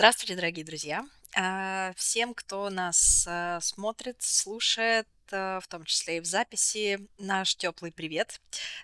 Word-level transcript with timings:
Здравствуйте, 0.00 0.34
дорогие 0.34 0.64
друзья. 0.64 1.04
А, 1.36 1.92
всем, 1.94 2.32
кто 2.32 2.70
нас 2.70 3.26
а, 3.28 3.60
смотрит, 3.60 4.16
слушает, 4.20 5.06
а, 5.30 5.60
в 5.60 5.68
том 5.68 5.84
числе 5.84 6.16
и 6.16 6.20
в 6.20 6.24
записи, 6.24 7.06
наш 7.18 7.54
теплый 7.54 7.92
привет. 7.92 8.40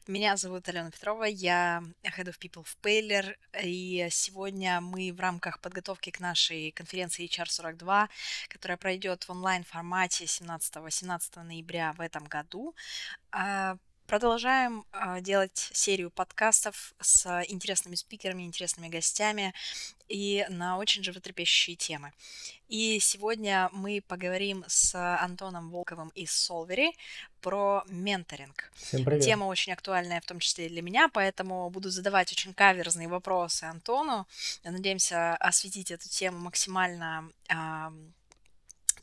Меня 0.06 0.36
зовут 0.36 0.68
Алена 0.68 0.90
Петрова, 0.90 1.24
я 1.24 1.82
Head 2.02 2.26
of 2.26 2.38
People 2.38 2.64
в 2.64 2.76
Paylor, 2.82 3.34
и 3.64 4.06
сегодня 4.10 4.82
мы 4.82 5.10
в 5.10 5.18
рамках 5.18 5.58
подготовки 5.62 6.10
к 6.10 6.20
нашей 6.20 6.70
конференции 6.72 7.26
HR42, 7.26 8.08
которая 8.48 8.76
пройдет 8.76 9.24
в 9.24 9.30
онлайн-формате 9.30 10.26
17-18 10.26 11.42
ноября 11.44 11.94
в 11.94 12.02
этом 12.02 12.24
году, 12.24 12.74
Продолжаем 14.06 14.84
э, 14.92 15.20
делать 15.20 15.70
серию 15.72 16.10
подкастов 16.10 16.94
с 17.00 17.26
интересными 17.48 17.96
спикерами, 17.96 18.44
интересными 18.44 18.88
гостями 18.88 19.52
и 20.08 20.46
на 20.48 20.78
очень 20.78 21.02
животрепещущие 21.02 21.74
темы. 21.74 22.12
И 22.68 23.00
сегодня 23.00 23.68
мы 23.72 24.00
поговорим 24.06 24.64
с 24.68 24.94
Антоном 24.94 25.70
Волковым 25.70 26.10
из 26.10 26.30
Solvery 26.30 26.92
про 27.40 27.84
менторинг. 27.88 28.70
Всем 28.74 29.04
привет. 29.04 29.24
Тема 29.24 29.44
очень 29.44 29.72
актуальная, 29.72 30.20
в 30.20 30.26
том 30.26 30.38
числе 30.38 30.66
и 30.66 30.68
для 30.68 30.82
меня, 30.82 31.08
поэтому 31.08 31.68
буду 31.70 31.90
задавать 31.90 32.30
очень 32.30 32.54
каверзные 32.54 33.08
вопросы 33.08 33.64
Антону. 33.64 34.28
Надеемся 34.62 35.34
осветить 35.36 35.90
эту 35.90 36.08
тему 36.08 36.38
максимально 36.38 37.28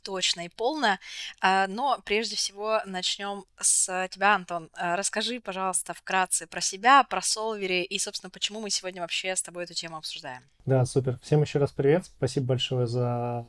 точно 0.04 0.46
и 0.46 0.50
полно. 0.50 1.00
А, 1.42 1.68
но 1.68 2.00
прежде 2.06 2.36
всего 2.36 2.82
начнем 2.86 3.46
с 3.60 4.08
тебя, 4.10 4.36
Антон. 4.36 4.70
А, 4.74 4.96
расскажи, 4.96 5.40
пожалуйста, 5.40 5.94
вкратце 5.94 6.46
про 6.48 6.62
себя, 6.62 7.04
про 7.04 7.20
Solvery 7.20 7.84
и, 7.84 7.98
собственно, 8.00 8.30
почему 8.30 8.62
мы 8.62 8.70
сегодня 8.70 9.02
вообще 9.02 9.36
с 9.36 9.42
тобой 9.42 9.64
эту 9.64 9.74
тему 9.74 9.98
обсуждаем. 9.98 10.44
Да, 10.66 10.86
супер. 10.86 11.20
Всем 11.22 11.42
еще 11.42 11.60
раз 11.60 11.72
привет. 11.72 12.06
Спасибо 12.06 12.48
большое 12.48 12.88
за 12.88 13.46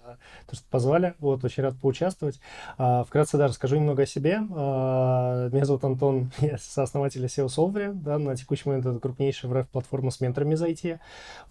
то, 0.48 0.56
что 0.56 0.64
позвали. 0.69 1.14
Вот, 1.20 1.44
очень 1.44 1.62
рад 1.62 1.77
поучаствовать. 1.80 2.41
А, 2.77 3.05
вкратце, 3.05 3.39
да, 3.39 3.46
расскажу 3.46 3.77
немного 3.77 4.02
о 4.02 4.06
себе. 4.06 4.39
Меня 4.39 5.64
зовут 5.64 5.84
Антон, 5.84 6.33
я 6.41 6.58
сооснователь 6.58 7.24
SEO 7.24 7.46
Solvery. 7.46 7.92
Да, 7.92 8.18
на 8.18 8.34
текущий 8.36 8.68
момент 8.68 8.86
это 8.86 8.98
крупнейшая 8.98 9.50
в 9.50 9.68
платформа 9.68 10.11
с 10.11 10.20
менторами 10.20 10.56
за 10.56 10.68
IT. 10.68 10.98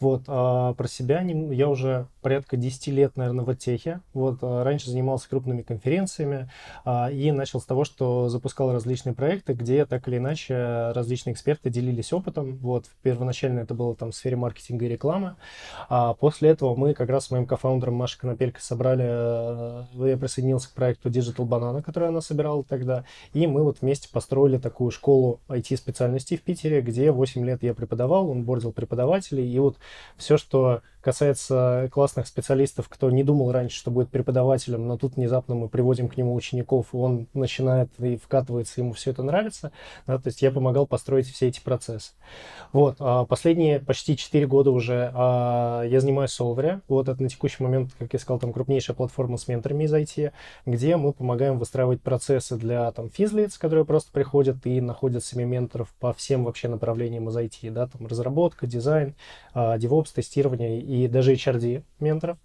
Вот, 0.02 0.26
про 0.26 0.88
себя 0.90 1.22
я 1.22 1.70
уже 1.70 2.08
порядка 2.22 2.58
10 2.58 2.88
лет, 2.88 3.16
наверное, 3.16 3.46
в 3.46 3.56
техе. 3.56 4.02
Вот, 4.14 4.40
раньше 4.42 4.90
занимался 4.94 5.30
крупными 5.30 5.62
конференциями 5.62 6.50
а, 6.86 7.10
и 7.12 7.32
начал 7.32 7.60
с 7.60 7.66
того, 7.66 7.84
что 7.84 8.30
запускал 8.30 8.72
различные 8.72 9.14
проекты, 9.14 9.54
где 9.54 9.86
так 9.86 10.08
или 10.08 10.18
иначе 10.18 10.92
различные 10.94 11.34
эксперты 11.34 11.70
делились 11.70 12.14
опытом. 12.14 12.58
Вот, 12.58 12.86
первоначально 13.02 13.62
это 13.62 13.74
было 13.74 13.96
там 13.96 14.12
в 14.12 14.16
сфере 14.16 14.36
маркетинга 14.36 14.86
и 14.86 14.90
рекламы. 14.90 15.36
А 15.90 16.14
после 16.14 16.50
этого 16.50 16.76
мы 16.76 16.94
как 16.94 17.10
раз 17.10 17.26
с 17.26 17.32
моим 17.32 17.46
кофаундером 17.46 17.96
Машей 17.96 18.20
Конопелькой 18.20 18.62
собрали, 18.62 19.06
э, 19.08 19.84
я 20.10 20.18
присоединился 20.18 20.70
к 20.70 20.74
проекту 20.74 21.10
Digital 21.10 21.48
Banana, 21.48 21.82
который 21.82 22.10
она 22.10 22.22
собирала 22.22 22.64
тогда, 22.64 23.06
и 23.34 23.48
мы 23.48 23.64
вот 23.64 23.82
вместе 23.82 24.10
построили 24.10 24.58
такую 24.58 24.92
школу 24.92 25.40
IT-специальностей 25.48 26.38
в 26.38 26.42
Питере, 26.42 26.82
где 26.82 27.12
8 27.12 27.46
лет 27.46 27.64
я 27.64 27.74
преподавал, 27.74 28.30
он 28.30 28.44
бордил 28.44 28.72
преподавателей, 28.72 29.52
и 29.52 29.60
вот 29.60 29.78
все, 30.18 30.38
что 30.38 30.82
касается 31.04 31.90
классных 31.92 32.28
специалистов, 32.28 32.88
кто 32.88 33.12
не 33.12 33.24
думал 33.24 33.52
раньше, 33.52 33.78
что 33.78 33.92
будет 33.92 34.10
преподавателем, 34.10 34.83
но 34.84 34.98
тут 34.98 35.16
внезапно 35.16 35.56
мы 35.56 35.70
приводим 35.70 36.08
к 36.08 36.18
нему 36.18 36.34
учеников, 36.34 36.88
и 36.94 36.98
он 36.98 37.28
начинает 37.34 37.90
и 38.00 38.18
вкатывается, 38.18 38.82
ему 38.82 38.94
все 38.94 39.12
это 39.12 39.24
нравится. 39.24 39.72
Да, 40.08 40.18
то 40.18 40.28
есть 40.28 40.42
я 40.42 40.52
помогал 40.52 40.86
построить 40.86 41.28
все 41.28 41.48
эти 41.48 41.60
процессы. 41.60 42.14
Вот, 42.72 42.98
а 43.00 43.26
последние 43.26 43.80
почти 43.80 44.18
4 44.18 44.48
года 44.48 44.72
уже 44.72 45.12
а, 45.14 45.84
я 45.84 46.00
занимаюсь 46.00 46.38
Solvery. 46.40 46.82
Вот 46.88 47.10
это 47.10 47.22
на 47.22 47.30
текущий 47.30 47.64
момент, 47.64 47.92
как 47.98 48.14
я 48.14 48.20
сказал, 48.20 48.40
там 48.40 48.54
крупнейшая 48.54 48.96
платформа 48.96 49.38
с 49.38 49.48
менторами 49.48 49.84
из 49.86 49.94
IT, 49.94 50.32
где 50.66 50.98
мы 50.98 51.14
помогаем 51.14 51.60
выстраивать 51.60 52.02
процессы 52.02 52.58
для 52.58 52.92
там 52.92 53.10
физлиц, 53.10 53.58
которые 53.58 53.86
просто 53.86 54.12
приходят 54.12 54.66
и 54.66 54.82
находят 54.82 55.24
себе 55.24 55.46
менторов 55.46 55.94
по 56.00 56.14
всем 56.14 56.44
вообще 56.44 56.68
направлениям 56.68 57.30
из 57.30 57.38
IT, 57.38 57.72
да, 57.72 57.88
там 57.88 58.08
разработка, 58.08 58.68
дизайн, 58.68 59.16
а, 59.54 59.78
DevOps, 59.78 60.10
тестирование 60.14 60.82
и 60.82 61.08
даже 61.08 61.34
HRD 61.34 61.84
менторов. 62.00 62.38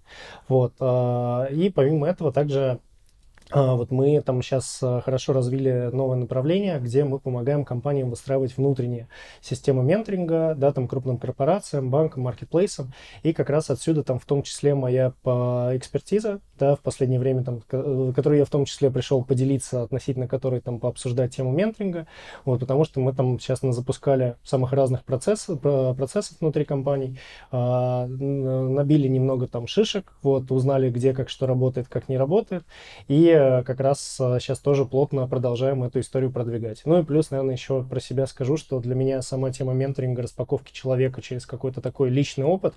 Вот. 0.49 0.75
А, 0.81 1.47
и 1.47 1.71
помимо 1.71 2.07
этого 2.07 2.28
также 2.33 2.61
а, 2.61 2.79
вот 3.53 3.91
мы 3.91 4.21
там 4.21 4.43
сейчас 4.43 4.79
а, 4.83 5.01
хорошо 5.01 5.33
развили 5.33 5.89
новое 5.93 6.17
направление, 6.19 6.79
где 6.81 7.05
мы 7.05 7.19
помогаем 7.19 7.65
компаниям 7.65 8.11
выстраивать 8.11 8.57
внутренние 8.57 9.09
системы 9.41 9.83
менторинга, 9.83 10.55
да, 10.55 10.71
там 10.73 10.87
крупным 10.87 11.17
корпорациям, 11.17 11.89
банкам, 11.91 12.25
маркетплейсам. 12.25 12.93
И 13.23 13.33
как 13.33 13.49
раз 13.49 13.71
отсюда 13.71 14.03
там 14.03 14.19
в 14.19 14.27
том 14.27 14.43
числе 14.43 14.75
моя 14.75 15.13
экспертиза, 15.25 16.41
да, 16.59 16.77
в 16.77 16.81
последнее 16.81 17.21
время, 17.21 17.43
там, 17.43 17.61
которую 17.61 18.39
я 18.39 18.45
в 18.45 18.51
том 18.51 18.67
числе 18.67 18.91
пришел 18.91 19.25
поделиться, 19.25 19.83
относительно 19.83 20.29
которой 20.29 20.61
там 20.61 20.79
пообсуждать 20.79 21.35
тему 21.35 21.53
менторинга, 21.53 22.07
вот, 22.45 22.61
потому 22.61 22.85
что 22.85 23.01
мы 23.01 23.15
там 23.15 23.41
сейчас 23.41 23.61
запускали 23.63 24.37
самых 24.43 24.73
разных 24.73 25.05
процессов, 25.05 25.61
процессов 25.61 26.37
внутри 26.41 26.65
компаний, 26.65 27.19
набили 27.51 29.09
немного 29.09 29.47
там 29.47 29.67
шишек, 29.67 30.13
вот, 30.23 30.51
узнали, 30.51 30.91
где 30.91 31.15
как 31.15 31.29
что 31.31 31.47
работает, 31.47 31.89
как 31.89 32.09
не 32.09 32.19
работает, 32.19 32.65
и 33.07 33.38
как 33.39 33.81
раз 33.81 34.01
сейчас 34.01 34.59
э, 34.59 34.63
тоже 34.63 34.85
плотно 34.85 35.27
продолжаем 35.27 35.83
эту 35.85 36.01
историю 36.01 36.31
продвигать. 36.31 36.83
Ну 36.85 37.01
и 37.01 37.05
плюс, 37.05 37.31
наверное, 37.31 37.55
еще 37.55 37.83
про 37.83 38.01
себя 38.01 38.27
скажу, 38.27 38.57
что 38.57 38.81
для 38.81 38.95
меня 38.95 39.23
сама 39.23 39.51
тема 39.51 39.73
менторинга, 39.73 40.23
распаковки 40.23 40.73
человека 40.73 41.23
через 41.23 41.47
какой-то 41.47 41.81
такой 41.81 42.11
личный 42.11 42.45
опыт 42.45 42.75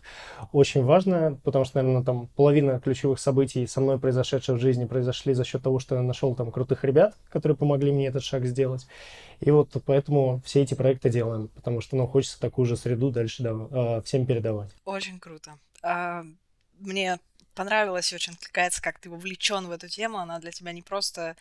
очень 0.52 0.84
важна, 0.84 1.38
потому 1.44 1.66
что, 1.66 1.82
наверное, 1.82 2.04
там 2.04 2.28
половина 2.36 2.80
ключевых 2.80 3.20
событий 3.20 3.68
со 3.68 3.82
мной 3.82 4.00
произошедших 4.00 4.58
в 4.58 4.62
жизни 4.62 4.86
произошли 4.86 5.34
за 5.34 5.44
счет 5.44 5.62
того, 5.64 5.80
что 5.80 5.96
я 5.96 6.02
нашел 6.02 6.36
там 6.36 6.52
крутых 6.52 6.84
ребят, 6.84 7.16
которые 7.30 7.56
помогли 7.56 7.92
мне 7.92 8.08
этот 8.08 8.24
шаг 8.24 8.46
сделать. 8.46 8.88
И 9.40 9.50
вот 9.52 9.70
поэтому 9.86 10.42
все 10.46 10.62
эти 10.62 10.74
проекты 10.74 11.10
делаем, 11.10 11.50
потому 11.50 11.82
что, 11.82 11.96
ну, 11.96 12.08
хочется 12.08 12.40
такую 12.40 12.66
же 12.66 12.78
среду 12.78 13.10
дальше 13.12 13.44
да, 13.44 13.52
э, 13.72 14.02
всем 14.04 14.26
передавать. 14.26 14.72
Очень 14.86 15.20
круто. 15.20 15.54
А, 15.82 16.24
мне 16.80 17.18
понравилось 17.54 18.12
и 18.12 18.16
очень 18.16 18.34
откликается, 18.34 18.82
как 18.82 19.00
ты 19.00 19.10
вовлечен 19.10 19.68
в 19.68 19.72
эту 19.72 19.88
тему. 19.88 20.18
Она 20.18 20.40
для 20.40 20.52
тебя 20.52 20.72
не 20.72 20.82
просто 20.82 21.36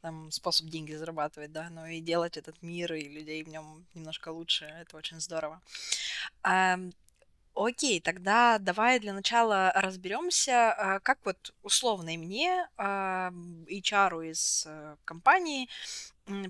там, 0.00 0.30
способ 0.30 0.66
деньги 0.68 0.92
зарабатывать, 0.92 1.52
да, 1.52 1.68
но 1.70 1.86
и 1.86 2.00
делать 2.00 2.36
этот 2.36 2.60
мир 2.62 2.92
и 2.94 3.08
людей 3.08 3.42
в 3.42 3.48
нем 3.48 3.84
немножко 3.94 4.30
лучше. 4.30 4.64
Это 4.64 4.96
очень 4.96 5.20
здорово. 5.20 5.60
А, 6.42 6.78
окей, 7.54 8.00
тогда 8.00 8.58
давай 8.58 8.98
для 9.00 9.12
начала 9.12 9.72
разберемся, 9.74 10.72
а, 10.72 11.00
как 11.00 11.18
вот 11.24 11.54
условно 11.62 12.12
мне, 12.12 12.68
а, 12.76 13.32
HR 13.68 14.30
из 14.30 14.64
э, 14.66 14.96
компании, 15.04 15.68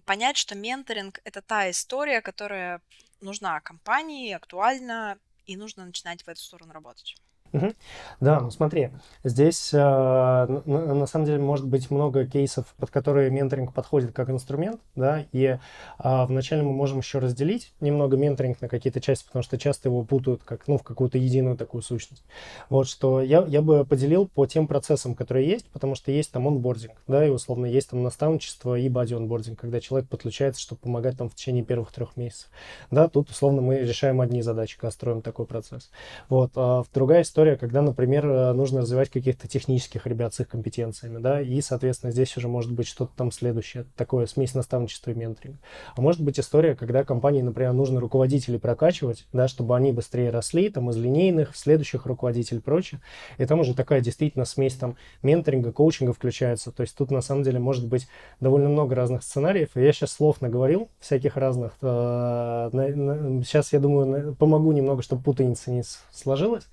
понять, 0.05 0.37
что 0.37 0.55
менторинг— 0.55 1.21
это 1.25 1.41
та 1.43 1.71
история, 1.71 2.21
которая 2.21 2.81
нужна 3.21 3.61
компании, 3.61 4.33
актуальна, 4.33 5.19
и 5.47 5.57
нужно 5.57 5.85
начинать 5.85 6.23
в 6.23 6.29
эту 6.29 6.41
сторону 6.41 6.73
работать. 6.73 7.17
Угу. 7.53 7.73
Да, 8.21 8.41
ну 8.41 8.51
смотри, 8.51 8.91
здесь 9.25 9.75
э, 9.75 9.79
на, 9.79 10.95
на 10.95 11.07
самом 11.07 11.27
деле 11.27 11.39
может 11.39 11.67
быть 11.67 11.91
много 11.91 12.27
кейсов, 12.27 12.75
под 12.79 12.91
которые 12.91 13.31
менторинг 13.31 13.75
подходит 13.75 14.13
как 14.13 14.31
инструмент, 14.31 14.81
да, 14.95 15.27
и 15.33 15.45
э, 15.45 15.59
вначале 15.99 16.63
мы 16.63 16.73
можем 16.73 16.99
еще 16.99 17.19
разделить 17.19 17.75
немного 17.81 18.17
менторинг 18.17 18.61
на 18.63 18.69
какие-то 18.69 19.03
части, 19.03 19.27
потому 19.27 19.43
что 19.43 19.59
часто 19.59 19.91
его 19.91 20.03
путают 20.03 20.43
как, 20.45 20.67
ну, 20.67 20.79
в 20.79 20.83
какую-то 20.83 21.19
единую 21.19 21.57
такую 21.59 21.83
сущность. 21.83 22.25
Вот, 22.71 22.89
что 22.89 23.21
я, 23.21 23.45
я 23.47 23.61
бы 23.61 23.85
поделил 23.85 24.29
по 24.29 24.47
тем 24.47 24.67
процессам, 24.67 25.15
которые 25.15 25.47
есть, 25.47 25.67
потому 25.73 25.95
что 25.95 26.11
есть 26.11 26.33
там 26.33 26.49
онбординг, 26.49 27.03
да, 27.07 27.27
и 27.27 27.29
условно 27.29 27.67
есть 27.67 27.91
там 27.91 28.03
наставничество 28.03 28.79
и 28.79 28.89
бади 28.89 29.13
онбординг, 29.13 29.61
когда 29.61 29.79
человек 29.81 30.09
подключается, 30.09 30.63
чтобы 30.63 30.81
помогать 30.81 31.19
там 31.19 31.29
в 31.29 31.35
течение 31.35 31.65
первых 31.65 31.93
трех 31.93 32.17
месяцев. 32.17 32.49
Да, 32.91 33.09
тут 33.09 33.29
условно 33.29 33.61
мы 33.61 33.79
решаем 33.81 34.23
одни 34.23 34.41
задачи, 34.41 34.79
когда 34.79 34.91
строим 34.91 35.21
такой 35.21 35.45
процесс. 35.45 35.91
Вот, 36.31 36.53
а 36.57 36.85
другая 36.95 37.23
история 37.23 37.42
история, 37.43 37.57
когда, 37.57 37.83
например, 37.83 38.25
э, 38.25 38.53
нужно 38.53 38.83
развивать 38.83 39.11
каких-то 39.11 39.49
технических 39.49 40.07
ребят 40.07 40.33
с 40.33 40.39
их 40.39 40.49
компетенциями, 40.49 41.19
да, 41.19 41.41
и, 41.41 41.61
соответственно, 41.61 42.13
здесь 42.13 42.37
уже 42.37 42.47
может 42.47 42.71
быть 42.71 42.87
что-то 42.87 43.11
там 43.17 43.33
следующее, 43.33 43.85
такое 43.97 44.27
смесь 44.27 44.55
наставничества 44.55 45.11
и 45.11 45.15
менторинга. 45.15 45.59
А 45.97 46.01
может 46.01 46.21
быть 46.21 46.39
история, 46.39 46.77
когда 46.77 47.03
компании, 47.03 47.43
например, 47.43 47.73
нужно 47.73 47.99
руководителей 47.99 48.59
прокачивать, 48.59 49.27
да, 49.33 49.49
чтобы 49.49 49.75
они 49.77 49.91
быстрее 49.91 50.31
росли, 50.31 50.69
там, 50.69 50.89
из 50.91 50.97
линейных, 50.97 51.57
следующих 51.57 52.07
руководителей 52.07 52.59
и 52.59 52.63
прочее. 52.63 53.01
И 53.39 53.45
там 53.45 53.59
уже 53.59 53.75
такая 53.75 54.01
действительно 54.01 54.45
смесь 54.45 54.75
там 54.75 54.97
менторинга, 55.25 55.73
коучинга 55.73 56.13
включается. 56.13 56.71
То 56.71 56.83
есть 56.83 56.97
тут, 56.97 57.11
на 57.11 57.23
самом 57.23 57.43
деле, 57.43 57.59
может 57.59 57.89
быть 57.89 58.07
довольно 58.39 58.69
много 58.69 58.95
разных 58.95 59.25
сценариев. 59.25 59.71
Я 59.75 59.93
сейчас 59.93 60.13
слов 60.13 60.41
наговорил, 60.41 60.91
всяких 61.01 61.37
разных. 61.37 61.73
Сейчас, 61.81 63.73
я 63.73 63.81
думаю, 63.81 64.37
помогу 64.37 64.71
немного, 64.71 65.03
чтобы 65.03 65.23
путаница 65.23 65.73
не 65.73 65.83
сложилась. 66.13 66.69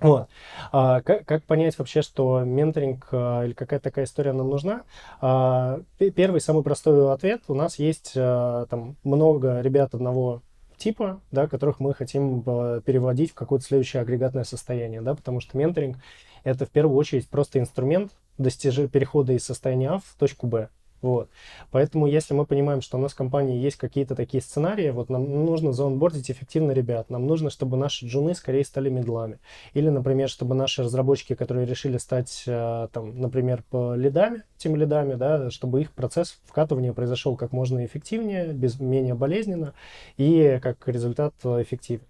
Вот. 0.00 0.28
А, 0.72 1.00
как, 1.02 1.24
как 1.26 1.44
понять 1.44 1.78
вообще, 1.78 2.02
что 2.02 2.40
менторинг 2.40 3.08
а, 3.12 3.44
или 3.44 3.52
какая-то 3.52 3.84
такая 3.84 4.04
история 4.04 4.32
нам 4.32 4.48
нужна? 4.48 4.82
А, 5.20 5.80
первый, 5.98 6.40
самый 6.40 6.62
простой 6.62 7.12
ответ. 7.12 7.42
У 7.48 7.54
нас 7.54 7.78
есть 7.78 8.12
а, 8.16 8.66
там 8.66 8.96
много 9.04 9.60
ребят 9.60 9.94
одного 9.94 10.42
типа, 10.80 11.20
да, 11.30 11.46
которых 11.46 11.78
мы 11.78 11.92
хотим 11.92 12.42
э, 12.46 12.80
переводить 12.84 13.32
в 13.32 13.34
какое-то 13.34 13.66
следующее 13.66 14.00
агрегатное 14.00 14.44
состояние, 14.44 15.02
да, 15.02 15.14
потому 15.14 15.40
что 15.40 15.58
менторинг— 15.58 15.98
это 16.42 16.64
в 16.64 16.70
первую 16.70 16.96
очередь 16.96 17.28
просто 17.28 17.58
инструмент 17.58 18.12
достижения 18.38 18.88
перехода 18.88 19.34
из 19.34 19.44
состояния 19.44 19.90
А 19.90 19.98
в 19.98 20.16
точку 20.18 20.46
Б. 20.46 20.70
Вот. 21.02 21.30
Поэтому, 21.70 22.06
если 22.06 22.34
мы 22.34 22.44
понимаем, 22.44 22.82
что 22.82 22.98
у 22.98 23.00
нас 23.00 23.12
в 23.12 23.16
компании 23.16 23.58
есть 23.58 23.76
какие-то 23.76 24.14
такие 24.14 24.42
сценарии, 24.42 24.90
вот 24.90 25.08
нам 25.08 25.44
нужно 25.46 25.72
заонбордить 25.72 26.30
эффективно 26.30 26.72
ребят, 26.72 27.08
нам 27.08 27.26
нужно, 27.26 27.48
чтобы 27.50 27.76
наши 27.76 28.06
джуны 28.06 28.34
скорее 28.34 28.64
стали 28.64 28.90
медлами. 28.90 29.38
Или, 29.72 29.88
например, 29.88 30.28
чтобы 30.28 30.54
наши 30.54 30.82
разработчики, 30.82 31.34
которые 31.34 31.66
решили 31.66 31.96
стать, 31.96 32.44
э, 32.46 32.88
там, 32.92 33.18
например, 33.18 33.64
лидами, 33.72 34.42
тем 34.58 34.76
лидами, 34.76 35.14
да, 35.14 35.50
чтобы 35.50 35.80
их 35.80 35.92
процесс 35.92 36.38
вкатывания 36.44 36.92
произошел 36.92 37.36
как 37.36 37.52
можно 37.52 37.84
эффективнее, 37.84 38.52
без, 38.52 38.78
менее 38.78 39.14
болезненно 39.14 39.72
и 40.18 40.58
как 40.62 40.86
результат 40.86 41.34
эффективнее. 41.44 42.06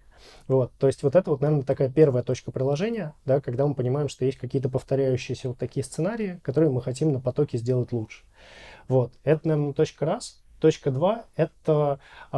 Вот, 0.47 0.71
то 0.77 0.87
есть 0.87 1.03
вот 1.03 1.15
это 1.15 1.29
вот, 1.29 1.41
наверное, 1.41 1.63
такая 1.63 1.89
первая 1.89 2.23
точка 2.23 2.51
приложения, 2.51 3.13
да, 3.25 3.41
когда 3.41 3.65
мы 3.65 3.73
понимаем, 3.73 4.09
что 4.09 4.25
есть 4.25 4.37
какие-то 4.37 4.69
повторяющиеся 4.69 5.49
вот 5.49 5.57
такие 5.57 5.83
сценарии, 5.83 6.39
которые 6.43 6.71
мы 6.71 6.81
хотим 6.81 7.11
на 7.11 7.19
потоке 7.19 7.57
сделать 7.57 7.91
лучше. 7.91 8.23
Вот, 8.91 9.13
это, 9.23 9.47
наверное, 9.47 9.71
точка 9.71 10.05
раз. 10.05 10.43
Точка 10.59 10.91
два– 10.91 11.23
это 11.37 11.99
э, 12.33 12.35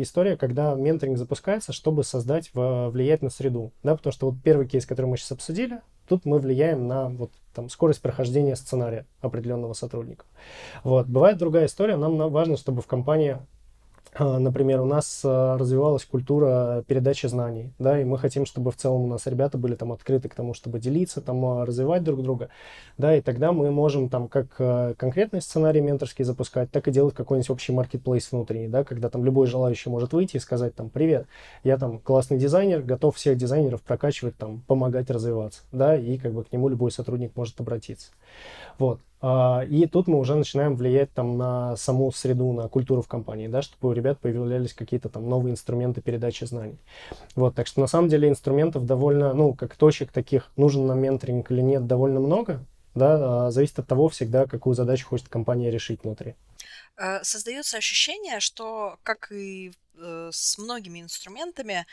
история, 0.00 0.36
когда 0.36 0.74
менторинг 0.74 1.18
запускается, 1.18 1.72
чтобы 1.72 2.04
создать, 2.04 2.50
влиять 2.54 3.20
на 3.20 3.28
среду. 3.28 3.72
Да, 3.82 3.96
потому 3.96 4.12
что 4.12 4.30
вот 4.30 4.40
первый 4.42 4.68
кейс, 4.68 4.86
который 4.86 5.06
мы 5.06 5.16
сейчас 5.16 5.32
обсудили, 5.32 5.80
тут 6.08 6.24
мы 6.26 6.38
влияем 6.38 6.86
на 6.86 7.08
вот, 7.08 7.32
там, 7.52 7.68
скорость 7.70 8.00
прохождения 8.00 8.54
сценария 8.54 9.04
определенного 9.20 9.72
сотрудника. 9.72 10.26
Вот. 10.84 11.08
Бывает 11.08 11.38
другая 11.38 11.66
история, 11.66 11.96
нам 11.96 12.16
важно, 12.30 12.56
чтобы 12.56 12.80
в 12.80 12.86
компании 12.86 13.32
а, 13.32 13.46
например, 14.18 14.80
у 14.80 14.86
нас 14.86 15.22
а, 15.24 15.56
развивалась 15.56 16.04
культура 16.04 16.84
передачи 16.86 17.26
знаний, 17.26 17.72
да, 17.78 18.00
и 18.00 18.04
мы 18.04 18.18
хотим, 18.18 18.44
чтобы 18.44 18.72
в 18.72 18.76
целом 18.76 19.02
у 19.02 19.06
нас 19.06 19.26
ребята 19.26 19.56
были 19.56 19.74
там 19.76 19.92
открыты 19.92 20.28
к 20.28 20.34
тому, 20.34 20.52
чтобы 20.52 20.80
делиться, 20.80 21.20
там, 21.20 21.44
а, 21.44 21.64
развивать 21.64 22.02
друг 22.02 22.22
друга, 22.22 22.48
да, 22.98 23.14
и 23.16 23.20
тогда 23.20 23.52
мы 23.52 23.70
можем 23.70 24.08
там 24.08 24.28
как 24.28 24.48
конкретный 24.96 25.40
сценарий 25.40 25.80
менторский 25.80 26.24
запускать, 26.24 26.70
так 26.70 26.88
и 26.88 26.90
делать 26.90 27.14
какой-нибудь 27.14 27.50
общий 27.50 27.72
маркетплейс 27.72 28.30
внутренний, 28.32 28.68
да, 28.68 28.84
когда 28.84 29.08
там 29.08 29.24
любой 29.24 29.46
желающий 29.46 29.90
может 29.90 30.12
выйти 30.12 30.36
и 30.36 30.40
сказать 30.40 30.74
там, 30.74 30.90
привет, 30.90 31.26
я 31.62 31.78
там 31.78 31.98
классный 31.98 32.38
дизайнер, 32.38 32.82
готов 32.82 33.16
всех 33.16 33.36
дизайнеров 33.36 33.82
прокачивать, 33.82 34.36
там, 34.36 34.62
помогать 34.66 35.10
развиваться, 35.10 35.62
да, 35.72 35.96
и 35.96 36.18
как 36.18 36.32
бы 36.32 36.44
к 36.44 36.52
нему 36.52 36.68
любой 36.68 36.90
сотрудник 36.90 37.36
может 37.36 37.60
обратиться. 37.60 38.10
Вот. 38.78 39.00
А, 39.22 39.64
и 39.68 39.86
тут 39.86 40.06
мы 40.06 40.18
уже 40.18 40.34
начинаем 40.34 40.76
влиять 40.76 41.12
там 41.12 41.36
на 41.36 41.76
саму 41.76 42.10
среду, 42.10 42.52
на 42.52 42.68
культуру 42.68 43.02
в 43.02 43.08
компании, 43.08 43.48
да, 43.48 43.60
чтобы 43.60 43.90
у 43.90 43.92
ребят 43.92 44.18
появлялись 44.18 44.72
какие-то 44.72 45.08
там 45.08 45.28
новые 45.28 45.52
инструменты 45.52 46.00
передачи 46.00 46.44
знаний. 46.44 46.78
Вот, 47.34 47.54
так 47.54 47.66
что 47.66 47.80
на 47.80 47.86
самом 47.86 48.08
деле 48.08 48.28
инструментов 48.28 48.86
довольно, 48.86 49.34
ну, 49.34 49.52
как 49.54 49.76
точек 49.76 50.10
таких, 50.10 50.50
нужен 50.56 50.86
нам 50.86 51.00
менторинг 51.00 51.50
или 51.50 51.60
нет, 51.60 51.86
довольно 51.86 52.20
много, 52.20 52.60
да, 52.94 53.46
а, 53.46 53.50
зависит 53.50 53.78
от 53.78 53.86
того 53.86 54.08
всегда, 54.08 54.46
какую 54.46 54.74
задачу 54.74 55.06
хочет 55.06 55.28
компания 55.28 55.70
решить 55.70 56.02
внутри. 56.02 56.34
Э, 57.00 57.24
создается 57.24 57.78
ощущение, 57.78 58.40
что, 58.40 58.98
как 59.02 59.32
и 59.32 59.72
э, 59.94 60.30
с 60.30 60.58
многими 60.58 61.00
инструментами, 61.00 61.86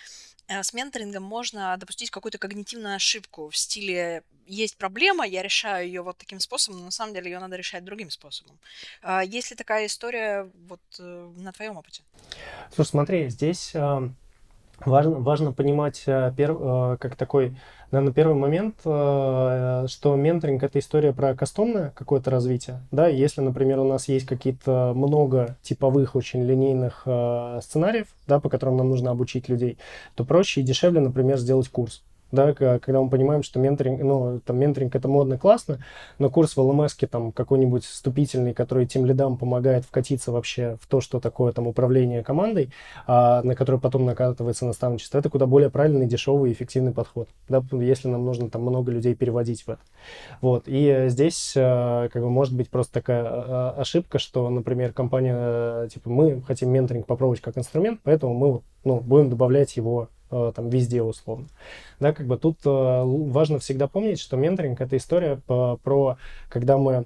э, 0.50 0.62
с 0.62 0.74
менторингом 0.74 1.24
можно 1.24 1.78
допустить 1.78 2.12
какую-то 2.12 2.38
когнитивную 2.38 2.96
ошибку 2.96 3.50
в 3.50 3.56
стиле 3.56 4.24
есть 4.46 4.78
проблема, 4.78 5.26
я 5.28 5.42
решаю 5.42 5.88
ее 5.88 6.02
вот 6.02 6.18
таким 6.18 6.40
способом, 6.40 6.80
но 6.80 6.86
на 6.86 6.92
самом 6.92 7.14
деле 7.14 7.32
ее 7.32 7.40
надо 7.40 7.58
решать 7.58 7.84
другим 7.84 8.10
способом. 8.10 8.58
А 9.02 9.22
есть 9.22 9.50
ли 9.50 9.58
такая 9.58 9.88
история 9.88 10.50
вот 10.70 10.80
на 10.98 11.52
твоем 11.52 11.76
опыте? 11.76 12.04
Слушай, 12.74 12.90
смотри, 12.90 13.30
здесь 13.30 13.74
важно, 14.86 15.20
важно 15.20 15.52
понимать 15.52 16.04
пер, 16.06 16.98
как 16.98 17.16
такой 17.16 17.56
наверное, 17.92 18.14
первый 18.14 18.36
момент, 18.36 18.76
э, 18.86 19.86
что 19.88 20.16
менторинг— 20.16 20.64
это 20.64 20.80
история 20.80 21.14
про 21.14 21.36
кастомное 21.36 21.92
какое-то 21.96 22.30
развитие. 22.32 22.82
Да, 22.92 23.08
если, 23.08 23.42
например, 23.42 23.80
у 23.80 23.88
нас 23.88 24.08
есть 24.08 24.26
какие-то 24.26 24.94
много 24.96 25.58
типовых, 25.62 26.16
очень 26.16 26.44
линейных 26.44 27.04
э, 27.06 27.60
сценариев, 27.62 28.08
да, 28.28 28.40
по 28.40 28.50
которым 28.50 28.78
нам 28.78 28.90
нужно 28.90 29.12
обучить 29.12 29.50
людей, 29.50 29.78
то 30.16 30.26
проще 30.26 30.62
и 30.62 30.64
дешевле, 30.64 31.00
например, 31.00 31.38
сделать 31.38 31.70
курс 31.70 32.04
да, 32.32 32.54
когда 32.54 33.02
мы 33.02 33.10
понимаем, 33.10 33.44
что 33.44 33.60
менторинг, 33.60 34.02
ну, 34.02 34.40
там, 34.46 34.58
менторинг 34.60 34.96
это 34.96 35.08
модно, 35.08 35.38
классно, 35.38 35.80
но 36.20 36.30
курс 36.30 36.58
в 36.58 36.62
ЛМС 36.62 36.96
там 37.10 37.32
какой-нибудь 37.32 37.86
вступительный, 37.86 38.54
который 38.54 38.86
тем 38.86 39.06
лидам 39.06 39.38
помогает 39.38 39.86
вкатиться 39.86 40.32
вообще 40.32 40.78
в 40.82 40.88
то, 40.88 41.00
что 41.00 41.20
такое 41.20 41.54
там 41.54 41.68
управление 41.68 42.24
командой, 42.24 42.72
а, 43.06 43.42
на 43.44 43.56
который 43.56 43.80
потом 43.80 44.06
накатывается 44.06 44.66
наставничество, 44.66 45.18
это 45.20 45.30
куда 45.30 45.46
более 45.46 45.70
правильный, 45.70 46.06
дешевый 46.06 46.52
эффективный 46.52 46.92
подход, 46.92 47.30
да, 47.48 47.64
если 47.72 48.10
нам 48.10 48.26
нужно 48.26 48.50
там 48.50 48.64
много 48.64 48.92
людей 48.92 49.16
переводить 49.16 49.64
в 49.64 49.70
это. 49.70 49.82
Вот, 50.42 50.64
и 50.66 51.06
здесь 51.08 51.54
э, 51.56 52.10
как 52.12 52.22
бы 52.22 52.30
может 52.30 52.56
быть 52.56 52.70
просто 52.70 52.94
такая 52.94 53.24
э, 53.24 53.70
ошибка, 53.78 54.20
что, 54.20 54.50
например, 54.50 54.92
компания, 54.92 55.36
э, 55.38 55.88
типа, 55.94 56.10
мы 56.10 56.42
хотим 56.42 56.70
менторинг 56.70 57.06
попробовать 57.06 57.42
как 57.42 57.58
инструмент, 57.58 58.00
поэтому 58.04 58.34
мы 58.34 58.62
ну, 58.84 59.00
будем 59.00 59.30
добавлять 59.30 59.76
его 59.78 60.10
Э, 60.10 60.17
там 60.30 60.70
везде 60.70 61.02
условно. 61.02 61.48
Да, 62.00 62.14
как 62.14 62.28
бы 62.28 62.38
тут 62.38 62.58
э, 62.66 62.70
важно 62.70 63.60
всегда 63.60 63.88
помнить, 63.88 64.20
что 64.20 64.38
менторинг 64.38 64.82
это 64.82 64.98
история 64.98 65.42
про, 65.48 66.18
когда 66.50 66.78
мы 66.78 67.06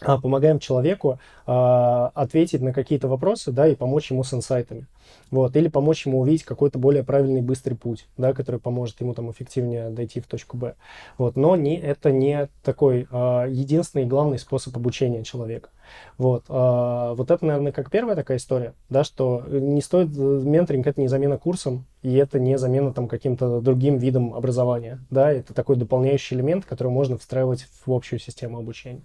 помогаем 0.00 0.58
человеку 0.58 1.18
а, 1.46 2.10
ответить 2.14 2.60
на 2.60 2.72
какие-то 2.72 3.08
вопросы, 3.08 3.52
да, 3.52 3.66
и 3.66 3.74
помочь 3.74 4.10
ему 4.10 4.24
с 4.24 4.32
инсайтами. 4.32 4.86
Вот, 5.30 5.56
или 5.56 5.68
помочь 5.68 6.06
ему 6.06 6.20
увидеть 6.20 6.44
какой-то 6.44 6.78
более 6.78 7.04
правильный 7.04 7.40
быстрый 7.40 7.74
путь, 7.74 8.06
да, 8.16 8.32
который 8.32 8.60
поможет 8.60 9.00
ему 9.00 9.14
там 9.14 9.30
эффективнее 9.30 9.90
дойти 9.90 10.20
в 10.20 10.26
точку 10.26 10.56
Б. 10.56 10.74
Вот, 11.18 11.36
но 11.36 11.56
не, 11.56 11.78
это 11.78 12.12
не 12.12 12.48
такой 12.62 13.08
а, 13.10 13.46
единственный 13.46 14.02
и 14.02 14.08
главный 14.08 14.38
способ 14.38 14.76
обучения 14.76 15.24
человека. 15.24 15.70
Вот, 16.18 16.44
а, 16.48 17.14
вот 17.14 17.30
это, 17.30 17.44
наверное, 17.44 17.72
как 17.72 17.90
первая 17.90 18.14
такая 18.14 18.36
история, 18.36 18.74
да, 18.88 19.04
что 19.04 19.44
не 19.48 19.80
стоит, 19.80 20.14
менторинг 20.16 20.86
это 20.86 21.00
не 21.00 21.08
замена 21.08 21.38
курсом, 21.38 21.86
и 22.02 22.14
это 22.14 22.38
не 22.38 22.58
замена 22.58 22.92
там 22.92 23.08
каким-то 23.08 23.60
другим 23.60 23.96
видом 23.98 24.34
образования, 24.34 25.00
да, 25.10 25.32
это 25.32 25.54
такой 25.54 25.76
дополняющий 25.76 26.36
элемент, 26.36 26.64
который 26.66 26.88
можно 26.88 27.16
встраивать 27.18 27.66
в 27.84 27.92
общую 27.92 28.18
систему 28.18 28.58
обучения. 28.58 29.02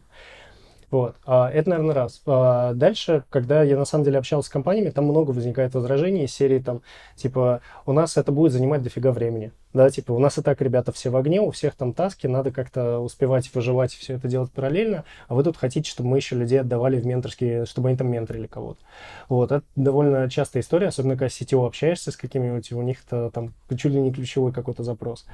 Вот. 0.90 1.16
А, 1.26 1.50
это, 1.50 1.70
наверное, 1.70 1.96
раз. 1.96 2.22
А, 2.26 2.74
дальше, 2.74 3.24
когда 3.30 3.62
я 3.64 3.78
на 3.78 3.86
самом 3.86 4.06
деле 4.06 4.20
общался 4.20 4.48
с 4.48 4.52
компаниями, 4.52 4.90
там 4.90 5.06
много 5.06 5.32
возникает 5.32 5.74
возражений 5.74 6.24
из 6.24 6.34
серии 6.34 6.60
там, 6.60 6.82
типа, 7.16 7.62
у 7.86 7.92
нас 7.92 8.16
это 8.16 8.32
будет 8.32 8.54
занимать 8.54 8.84
дофига 8.84 9.12
времени. 9.12 9.52
Да, 9.74 9.90
типа, 9.90 10.14
у 10.14 10.20
нас 10.20 10.38
и 10.38 10.42
так 10.42 10.62
ребята 10.62 10.94
все 10.94 11.10
в 11.10 11.18
огне, 11.18 11.42
у 11.42 11.52
всех 11.52 11.76
там 11.76 11.94
таски, 11.94 12.26
надо 12.26 12.52
как-то 12.52 13.00
успевать 13.00 13.54
выживать, 13.54 13.92
все 13.94 14.14
это 14.14 14.28
делать 14.30 14.50
параллельно, 14.52 15.04
а 15.28 15.36
вы 15.36 15.44
тут 15.44 15.58
хотите, 15.58 15.92
чтобы 15.92 16.10
мы 16.10 16.18
еще 16.18 16.36
людей 16.36 16.62
отдавали 16.62 17.00
в 17.00 17.06
менторские, 17.06 17.66
чтобы 17.66 17.90
они 17.90 17.98
там 17.98 18.10
менторили 18.10 18.48
кого-то. 18.48 18.80
Вот, 19.28 19.52
это 19.52 19.66
довольно 19.76 20.30
частая 20.30 20.64
история, 20.64 20.88
особенно 20.88 21.16
когда 21.16 21.30
с 21.30 21.40
CTO 21.42 21.68
общаешься 21.68 22.12
с 22.12 22.18
какими-нибудь, 22.18 22.72
у 22.72 22.82
них 22.82 23.04
то 23.04 23.30
там 23.30 23.54
чуть 23.70 23.92
ли 23.92 24.00
не 24.00 24.12
ключевой 24.12 24.54
какой-то 24.54 24.84
запрос. 24.84 25.26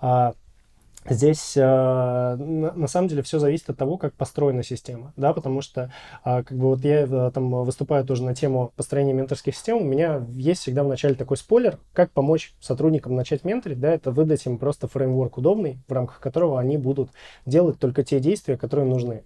А, 0.00 0.34
Здесь 1.10 1.56
э, 1.56 1.60
на 1.60 2.86
самом 2.86 3.08
деле 3.08 3.22
все 3.22 3.40
зависит 3.40 3.68
от 3.68 3.76
того, 3.76 3.98
как 3.98 4.14
построена 4.14 4.62
система, 4.62 5.12
да, 5.16 5.32
потому 5.32 5.60
что 5.60 5.92
э, 6.24 6.44
как 6.44 6.56
бы 6.56 6.68
вот 6.68 6.84
я 6.84 7.00
э, 7.00 7.30
там 7.34 7.50
выступаю 7.64 8.04
тоже 8.04 8.22
на 8.22 8.32
тему 8.32 8.72
построения 8.76 9.12
менторских 9.12 9.56
систем, 9.56 9.78
у 9.78 9.84
меня 9.84 10.24
есть 10.30 10.60
всегда 10.60 10.84
в 10.84 10.88
начале 10.88 11.16
такой 11.16 11.36
спойлер, 11.36 11.80
как 11.94 12.12
помочь 12.12 12.54
сотрудникам 12.60 13.16
начать 13.16 13.44
менторить, 13.44 13.80
да, 13.80 13.90
это 13.92 14.12
выдать 14.12 14.46
им 14.46 14.56
просто 14.56 14.86
фреймворк 14.86 15.36
удобный, 15.38 15.80
в 15.88 15.92
рамках 15.92 16.20
которого 16.20 16.60
они 16.60 16.76
будут 16.76 17.10
делать 17.44 17.80
только 17.80 18.04
те 18.04 18.20
действия, 18.20 18.56
которые 18.56 18.86
нужны. 18.86 19.24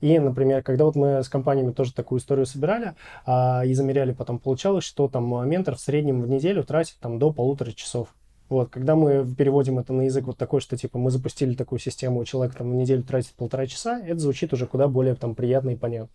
И, 0.00 0.18
например, 0.18 0.64
когда 0.64 0.84
вот 0.84 0.96
мы 0.96 1.22
с 1.22 1.28
компаниями 1.28 1.70
тоже 1.70 1.94
такую 1.94 2.18
историю 2.18 2.44
собирали 2.44 2.94
а, 3.24 3.64
и 3.64 3.72
замеряли, 3.74 4.12
потом 4.12 4.40
получалось, 4.40 4.82
что 4.82 5.06
там 5.06 5.48
ментор 5.48 5.76
в 5.76 5.80
среднем 5.80 6.22
в 6.22 6.28
неделю 6.28 6.64
тратит 6.64 6.96
там 7.00 7.20
до 7.20 7.32
полутора 7.32 7.70
часов 7.70 8.08
вот, 8.50 8.70
когда 8.70 8.96
мы 8.96 9.24
переводим 9.34 9.78
это 9.78 9.92
на 9.92 10.02
язык 10.02 10.26
вот 10.26 10.36
такой, 10.36 10.60
что 10.60 10.76
типа 10.76 10.98
мы 10.98 11.10
запустили 11.10 11.54
такую 11.54 11.78
систему, 11.78 12.24
человек 12.24 12.54
там 12.56 12.70
на 12.70 12.74
неделю 12.74 13.04
тратит 13.04 13.32
полтора 13.34 13.66
часа, 13.66 14.00
это 14.00 14.18
звучит 14.18 14.52
уже 14.52 14.66
куда 14.66 14.88
более 14.88 15.14
там 15.14 15.34
приятно 15.36 15.70
и 15.70 15.76
понятно. 15.76 16.12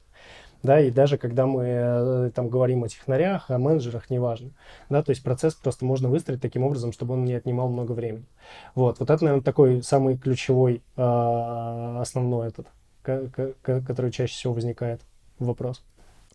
Да, 0.62 0.82
и 0.82 0.92
даже 0.92 1.18
когда 1.18 1.46
мы 1.46 1.64
э, 1.64 2.32
там 2.34 2.50
говорим 2.50 2.84
о 2.84 2.90
технарях, 2.90 3.52
о 3.52 3.58
менеджерах, 3.58 4.10
неважно. 4.10 4.50
Да, 4.90 5.04
то 5.04 5.12
есть 5.12 5.24
процесс 5.24 5.54
просто 5.54 5.86
можно 5.86 6.10
выстроить 6.10 6.42
таким 6.42 6.64
образом, 6.64 6.92
чтобы 6.92 7.14
он 7.14 7.24
не 7.24 7.34
отнимал 7.34 7.70
много 7.70 7.94
времени. 7.94 8.26
Вот, 8.74 9.00
вот 9.00 9.10
это, 9.10 9.24
наверное, 9.24 9.44
такой 9.44 9.84
самый 9.84 10.18
ключевой, 10.18 10.82
э, 10.98 11.98
основной 12.02 12.48
этот, 12.50 12.68
который 13.04 14.12
чаще 14.12 14.34
всего 14.34 14.54
возникает 14.54 15.02
вопрос. 15.40 15.84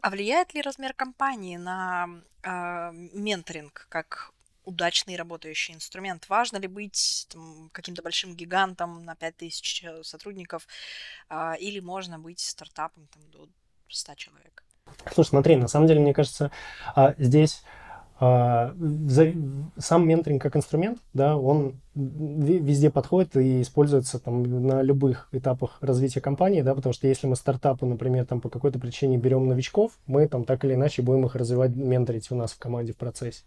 А 0.01 0.11
влияет 0.11 0.55
ли 0.55 0.63
размер 0.63 0.95
компании 0.95 1.57
на 1.57 2.07
э, 2.43 2.93
менторинг 3.13 3.87
как 3.91 4.33
удачный 4.71 5.17
работающий 5.17 5.75
инструмент. 5.75 6.29
Важно 6.29 6.59
ли 6.59 6.69
быть 6.69 7.27
каким-то 7.73 8.03
большим 8.03 8.37
гигантом 8.37 9.05
на 9.05 9.17
5000 9.17 9.85
э, 9.85 10.03
сотрудников, 10.05 10.67
а, 11.29 11.55
или 11.55 11.81
можно 11.81 12.19
быть 12.19 12.41
стартапом 12.41 13.09
там, 13.09 13.23
до 13.31 13.49
100 13.89 14.15
человек? 14.15 14.65
Слушай, 15.13 15.29
смотри, 15.29 15.57
на 15.57 15.69
самом 15.69 15.89
деле, 15.89 16.01
мне 16.01 16.15
кажется, 16.15 16.51
а, 16.95 17.15
здесь 17.19 17.63
сам 18.21 20.07
менторинг 20.07 20.43
как 20.43 20.55
инструмент, 20.55 20.99
да, 21.15 21.39
он 21.39 21.81
везде 21.95 22.91
подходит 22.91 23.35
и 23.37 23.63
используется 23.63 24.19
там 24.19 24.43
на 24.67 24.83
любых 24.83 25.29
этапах 25.33 25.79
развития 25.81 26.21
компании, 26.21 26.61
да, 26.61 26.75
потому 26.75 26.93
что 26.93 27.09
если 27.09 27.27
мы 27.27 27.35
стартапы, 27.35 27.87
например, 27.87 28.27
там 28.27 28.43
по 28.43 28.51
какой-то 28.51 28.79
причине 28.79 29.17
берем 29.17 29.49
новичков, 29.49 29.93
мы 30.07 30.29
там 30.29 30.45
так 30.45 30.63
или 30.67 30.75
иначе 30.75 31.01
будем 31.01 31.25
их 31.25 31.35
развивать, 31.35 31.75
менторить 31.75 32.31
у 32.31 32.35
нас 32.35 32.53
в 32.53 32.59
команде 32.59 32.93
в 32.93 32.97
процессе. 32.97 33.43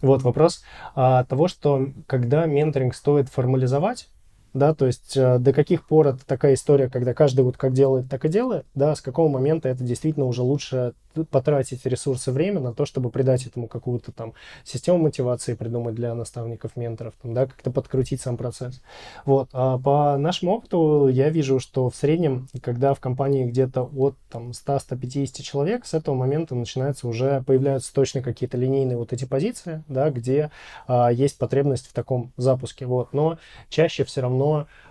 Вот 0.00 0.22
вопрос 0.22 0.62
а, 0.94 1.24
того, 1.24 1.48
что 1.48 1.88
когда 2.06 2.46
менторинг 2.46 2.94
стоит 2.94 3.28
формализовать, 3.28 4.08
да, 4.54 4.72
то 4.72 4.86
есть 4.86 5.16
э, 5.16 5.38
до 5.38 5.52
каких 5.52 5.84
пор 5.86 6.08
это 6.08 6.24
такая 6.24 6.54
история, 6.54 6.88
когда 6.88 7.12
каждый 7.12 7.44
вот 7.44 7.56
как 7.56 7.72
делает, 7.72 8.08
так 8.08 8.24
и 8.24 8.28
делает, 8.28 8.64
да, 8.74 8.94
с 8.94 9.00
какого 9.00 9.28
момента 9.28 9.68
это 9.68 9.82
действительно 9.82 10.26
уже 10.26 10.42
лучше 10.42 10.94
потратить 11.30 11.86
ресурсы, 11.86 12.32
время 12.32 12.60
на 12.60 12.72
то, 12.72 12.86
чтобы 12.86 13.10
придать 13.10 13.46
этому 13.46 13.68
какую-то 13.68 14.10
там 14.10 14.32
систему 14.64 14.98
мотивации 14.98 15.54
придумать 15.54 15.94
для 15.94 16.14
наставников, 16.14 16.76
менторов, 16.76 17.14
там, 17.22 17.34
да, 17.34 17.46
как-то 17.46 17.70
подкрутить 17.70 18.20
сам 18.20 18.36
процесс. 18.36 18.80
Вот. 19.24 19.48
А 19.52 19.78
по 19.78 20.16
нашему 20.16 20.52
опыту 20.52 21.08
я 21.08 21.28
вижу, 21.28 21.60
что 21.60 21.88
в 21.88 21.94
среднем, 21.94 22.48
когда 22.62 22.94
в 22.94 23.00
компании 23.00 23.44
где-то 23.44 23.88
от 23.96 24.16
там 24.28 24.50
100-150 24.50 25.42
человек, 25.42 25.86
с 25.86 25.94
этого 25.94 26.14
момента 26.14 26.54
начинается 26.54 27.06
уже, 27.06 27.42
появляются 27.46 27.94
точно 27.94 28.20
какие-то 28.22 28.56
линейные 28.56 28.96
вот 28.96 29.12
эти 29.12 29.24
позиции, 29.24 29.84
да, 29.88 30.10
где 30.10 30.50
а, 30.88 31.12
есть 31.12 31.38
потребность 31.38 31.86
в 31.86 31.92
таком 31.92 32.32
запуске. 32.36 32.86
Вот. 32.86 33.12
Но 33.12 33.38
чаще 33.68 34.04
все 34.04 34.22
равно 34.22 34.43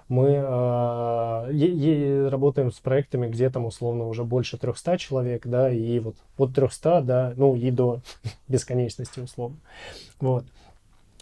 мы 0.10 0.30
э, 0.30 2.28
работаем 2.30 2.72
с 2.72 2.80
проектами, 2.80 3.28
где 3.28 3.50
там 3.50 3.66
условно 3.66 4.08
уже 4.08 4.24
больше 4.24 4.58
300 4.58 4.98
человек, 4.98 5.48
да, 5.48 5.72
и 5.72 6.00
вот 6.00 6.16
от 6.38 6.54
300, 6.54 7.02
да, 7.02 7.34
ну 7.36 7.56
и 7.56 7.72
до 7.72 8.02
бесконечности 8.48 9.20
условно. 9.20 9.58
Вот. 10.20 10.46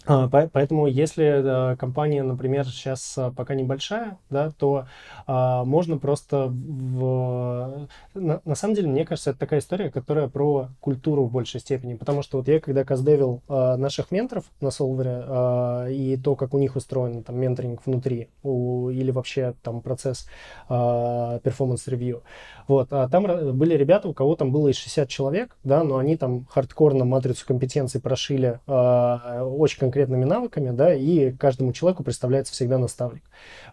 А, 0.04 0.28
поэтому, 0.28 0.86
если 0.88 1.76
компания, 1.76 2.24
например, 2.24 2.66
сейчас 2.66 3.16
а, 3.16 3.30
пока 3.30 3.54
небольшая, 3.54 4.18
да, 4.30 4.50
то 4.50 4.86
а, 5.28 5.64
можно 5.64 5.96
просто 5.98 6.48
в... 6.48 7.88
на, 8.14 8.54
самом 8.54 8.74
деле, 8.74 8.88
мне 8.88 9.04
кажется, 9.04 9.30
это 9.30 9.38
такая 9.38 9.60
история, 9.60 9.90
которая 9.90 10.28
про 10.28 10.68
культуру 10.80 11.24
в 11.24 11.32
большей 11.32 11.60
степени. 11.60 11.94
Потому 11.94 12.22
что 12.22 12.38
вот 12.38 12.48
я, 12.48 12.58
когда 12.58 12.84
каздевил 12.84 13.42
наших 13.48 14.10
менторов 14.10 14.44
на 14.60 14.68
Solver 14.68 15.92
и 15.92 16.16
то, 16.16 16.34
как 16.34 16.54
у 16.54 16.58
них 16.58 16.76
устроен 16.76 17.22
там 17.22 17.38
менторинг 17.38 17.86
внутри, 17.86 18.28
у, 18.42 18.90
или 18.90 19.10
вообще 19.10 19.54
там 19.62 19.80
процесс 19.80 20.28
performance 20.68 21.62
review, 21.62 22.22
вот, 22.66 22.88
а 22.90 23.08
там 23.08 23.24
были 23.56 23.74
ребята, 23.74 24.08
у 24.08 24.14
кого 24.14 24.34
там 24.34 24.50
было 24.50 24.68
и 24.68 24.72
60 24.72 25.08
человек, 25.08 25.56
да, 25.64 25.84
но 25.84 25.98
они 25.98 26.16
там 26.16 26.46
хардкорно 26.46 27.04
матрицу 27.04 27.46
компетенций 27.46 28.00
прошили 28.00 28.60
очень 28.66 29.78
конкретными 29.92 30.24
навыками, 30.24 30.70
да, 30.70 30.94
и 30.94 31.32
каждому 31.32 31.72
человеку 31.74 32.02
представляется 32.02 32.54
всегда 32.54 32.78
наставник. 32.78 33.22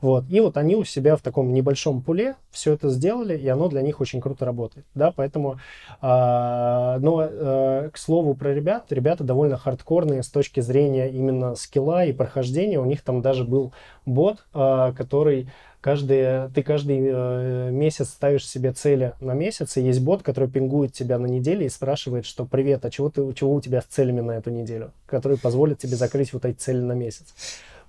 Вот, 0.02 0.26
и 0.30 0.42
вот 0.42 0.58
они 0.58 0.76
у 0.76 0.84
себя 0.84 1.16
в 1.16 1.22
таком 1.22 1.54
небольшом 1.54 2.02
пуле 2.02 2.36
все 2.52 2.74
это 2.74 2.90
сделали, 2.90 3.38
и 3.38 3.48
оно 3.48 3.70
для 3.70 3.82
них 3.82 4.02
очень 4.02 4.20
круто 4.20 4.46
работает, 4.46 4.86
да, 4.96 5.14
поэтому, 5.16 5.60
а, 6.02 7.00
но, 7.00 7.20
а, 7.22 7.90
к 7.90 7.98
слову 7.98 8.36
про 8.36 8.54
ребят, 8.54 8.88
ребята 8.90 9.24
довольно 9.24 9.58
хардкорные 9.58 10.22
с 10.22 10.28
точки 10.28 10.60
зрения 10.60 11.10
именно 11.10 11.56
скилла 11.56 12.04
и 12.04 12.12
прохождения, 12.12 12.80
у 12.80 12.86
них 12.86 13.02
там 13.02 13.22
даже 13.22 13.46
был 13.46 13.72
бот, 14.06 14.46
а, 14.54 14.92
который 14.92 15.50
каждый, 15.82 16.50
ты 16.50 16.64
каждый 16.64 17.00
э, 17.02 17.70
месяц 17.72 18.10
ставишь 18.10 18.48
себе 18.48 18.74
цели 18.74 19.14
на 19.20 19.34
месяц, 19.34 19.78
и 19.78 19.82
есть 19.82 20.02
бот, 20.02 20.24
который 20.24 20.50
пингует 20.50 20.94
тебя 20.94 21.18
на 21.18 21.28
неделе 21.28 21.66
и 21.66 21.70
спрашивает, 21.70 22.26
что 22.26 22.46
«Привет, 22.46 22.86
а 22.86 22.92
чего, 22.92 23.10
ты, 23.10 23.34
чего 23.34 23.54
у 23.54 23.62
тебя 23.62 23.82
с 23.82 23.86
целями 23.86 24.22
на 24.22 24.34
эту 24.34 24.50
неделю?» 24.50 24.92
Который 25.06 25.38
позволит 25.38 25.80
тебе 25.80 25.96
закрыть 25.96 26.34
вот 26.34 26.46
эти 26.46 26.58
цели 26.58 26.82
на 26.82 26.94
месяц. 26.94 27.34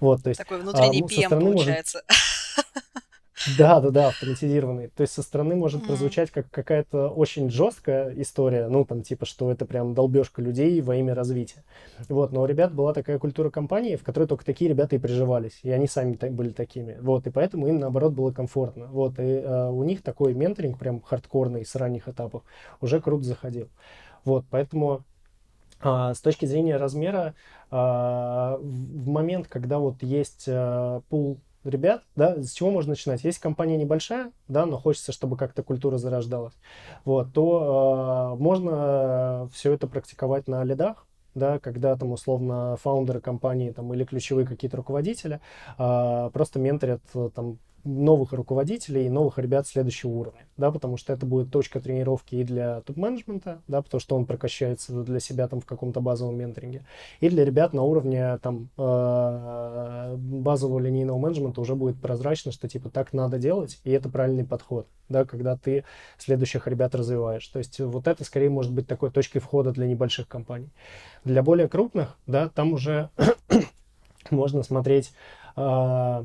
Вот, 0.01 0.23
то 0.23 0.29
есть, 0.31 0.39
Такой 0.39 0.61
внутренний 0.61 1.03
а, 1.03 1.07
PM 1.07 1.41
получается. 1.41 2.03
Может... 2.09 2.85
Да, 3.59 3.81
да, 3.81 3.91
да, 3.91 4.09
автоматизированный. 4.09 4.89
То 4.89 5.03
есть 5.03 5.15
со 5.15 5.23
стороны 5.23 5.55
может 5.55 5.83
mm-hmm. 5.83 5.87
прозвучать 5.87 6.31
как 6.31 6.51
какая-то 6.51 7.09
очень 7.09 7.51
жесткая 7.51 8.13
история, 8.21 8.69
ну, 8.69 8.85
там, 8.85 9.03
типа, 9.03 9.25
что 9.25 9.51
это 9.51 9.65
прям 9.65 9.95
долбежка 9.95 10.43
людей 10.43 10.81
во 10.83 10.97
имя 10.97 11.15
развития. 11.15 11.65
Вот, 12.09 12.33
но 12.33 12.43
у 12.43 12.47
ребят 12.47 12.75
была 12.75 12.93
такая 12.93 13.19
культура 13.19 13.51
компании, 13.51 13.97
в 13.97 14.03
которой 14.03 14.27
только 14.27 14.45
такие 14.45 14.69
ребята 14.69 14.97
и 14.97 14.99
приживались, 14.99 15.61
и 15.63 15.71
они 15.71 15.87
сами 15.87 16.15
так, 16.15 16.33
были 16.33 16.51
такими. 16.51 16.99
Вот, 17.01 17.27
и 17.27 17.31
поэтому 17.31 17.67
им, 17.67 17.79
наоборот, 17.79 18.13
было 18.13 18.31
комфортно. 18.31 18.87
Вот, 18.87 19.19
и 19.19 19.23
э, 19.23 19.71
у 19.71 19.83
них 19.85 20.03
такой 20.03 20.35
менторинг 20.35 20.79
прям 20.79 21.01
хардкорный 21.01 21.65
с 21.65 21.75
ранних 21.77 22.09
этапов 22.09 22.43
уже 22.81 23.01
круто 23.01 23.25
заходил. 23.25 23.69
Вот, 24.25 24.45
поэтому 24.51 25.03
а, 25.81 26.13
с 26.13 26.21
точки 26.21 26.45
зрения 26.45 26.77
размера, 26.77 27.35
а, 27.71 28.59
в 28.61 29.09
момент, 29.09 29.47
когда 29.49 29.79
вот 29.79 30.03
есть 30.03 30.45
а, 30.47 31.01
пул 31.09 31.39
ребят, 31.65 32.03
да, 32.17 32.43
с 32.43 32.53
чего 32.53 32.71
можно 32.71 32.91
начинать? 32.91 33.25
Если 33.25 33.41
компания 33.41 33.77
небольшая, 33.77 34.33
да, 34.49 34.67
но 34.67 34.79
хочется, 34.79 35.13
чтобы 35.13 35.37
как-то 35.37 35.63
культура 35.63 35.99
зарождалась, 35.99 36.55
вот, 37.05 37.33
то 37.33 38.35
э, 38.37 38.43
можно 38.43 39.49
все 39.53 39.73
это 39.73 39.87
практиковать 39.87 40.49
на 40.49 40.65
лидах, 40.65 41.07
да, 41.35 41.59
когда 41.59 41.97
там 41.97 42.13
условно 42.13 42.77
фаундеры 42.83 43.21
компании 43.21 43.71
там 43.71 43.93
или 43.95 44.05
ключевые 44.05 44.47
какие-то 44.47 44.77
руководители 44.77 45.41
э, 45.79 46.31
просто 46.33 46.59
менторят 46.59 47.03
там 47.35 47.59
новых 47.85 48.33
руководителей 48.33 49.07
и 49.07 49.11
новых 49.11 49.39
ребят 49.39 49.67
следующего 49.67 50.11
уровня, 50.11 50.47
да, 50.57 50.71
потому 50.71 50.97
что 50.97 51.13
это 51.13 51.27
будет 51.27 51.51
точка 51.51 51.81
тренировки 51.81 52.35
и 52.35 52.45
для 52.45 52.81
топ-менеджмента, 52.83 53.61
да, 53.69 53.83
потому 53.83 54.01
что 54.01 54.17
он 54.17 54.27
прокачается 54.27 55.03
для 55.03 55.21
себя 55.21 55.49
там 55.49 55.61
в 55.61 55.67
каком-то 55.67 56.01
базовом 56.01 56.37
менторинге, 56.37 56.85
и 57.21 57.29
для 57.29 57.45
ребят 57.45 57.73
на 57.73 57.83
уровне 57.83 58.39
там 58.39 58.69
э, 58.77 60.17
базового 60.17 60.79
линейного 60.79 61.19
менеджмента 61.19 61.61
уже 61.61 61.75
будет 61.75 62.01
прозрачно, 62.01 62.53
что 62.53 62.69
типа 62.69 62.91
так 62.91 63.13
надо 63.13 63.39
делать, 63.39 63.81
и 63.85 63.91
это 63.91 64.09
правильный 64.09 64.45
подход, 64.45 64.87
да, 65.09 65.25
когда 65.25 65.57
ты 65.57 65.85
следующих 66.19 66.67
ребят 66.67 66.95
развиваешь. 66.95 67.47
То 67.49 67.59
есть 67.59 67.81
вот 67.81 68.07
это 68.07 68.25
скорее 68.25 68.51
может 68.51 68.73
быть 68.73 68.87
такой 68.87 69.11
точкой 69.11 69.41
входа 69.41 69.73
для 69.73 69.87
небольших 69.87 70.29
компаний. 70.29 70.71
Для 71.25 71.43
более 71.43 71.69
крупных, 71.69 72.17
да, 72.27 72.49
там 72.49 72.73
уже 72.73 73.11
можно 74.31 74.63
смотреть 74.63 75.13
э, 75.57 76.25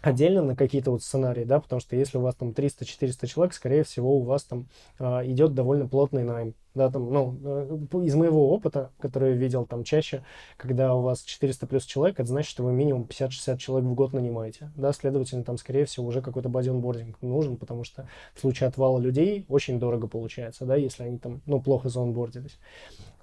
отдельно 0.00 0.42
на 0.42 0.56
какие-то 0.56 0.90
вот 0.90 1.02
сценарии, 1.02 1.44
да, 1.44 1.60
потому 1.60 1.80
что 1.80 1.96
если 1.96 2.18
у 2.18 2.20
вас 2.20 2.34
там 2.34 2.50
300-400 2.50 3.26
человек, 3.26 3.54
скорее 3.54 3.84
всего, 3.84 4.16
у 4.16 4.22
вас 4.22 4.44
там 4.44 4.68
э, 4.98 5.04
идет 5.26 5.54
довольно 5.54 5.88
плотный 5.88 6.24
найм, 6.24 6.54
да, 6.74 6.90
там, 6.90 7.12
ну, 7.12 7.36
э, 7.42 8.04
из 8.04 8.14
моего 8.14 8.52
опыта, 8.52 8.90
который 9.00 9.30
я 9.30 9.36
видел 9.36 9.66
там 9.66 9.84
чаще, 9.84 10.24
когда 10.56 10.94
у 10.94 11.02
вас 11.02 11.22
400 11.22 11.66
плюс 11.66 11.84
человек, 11.84 12.20
это 12.20 12.28
значит, 12.28 12.50
что 12.50 12.64
вы 12.64 12.72
минимум 12.72 13.08
50-60 13.08 13.58
человек 13.58 13.88
в 13.88 13.94
год 13.94 14.12
нанимаете, 14.12 14.70
да, 14.76 14.92
следовательно, 14.92 15.44
там, 15.44 15.58
скорее 15.58 15.84
всего, 15.84 16.06
уже 16.06 16.22
какой-то 16.22 16.48
базе 16.48 16.70
онбординг 16.70 17.20
нужен, 17.22 17.56
потому 17.56 17.84
что 17.84 18.08
в 18.34 18.40
случае 18.40 18.68
отвала 18.68 18.98
людей 18.98 19.44
очень 19.48 19.78
дорого 19.78 20.06
получается, 20.06 20.64
да, 20.64 20.76
если 20.76 21.04
они 21.04 21.18
там, 21.18 21.42
ну, 21.46 21.60
плохо 21.60 21.88
заонбордились, 21.88 22.58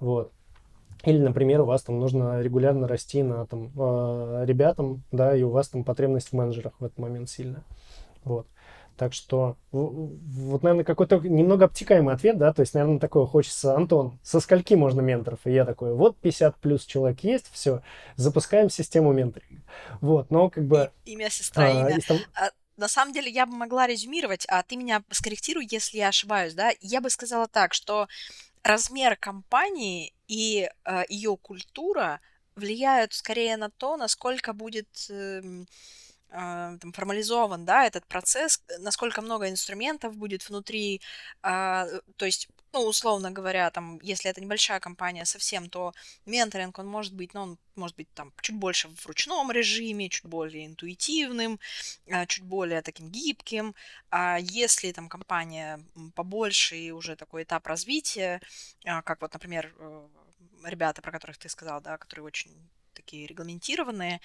вот. 0.00 0.32
Или, 1.06 1.18
например, 1.18 1.60
у 1.60 1.66
вас 1.66 1.82
там 1.82 2.00
нужно 2.00 2.42
регулярно 2.42 2.88
расти 2.88 3.22
на 3.22 3.46
там, 3.46 3.70
э, 3.76 4.44
ребятам, 4.44 5.04
да, 5.12 5.36
и 5.36 5.42
у 5.42 5.50
вас 5.50 5.68
там 5.68 5.84
потребность 5.84 6.30
в 6.30 6.32
менеджерах 6.32 6.72
в 6.80 6.84
этот 6.84 6.98
момент 6.98 7.30
сильная. 7.30 7.62
Вот. 8.24 8.48
Так 8.96 9.12
что, 9.12 9.56
вот, 9.70 10.62
наверное, 10.62 10.84
какой-то 10.84 11.18
немного 11.18 11.66
обтекаемый 11.66 12.14
ответ, 12.14 12.38
да, 12.38 12.52
то 12.52 12.60
есть, 12.60 12.74
наверное, 12.74 12.98
такое 12.98 13.26
хочется, 13.26 13.76
Антон, 13.76 14.18
со 14.22 14.40
скольки 14.40 14.74
можно 14.74 15.00
менторов? 15.00 15.40
И 15.44 15.52
я 15.52 15.64
такой, 15.64 15.94
вот 15.94 16.16
50 16.16 16.56
плюс 16.56 16.84
человек 16.84 17.20
есть, 17.20 17.46
все, 17.52 17.82
запускаем 18.16 18.68
систему 18.68 19.12
менторинга. 19.12 19.62
Вот, 20.00 20.30
но 20.30 20.50
как 20.50 20.64
бы... 20.64 20.90
Имя, 21.04 21.30
сестра, 21.30 21.66
а, 21.66 21.90
имя. 21.90 22.00
Там... 22.08 22.16
А, 22.34 22.50
на 22.78 22.88
самом 22.88 23.12
деле, 23.12 23.30
я 23.30 23.46
бы 23.46 23.54
могла 23.54 23.86
резюмировать, 23.86 24.46
а 24.48 24.62
ты 24.62 24.76
меня 24.76 25.02
скорректируй, 25.10 25.68
если 25.70 25.98
я 25.98 26.08
ошибаюсь, 26.08 26.54
да, 26.54 26.72
я 26.80 27.00
бы 27.00 27.10
сказала 27.10 27.46
так, 27.48 27.74
что 27.74 28.08
размер 28.66 29.16
компании 29.16 30.14
и 30.28 30.68
э, 30.84 31.04
ее 31.08 31.36
культура 31.36 32.20
влияют 32.56 33.14
скорее 33.14 33.56
на 33.56 33.70
то, 33.70 33.96
насколько 33.96 34.52
будет 34.52 34.88
э, 35.10 35.40
э, 36.30 36.78
там, 36.80 36.92
формализован, 36.92 37.64
да, 37.64 37.84
этот 37.86 38.06
процесс, 38.06 38.62
насколько 38.78 39.22
много 39.22 39.48
инструментов 39.50 40.16
будет 40.16 40.48
внутри, 40.48 41.00
э, 41.42 41.48
то 42.16 42.24
есть 42.26 42.48
ну, 42.76 42.86
условно 42.86 43.30
говоря, 43.30 43.70
там, 43.70 43.98
если 44.02 44.30
это 44.30 44.40
небольшая 44.42 44.80
компания 44.80 45.24
совсем, 45.24 45.70
то 45.70 45.94
менторинг, 46.26 46.78
он 46.78 46.86
может 46.86 47.14
быть, 47.14 47.32
ну, 47.34 47.40
он 47.42 47.58
может 47.74 47.96
быть 47.96 48.08
там 48.14 48.32
чуть 48.42 48.56
больше 48.56 48.88
в 48.88 49.06
ручном 49.06 49.50
режиме, 49.50 50.10
чуть 50.10 50.26
более 50.26 50.66
интуитивным, 50.66 51.58
а, 52.10 52.26
чуть 52.26 52.44
более 52.44 52.82
таким 52.82 53.10
гибким. 53.10 53.74
А 54.10 54.38
если 54.40 54.92
там 54.92 55.08
компания 55.08 55.80
побольше 56.14 56.76
и 56.76 56.90
уже 56.90 57.16
такой 57.16 57.44
этап 57.44 57.66
развития, 57.66 58.40
а, 58.84 59.00
как 59.02 59.22
вот, 59.22 59.32
например, 59.32 59.74
э, 59.78 60.08
ребята, 60.64 61.00
про 61.00 61.12
которых 61.12 61.38
ты 61.38 61.48
сказал, 61.48 61.80
да, 61.80 61.96
которые 61.96 62.26
очень 62.26 62.52
такие 62.92 63.26
регламентированные, 63.26 64.20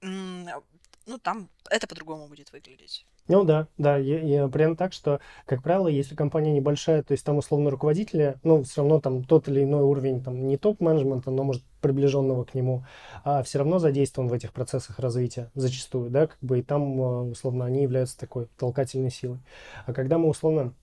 ну, 0.00 1.18
там 1.22 1.48
это 1.70 1.86
по-другому 1.86 2.28
будет 2.28 2.52
выглядеть. 2.52 3.06
Ну 3.28 3.44
да, 3.44 3.68
да, 3.78 3.96
я, 3.98 4.20
я 4.20 4.48
примерно 4.48 4.76
так, 4.76 4.92
что, 4.92 5.20
как 5.46 5.62
правило, 5.62 5.86
если 5.86 6.16
компания 6.16 6.52
небольшая, 6.52 7.04
то 7.04 7.12
есть 7.12 7.24
там 7.24 7.38
условно 7.38 7.70
руководители, 7.70 8.36
ну, 8.42 8.64
все 8.64 8.80
равно 8.80 9.00
там 9.00 9.22
тот 9.22 9.46
или 9.48 9.62
иной 9.62 9.82
уровень, 9.82 10.22
там, 10.22 10.48
не 10.48 10.56
топ-менеджмента, 10.56 11.30
но, 11.30 11.44
может, 11.44 11.62
приближенного 11.80 12.44
к 12.44 12.54
нему, 12.54 12.84
а 13.22 13.44
все 13.44 13.58
равно 13.58 13.78
задействован 13.78 14.28
в 14.28 14.32
этих 14.32 14.52
процессах 14.52 14.98
развития 14.98 15.50
зачастую, 15.54 16.10
да, 16.10 16.26
как 16.26 16.38
бы 16.40 16.58
и 16.58 16.62
там, 16.62 17.00
э, 17.00 17.30
условно, 17.30 17.64
они 17.64 17.82
являются 17.82 18.18
такой 18.18 18.48
толкательной 18.58 19.10
силой. 19.10 19.38
А 19.86 19.92
когда 19.92 20.18
мы, 20.18 20.28
условно, 20.28 20.74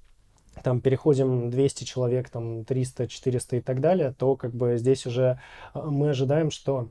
там 0.64 0.80
переходим 0.82 1.50
200 1.50 1.84
человек, 1.84 2.30
там 2.30 2.64
300, 2.64 3.08
400 3.08 3.58
и 3.58 3.62
так 3.62 3.82
далее, 3.82 4.14
то 4.18 4.36
как 4.36 4.54
бы 4.54 4.78
здесь 4.78 5.06
уже 5.06 5.40
э, 5.74 5.82
мы 5.82 6.10
ожидаем, 6.10 6.52
что 6.52 6.90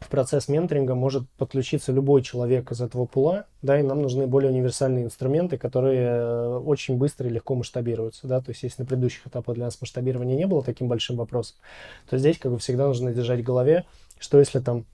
в 0.00 0.08
процесс 0.08 0.48
менторинга 0.48 0.94
может 0.94 1.28
подключиться 1.30 1.92
любой 1.92 2.22
человек 2.22 2.70
из 2.70 2.80
этого 2.80 3.04
пула, 3.04 3.46
да, 3.62 3.78
и 3.78 3.82
нам 3.82 4.02
нужны 4.02 4.26
более 4.26 4.50
универсальные 4.50 5.04
инструменты, 5.04 5.58
которые 5.58 6.06
э, 6.06 6.56
очень 6.58 6.96
быстро 6.96 7.28
и 7.28 7.32
легко 7.32 7.54
масштабируются, 7.54 8.26
да, 8.26 8.40
то 8.40 8.50
есть 8.50 8.62
если 8.62 8.82
на 8.82 8.86
предыдущих 8.86 9.26
этапах 9.26 9.56
для 9.56 9.64
нас 9.64 9.80
масштабирование 9.80 10.36
не 10.36 10.46
было 10.46 10.62
таким 10.62 10.88
большим 10.88 11.16
вопросом, 11.16 11.56
то 12.08 12.16
здесь 12.18 12.38
как 12.38 12.52
бы 12.52 12.58
всегда 12.58 12.86
нужно 12.86 13.12
держать 13.12 13.40
в 13.40 13.44
голове, 13.44 13.84
что 14.18 14.38
если 14.38 14.60
там 14.60 14.84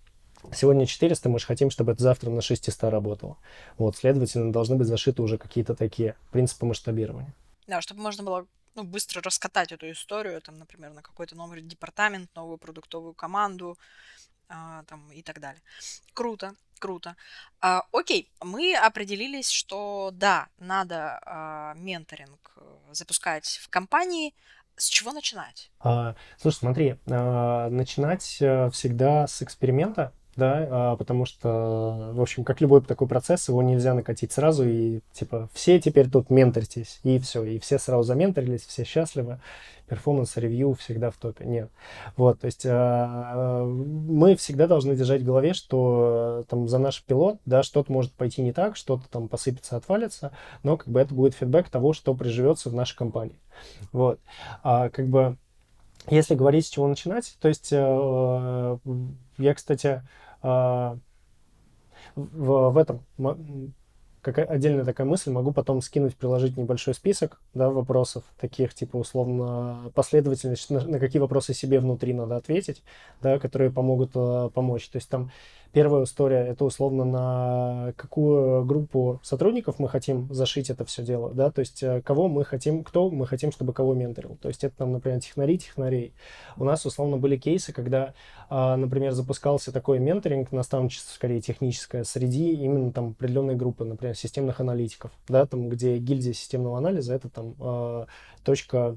Сегодня 0.52 0.86
400, 0.86 1.28
мы 1.30 1.38
же 1.38 1.46
хотим, 1.46 1.70
чтобы 1.70 1.92
это 1.92 2.02
завтра 2.02 2.28
на 2.28 2.42
600 2.42 2.90
работало. 2.90 3.38
Вот, 3.78 3.96
следовательно, 3.96 4.52
должны 4.52 4.76
быть 4.76 4.86
зашиты 4.86 5.22
уже 5.22 5.38
какие-то 5.38 5.74
такие 5.74 6.16
принципы 6.32 6.66
масштабирования. 6.66 7.32
Да, 7.66 7.80
чтобы 7.80 8.02
можно 8.02 8.24
было 8.24 8.46
ну, 8.74 8.84
быстро 8.84 9.22
раскатать 9.22 9.72
эту 9.72 9.90
историю, 9.90 10.40
там, 10.42 10.58
например, 10.58 10.92
на 10.92 11.02
какой-то 11.02 11.36
новый 11.36 11.62
департамент, 11.62 12.28
новую 12.34 12.58
продуктовую 12.58 13.14
команду, 13.14 13.78
а, 14.54 14.84
там, 14.84 15.10
и 15.10 15.22
так 15.22 15.40
далее. 15.40 15.62
Круто, 16.12 16.54
круто. 16.78 17.16
А, 17.60 17.82
окей, 17.92 18.30
мы 18.42 18.74
определились, 18.74 19.50
что 19.50 20.10
да, 20.12 20.48
надо 20.58 21.18
а, 21.24 21.74
менторинг 21.74 22.52
э, 22.56 22.78
запускать 22.92 23.46
в 23.62 23.68
компании. 23.68 24.34
С 24.76 24.88
чего 24.88 25.12
начинать? 25.12 25.70
А, 25.80 26.14
слушай, 26.36 26.58
смотри, 26.58 26.96
а, 27.10 27.68
начинать 27.68 28.38
а, 28.40 28.70
всегда 28.70 29.26
с 29.26 29.42
эксперимента, 29.42 30.12
да, 30.36 30.68
а, 30.70 30.96
потому 30.96 31.24
что, 31.24 32.10
в 32.14 32.20
общем, 32.20 32.44
как 32.44 32.60
любой 32.60 32.82
такой 32.82 33.08
процесс, 33.08 33.48
его 33.48 33.62
нельзя 33.62 33.94
накатить 33.94 34.32
сразу, 34.32 34.68
и, 34.68 35.00
типа, 35.12 35.48
все 35.52 35.80
теперь 35.80 36.10
тут 36.10 36.30
менторитесь, 36.30 37.00
и 37.02 37.18
все, 37.18 37.44
и 37.44 37.58
все 37.58 37.78
сразу 37.78 38.02
заменторились, 38.02 38.66
все 38.66 38.84
счастливы, 38.84 39.40
performance 39.88 40.44
review 40.44 40.74
всегда 40.74 41.10
в 41.10 41.16
топе, 41.16 41.44
нет. 41.44 41.70
Вот, 42.16 42.40
то 42.40 42.46
есть 42.46 42.64
а, 42.66 43.64
мы 43.64 44.36
всегда 44.36 44.66
должны 44.66 44.96
держать 44.96 45.22
в 45.22 45.26
голове, 45.26 45.54
что 45.54 46.44
там 46.48 46.68
за 46.68 46.78
наш 46.78 47.02
пилот, 47.02 47.38
да, 47.46 47.62
что-то 47.62 47.92
может 47.92 48.12
пойти 48.12 48.42
не 48.42 48.52
так, 48.52 48.76
что-то 48.76 49.08
там 49.08 49.28
посыпется, 49.28 49.76
отвалится, 49.76 50.32
но 50.62 50.76
как 50.76 50.88
бы 50.88 51.00
это 51.00 51.14
будет 51.14 51.34
фидбэк 51.34 51.68
того, 51.68 51.92
что 51.92 52.14
приживется 52.14 52.70
в 52.70 52.74
нашей 52.74 52.96
компании. 52.96 53.38
Вот, 53.92 54.20
а, 54.62 54.88
как 54.88 55.08
бы 55.08 55.36
если 56.08 56.34
говорить, 56.34 56.66
с 56.66 56.70
чего 56.70 56.86
начинать, 56.86 57.36
то 57.40 57.48
есть 57.48 57.68
э, 57.72 58.78
я, 59.38 59.54
кстати, 59.54 59.86
а, 59.86 60.02
в, 60.44 61.00
в 62.16 62.76
этом 62.76 63.02
как 64.24 64.38
отдельная 64.38 64.84
такая 64.84 65.06
мысль, 65.06 65.30
могу 65.30 65.52
потом 65.52 65.82
скинуть, 65.82 66.16
приложить 66.16 66.56
небольшой 66.56 66.94
список 66.94 67.40
да, 67.52 67.68
вопросов, 67.68 68.24
таких 68.40 68.72
типа 68.72 68.96
условно 68.96 69.92
последовательность, 69.94 70.70
на, 70.70 70.80
на 70.80 70.98
какие 70.98 71.20
вопросы 71.20 71.52
себе 71.52 71.78
внутри 71.78 72.14
надо 72.14 72.36
ответить, 72.36 72.82
да, 73.20 73.38
которые 73.38 73.70
помогут 73.70 74.12
э, 74.14 74.48
помочь. 74.54 74.88
То 74.88 74.96
есть 74.96 75.10
там 75.10 75.30
Первая 75.74 76.04
история– 76.04 76.46
это 76.48 76.64
условно 76.64 77.04
на 77.04 77.94
какую 77.96 78.64
группу 78.64 79.18
сотрудников 79.24 79.80
мы 79.80 79.88
хотим 79.88 80.32
зашить 80.32 80.70
это 80.70 80.84
все 80.84 81.02
дело, 81.02 81.34
да, 81.34 81.50
то 81.50 81.58
есть 81.58 81.82
э, 81.82 82.00
кого 82.00 82.28
мы 82.28 82.44
хотим, 82.44 82.84
кто 82.84 83.10
мы 83.10 83.26
хотим, 83.26 83.50
чтобы 83.50 83.72
кого 83.72 83.92
менторил. 83.92 84.38
То 84.40 84.46
есть 84.46 84.62
это 84.62 84.76
там, 84.76 84.92
например, 84.92 85.18
технари, 85.18 85.58
технарей. 85.58 86.14
У 86.56 86.62
нас 86.62 86.86
условно 86.86 87.16
были 87.16 87.36
кейсы, 87.36 87.72
когда, 87.72 88.14
а, 88.48 88.76
например, 88.76 89.10
запускался 89.14 89.72
такой 89.72 89.98
менторинг, 89.98 90.52
наставничество, 90.52 91.12
скорее 91.12 91.40
техническое, 91.40 92.04
среди 92.04 92.52
именно 92.52 92.92
там 92.92 93.16
определенной 93.18 93.56
группы, 93.56 93.84
например, 93.84 94.14
системных 94.14 94.60
аналитиков, 94.60 95.10
да, 95.26 95.44
там, 95.44 95.68
где 95.68 95.98
гильдия 95.98 96.34
системного 96.34 96.78
анализа– 96.78 97.14
это 97.16 97.28
там 97.28 97.56
а, 97.58 98.06
точка 98.44 98.96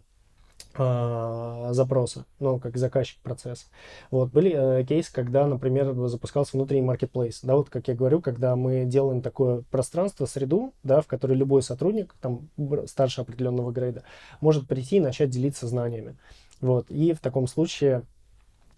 запроса, 0.78 2.26
ну, 2.40 2.60
как 2.60 2.78
заказчик 2.78 3.20
процесса. 3.22 3.66
Вот, 4.12 4.32
были 4.32 4.54
э, 4.54 4.84
кейсы, 4.84 5.12
когда, 5.12 5.48
например, 5.48 5.94
запускался 6.08 6.56
внутренний 6.56 6.84
маркетплейс, 6.84 7.42
да, 7.44 7.56
вот, 7.56 7.70
как 7.70 7.88
я 7.88 7.96
говорю, 7.96 8.22
когда 8.22 8.56
мы 8.56 8.86
делаем 8.86 9.22
такое 9.22 9.64
пространство, 9.72 10.26
среду, 10.26 10.74
да, 10.84 11.02
в 11.02 11.08
которой 11.08 11.34
любой 11.34 11.64
сотрудник, 11.64 12.16
там, 12.22 12.50
старше 12.86 13.22
определенного 13.22 13.72
грейда, 13.72 14.04
может 14.42 14.68
прийти 14.68 14.98
и 14.98 15.02
начать 15.02 15.30
делиться 15.30 15.68
знаниями. 15.68 16.16
Вот, 16.62 16.90
и 16.90 17.14
в 17.14 17.20
таком 17.20 17.48
случае 17.48 18.04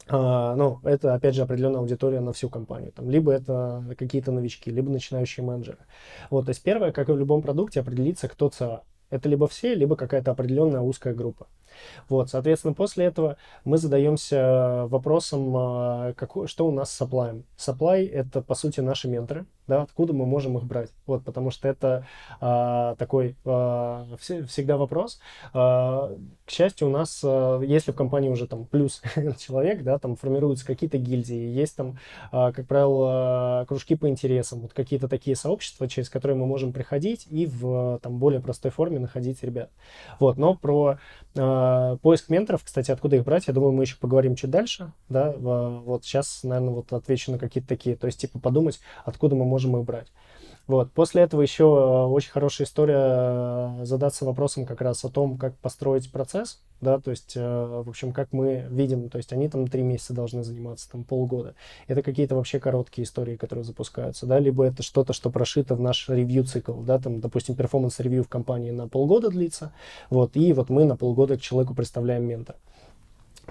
Uh, 0.07 0.55
ну, 0.55 0.79
это, 0.85 1.13
опять 1.13 1.35
же, 1.35 1.43
определенная 1.43 1.81
аудитория 1.81 2.19
на 2.19 2.33
всю 2.33 2.49
компанию. 2.49 2.91
Там, 2.91 3.11
либо 3.11 3.31
это 3.31 3.83
какие-то 3.95 4.31
новички, 4.31 4.71
либо 4.71 4.89
начинающие 4.89 5.45
менеджеры. 5.45 5.77
Вот, 6.31 6.45
то 6.45 6.49
есть 6.49 6.63
первое, 6.63 6.91
как 6.91 7.09
и 7.09 7.11
в 7.11 7.17
любом 7.19 7.43
продукте, 7.43 7.81
определиться, 7.81 8.27
кто 8.27 8.49
ЦА. 8.49 8.81
Это 9.09 9.27
либо 9.29 9.47
все, 9.47 9.73
либо 9.73 9.95
какая-то 9.95 10.31
определенная 10.31 10.81
узкая 10.81 11.13
группа. 11.13 11.47
Вот, 12.07 12.29
соответственно, 12.29 12.73
после 12.73 13.05
этого 13.05 13.37
мы 13.63 13.77
задаемся 13.77 14.85
вопросом, 14.87 15.53
а, 15.55 16.13
какой, 16.13 16.47
что 16.47 16.67
у 16.67 16.71
нас 16.71 16.91
с 16.91 17.01
supply. 17.01 17.43
Supply— 17.57 18.09
это, 18.11 18.41
по 18.41 18.55
сути, 18.55 18.81
наши 18.81 19.07
менторы, 19.07 19.45
да, 19.69 19.83
откуда 19.83 20.11
мы 20.13 20.25
можем 20.25 20.57
их 20.57 20.63
брать. 20.63 20.89
Вот, 21.05 21.23
потому 21.23 21.51
что 21.51 21.67
это 21.67 22.05
а, 22.41 22.95
такой 22.95 23.37
а, 23.45 24.05
всегда 24.19 24.75
вопрос. 24.75 25.21
А, 25.53 26.13
к 26.45 26.51
счастью, 26.51 26.87
у 26.87 26.91
нас, 26.91 27.21
а, 27.23 27.61
если 27.61 27.91
в 27.91 27.95
компании 27.95 28.29
уже 28.29 28.47
там 28.47 28.65
плюс 28.65 29.01
человек, 29.39 29.83
да, 29.83 29.99
там 29.99 30.15
формируются 30.15 30.65
какие-то 30.65 30.97
гильдии, 30.97 31.35
есть 31.35 31.75
там, 31.75 31.99
а, 32.31 32.51
как 32.51 32.67
правило, 32.67 33.65
кружки 33.67 33.95
по 33.95 34.09
интересам, 34.09 34.61
вот 34.61 34.73
какие-то 34.73 35.07
такие 35.07 35.35
сообщества, 35.35 35.87
через 35.87 36.09
которые 36.09 36.35
мы 36.35 36.47
можем 36.47 36.73
приходить 36.73 37.27
и 37.29 37.45
в 37.45 37.99
там 38.01 38.17
более 38.17 38.41
простой 38.41 38.71
форме 38.71 38.99
находить 38.99 39.43
ребят. 39.43 39.69
Вот, 40.19 40.37
но 40.37 40.55
про 40.55 40.97
а, 41.37 41.97
поиск 41.97 42.29
менторов, 42.29 42.63
кстати, 42.63 42.89
откуда 42.89 43.17
их 43.17 43.23
брать, 43.23 43.47
я 43.47 43.53
думаю, 43.53 43.71
мы 43.71 43.83
еще 43.83 43.97
поговорим 43.97 44.35
чуть 44.35 44.49
дальше, 44.49 44.91
да, 45.07 45.31
вот 45.31 46.03
сейчас, 46.03 46.43
наверное, 46.43 46.73
вот 46.73 46.91
отвечу 46.91 47.31
на 47.31 47.37
какие-то 47.37 47.69
такие, 47.69 47.95
то 47.95 48.07
есть, 48.07 48.19
типа, 48.19 48.39
подумать, 48.39 48.79
откуда 49.05 49.35
мы 49.35 49.45
можем 49.45 49.58
их 49.67 49.83
брать. 49.85 50.07
Вот. 50.69 50.91
После 50.91 51.23
этого 51.23 51.41
еще 51.41 51.63
э, 51.63 52.05
очень 52.11 52.29
хорошая 52.29 52.67
история 52.67 53.81
э, 53.81 53.85
задаться 53.85 54.23
вопросом 54.23 54.67
как 54.67 54.81
раз 54.81 55.03
о 55.03 55.09
том, 55.09 55.35
как 55.39 55.55
построить 55.55 56.11
процесс, 56.11 56.61
да, 56.79 56.99
то 56.99 57.09
есть, 57.09 57.35
э, 57.35 57.41
в 57.41 57.89
общем, 57.89 58.13
как 58.13 58.31
мы 58.33 58.67
видим, 58.69 59.09
то 59.09 59.17
есть 59.17 59.33
они 59.33 59.49
там 59.49 59.67
три 59.67 59.81
месяца 59.81 60.13
должны 60.13 60.43
заниматься, 60.43 60.87
там 60.91 61.03
полгода. 61.03 61.55
Это 61.87 62.03
какие-то 62.03 62.35
вообще 62.35 62.59
короткие 62.59 63.05
истории, 63.05 63.35
которые 63.35 63.65
запускаются, 63.65 64.27
да, 64.27 64.37
либо 64.37 64.63
это 64.63 64.83
что-то, 64.83 65.11
что 65.11 65.31
прошито 65.31 65.73
в 65.73 65.81
наш 65.81 66.07
review-цикл, 66.07 66.73
да, 66.83 66.99
там, 66.99 67.19
допустим, 67.19 67.55
performance 67.55 67.99
review 67.99 68.23
в 68.23 68.29
компании 68.29 68.69
на 68.69 68.87
полгода 68.87 69.31
длится, 69.31 69.73
вот, 70.11 70.35
и 70.35 70.53
вот 70.53 70.69
мы 70.69 70.85
на 70.85 70.95
полгода 70.95 71.35
к 71.35 71.41
человеку 71.41 71.73
представляем 71.73 72.27
ментора. 72.27 72.59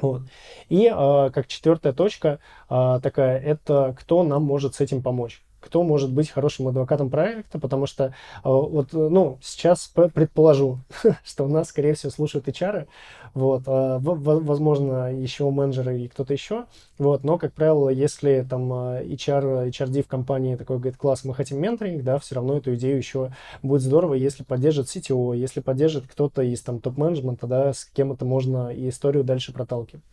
Вот. 0.00 0.22
И 0.68 0.88
как 0.88 1.48
четвертая 1.48 1.92
точка 1.92 2.38
такая, 2.68 3.40
это 3.40 3.96
кто 3.98 4.22
нам 4.22 4.44
может 4.44 4.76
с 4.76 4.80
этим 4.80 5.02
помочь 5.02 5.42
кто 5.68 5.82
может 5.82 6.10
быть 6.10 6.30
хорошим 6.30 6.68
адвокатом 6.68 7.10
проекта, 7.10 7.58
потому 7.58 7.86
что 7.86 8.04
э, 8.04 8.10
вот, 8.42 8.92
ну, 8.94 9.38
сейчас 9.42 9.92
предположу, 10.14 10.78
что 11.24 11.44
у 11.44 11.48
нас, 11.48 11.68
скорее 11.68 11.92
всего, 11.92 12.10
слушают 12.10 12.48
HR, 12.48 12.86
вот, 13.34 13.64
а, 13.66 13.98
возможно, 14.00 15.12
еще 15.14 15.48
менеджеры 15.50 16.00
и 16.00 16.08
кто-то 16.08 16.32
еще, 16.32 16.64
вот, 16.96 17.22
но, 17.22 17.36
как 17.36 17.52
правило, 17.52 17.90
если 17.90 18.46
там 18.48 18.72
HR, 18.72 19.68
HRD 19.68 20.02
в 20.02 20.08
компании 20.08 20.56
такой 20.56 20.78
говорит, 20.78 20.96
класс, 20.96 21.24
мы 21.24 21.34
хотим 21.34 21.60
менторинг, 21.60 22.02
да, 22.02 22.18
все 22.18 22.36
равно 22.36 22.56
эту 22.56 22.74
идею 22.74 22.96
еще 22.96 23.30
будет 23.62 23.82
здорово, 23.82 24.14
если 24.14 24.44
поддержит 24.44 24.86
CTO, 24.86 25.36
если 25.36 25.60
поддержит 25.60 26.06
кто-то 26.06 26.40
из 26.40 26.62
там 26.62 26.80
топ-менеджмента, 26.80 27.46
да, 27.46 27.74
с 27.74 27.84
кем 27.84 28.12
это 28.12 28.24
можно 28.24 28.72
и 28.72 28.88
историю 28.88 29.22
дальше 29.22 29.52
проталкивать. 29.52 30.04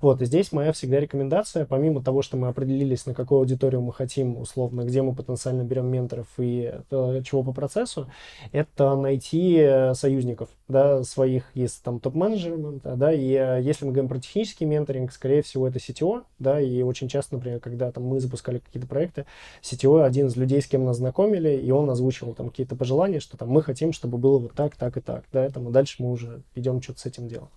Вот, 0.00 0.20
и 0.20 0.24
здесь 0.24 0.50
моя 0.50 0.72
всегда 0.72 0.98
рекомендация, 0.98 1.66
помимо 1.66 2.02
того, 2.02 2.22
что 2.22 2.36
мы 2.36 2.48
определились, 2.48 3.06
на 3.06 3.14
какую 3.14 3.38
аудиторию 3.38 3.80
мы 3.80 3.92
хотим, 3.92 4.38
условно, 4.38 4.82
где 4.82 5.02
мы 5.04 5.14
потенциально 5.14 5.62
берем 5.62 5.86
менторов 5.86 6.26
и 6.38 6.72
э, 6.90 7.22
чего 7.24 7.42
по 7.42 7.52
процессу, 7.52 8.10
это 8.52 8.96
найти 8.96 9.56
э, 9.58 9.94
союзников, 9.94 10.48
да, 10.68 11.04
своих 11.04 11.44
из 11.54 11.74
там 11.76 12.00
топ-менеджмента, 12.00 12.96
да, 12.96 13.12
и 13.12 13.32
э, 13.32 13.60
если 13.62 13.84
мы 13.84 13.92
говорим 13.92 14.08
про 14.08 14.18
технический 14.18 14.64
менторинг, 14.64 15.12
скорее 15.12 15.42
всего, 15.42 15.68
это 15.68 15.78
CTO, 15.78 16.24
да, 16.38 16.60
и 16.60 16.82
очень 16.82 17.08
часто, 17.08 17.34
например, 17.34 17.60
когда 17.60 17.90
там 17.92 18.04
мы 18.04 18.20
запускали 18.20 18.58
какие-то 18.58 18.88
проекты, 18.88 19.26
CTO 19.62 20.04
один 20.04 20.26
из 20.26 20.36
людей, 20.36 20.60
с 20.60 20.66
кем 20.66 20.84
нас 20.84 20.96
знакомили, 20.96 21.56
и 21.56 21.70
он 21.70 21.88
озвучивал 21.90 22.34
там 22.34 22.50
какие-то 22.50 22.76
пожелания, 22.76 23.20
что 23.20 23.36
там 23.36 23.48
мы 23.48 23.62
хотим, 23.62 23.92
чтобы 23.92 24.18
было 24.18 24.38
вот 24.38 24.54
так, 24.54 24.76
так 24.76 24.96
и 24.96 25.00
так, 25.00 25.24
да, 25.32 25.46
и 25.46 25.50
дальше 25.50 25.96
мы 26.02 26.10
уже 26.10 26.42
идем 26.54 26.82
что-то 26.82 27.00
с 27.00 27.06
этим 27.06 27.28
делать. 27.28 27.50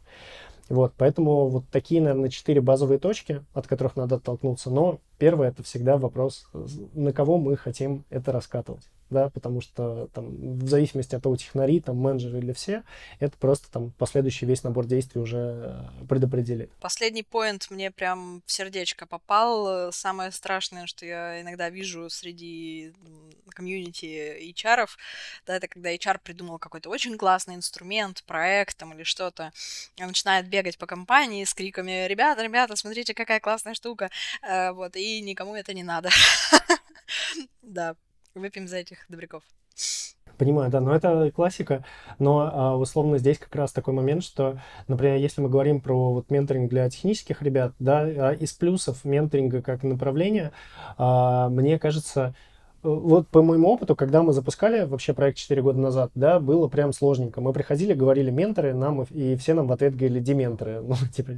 Вот, 0.70 0.94
поэтому 0.98 1.48
вот 1.48 1.66
такие, 1.72 2.02
наверное, 2.02 2.30
четыре 2.30 2.62
базовые 2.62 3.00
точки, 3.00 3.44
от 3.54 3.68
которых 3.68 3.96
надо 3.96 4.16
оттолкнуться. 4.16 4.70
Но 4.70 5.00
первое 5.18 5.50
это 5.50 5.64
всегда 5.64 5.98
вопрос, 5.98 6.50
на 6.94 7.14
кого 7.14 7.38
мы 7.38 7.58
хотим 7.58 8.06
это 8.10 8.32
раскатывать. 8.32 8.90
Да, 9.10 9.30
потому 9.30 9.62
что 9.62 10.10
там 10.14 10.58
в 10.58 10.68
зависимости 10.68 11.16
от 11.16 11.24
того, 11.24 11.36
технари, 11.36 11.80
там 11.80 11.98
менеджер 11.98 12.36
или 12.36 12.54
все, 12.54 12.84
это 13.20 13.38
просто 13.38 13.72
там 13.72 13.92
последующий 13.92 14.48
весь 14.48 14.64
набор 14.64 14.86
действий 14.86 15.22
уже 15.22 15.90
предопределит. 16.08 16.72
Последний 16.80 17.24
поинт 17.24 17.70
мне 17.70 17.92
прям 17.92 18.44
в 18.46 18.52
сердечко 18.52 19.06
попал. 19.06 19.92
Самое 19.92 20.32
страшное, 20.32 20.88
что 20.88 21.06
я 21.06 21.42
иногда 21.42 21.70
вижу 21.70 22.10
среди 22.10 22.94
комьюнити 23.50 24.54
HR, 24.54 24.88
да, 25.48 25.56
это 25.56 25.68
когда 25.68 25.94
HR 25.94 26.20
придумал 26.24 26.60
какой-то 26.60 26.90
очень 26.90 27.18
классный 27.18 27.56
инструмент, 27.56 28.24
проект 28.24 28.78
там 28.78 28.94
или 28.94 29.04
что-то, 29.04 29.52
начинает 29.98 30.48
бегать 30.48 30.78
по 30.78 30.86
компании 30.86 31.44
с 31.44 31.54
криками 31.54 32.08
«Ребята, 32.08 32.44
ребята, 32.44 32.76
смотрите, 32.76 33.14
какая 33.14 33.40
классная 33.40 33.74
штука!» 33.74 34.10
э, 34.44 34.72
Вот, 34.72 34.96
и 34.96 35.22
никому 35.22 35.56
это 35.56 35.74
не 35.74 35.84
надо. 35.84 36.10
Да, 37.62 37.96
выпьем 38.40 38.68
за 38.68 38.78
этих 38.78 39.00
добряков. 39.10 39.44
Понимаю, 40.38 40.70
да, 40.70 40.82
но 40.82 40.96
это 40.96 41.32
классика, 41.32 41.84
но 42.20 42.52
а, 42.54 42.78
условно 42.78 43.18
здесь 43.18 43.40
как 43.40 43.56
раз 43.56 43.72
такой 43.72 43.96
момент, 43.96 44.24
что, 44.24 44.62
например, 44.88 45.16
если 45.16 45.42
мы 45.42 45.50
говорим 45.50 45.82
про 45.82 46.14
вот 46.14 46.30
менторинг 46.30 46.70
для 46.70 46.88
технических 46.92 47.42
ребят, 47.42 47.74
да, 47.80 48.02
а, 48.02 48.32
из 48.34 48.54
плюсов 48.54 49.04
менторинга 49.04 49.64
как 49.64 49.82
направления, 49.82 50.52
а, 50.98 51.50
мне 51.50 51.80
кажется, 51.80 52.36
вот 52.84 53.28
по 53.28 53.42
моему 53.42 53.70
опыту, 53.70 53.96
когда 53.96 54.22
мы 54.22 54.34
запускали 54.34 54.86
вообще 54.86 55.14
проект 55.14 55.38
4 55.38 55.62
года 55.62 55.80
назад, 55.80 56.12
да, 56.16 56.40
было 56.40 56.68
прям 56.68 56.94
сложненько. 56.94 57.42
Мы 57.42 57.54
приходили, 57.54 57.94
говорили 57.94 58.30
менторы, 58.30 58.74
нам 58.74 59.04
и 59.04 59.36
все 59.36 59.54
нам 59.54 59.68
в 59.68 59.72
ответ 59.72 59.96
говорили 59.96 60.20
дементоры. 60.20 60.82
Ну, 60.88 60.96
типа, 61.12 61.32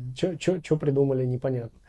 что 0.63 0.77
придумали, 0.77 1.25
непонятно. 1.25 1.79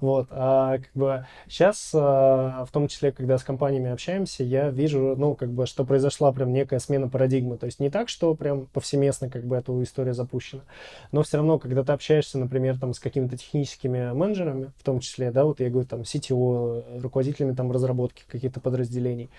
Вот. 0.00 0.28
А 0.30 0.78
как 0.78 0.90
бы 0.94 1.26
сейчас, 1.48 1.90
а, 1.94 2.64
в 2.64 2.72
том 2.72 2.88
числе, 2.88 3.12
когда 3.12 3.38
с 3.38 3.44
компаниями 3.44 3.90
общаемся, 3.90 4.42
я 4.42 4.70
вижу, 4.70 5.14
ну, 5.16 5.34
как 5.34 5.50
бы, 5.50 5.66
что 5.66 5.84
произошла 5.84 6.32
прям 6.32 6.52
некая 6.52 6.78
смена 6.78 7.08
парадигмы. 7.08 7.56
То 7.56 7.66
есть 7.66 7.80
не 7.80 7.90
так, 7.90 8.08
что 8.08 8.34
прям 8.34 8.66
повсеместно 8.66 9.28
как 9.28 9.44
бы 9.44 9.56
эта 9.56 9.70
история 9.82 10.14
запущена, 10.14 10.62
но 11.12 11.22
все 11.22 11.36
равно, 11.36 11.58
когда 11.58 11.84
ты 11.84 11.92
общаешься, 11.92 12.38
например, 12.38 12.78
там 12.78 12.94
с 12.94 13.00
какими-то 13.00 13.36
техническими 13.36 14.12
менеджерами, 14.12 14.70
в 14.78 14.82
том 14.82 15.00
числе, 15.00 15.30
да, 15.30 15.44
вот 15.44 15.60
я 15.60 15.70
говорю, 15.70 15.86
там, 15.86 16.02
CTO, 16.02 17.00
руководителями 17.00 17.54
там 17.54 17.70
разработки 17.70 18.24
каких-то 18.26 18.60
подразделений, 18.60 18.99
подразделений, 19.00 19.30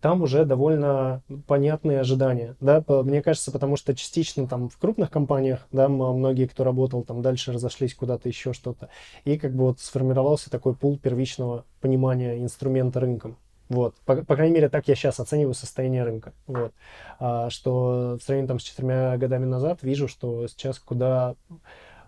там 0.00 0.22
уже 0.22 0.44
довольно 0.44 1.22
понятные 1.46 2.00
ожидания, 2.00 2.54
да, 2.60 2.84
мне 3.02 3.20
кажется, 3.20 3.50
потому 3.50 3.76
что 3.76 3.94
частично 3.96 4.46
там 4.46 4.68
в 4.68 4.78
крупных 4.78 5.10
компаниях, 5.10 5.66
да, 5.72 5.88
многие, 5.88 6.46
кто 6.46 6.62
работал 6.62 7.02
там 7.02 7.20
дальше 7.20 7.52
разошлись 7.52 7.94
куда-то 7.94 8.28
еще 8.28 8.52
что-то, 8.52 8.88
и 9.24 9.36
как 9.38 9.52
бы 9.52 9.64
вот 9.64 9.80
сформировался 9.80 10.50
такой 10.50 10.74
пул 10.74 10.98
первичного 10.98 11.64
понимания 11.80 12.38
инструмента 12.38 13.00
рынком, 13.00 13.36
вот, 13.68 13.96
по, 14.06 14.16
по 14.16 14.36
крайней 14.36 14.54
мере, 14.54 14.68
так 14.68 14.86
я 14.88 14.94
сейчас 14.94 15.20
оцениваю 15.20 15.52
состояние 15.52 16.02
рынка. 16.02 16.32
Вот, 16.46 16.72
а, 17.18 17.50
что 17.50 18.16
в 18.18 18.24
сравнении 18.24 18.48
там 18.48 18.60
с 18.60 18.62
четырьмя 18.62 19.18
годами 19.18 19.44
назад 19.44 19.82
вижу, 19.82 20.08
что 20.08 20.46
сейчас 20.48 20.78
куда 20.78 21.34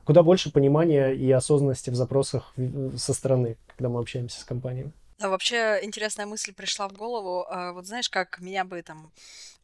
куда 0.05 0.23
больше 0.23 0.51
понимания 0.51 1.11
и 1.11 1.31
осознанности 1.31 1.91
в 1.91 1.95
запросах 1.95 2.55
со 2.97 3.13
стороны, 3.13 3.59
когда 3.77 3.91
мы 3.91 4.01
общаемся 4.01 4.41
с 4.41 4.45
компаниями. 4.45 4.93
А 5.21 5.29
вообще 5.29 5.79
интересная 5.83 6.25
мысль 6.25 6.55
пришла 6.55 6.89
в 6.89 6.95
голову. 6.95 7.45
А, 7.51 7.73
вот 7.73 7.87
знаешь, 7.87 8.09
как 8.09 8.41
меня 8.41 8.65
бы 8.65 8.83
там, 8.83 9.13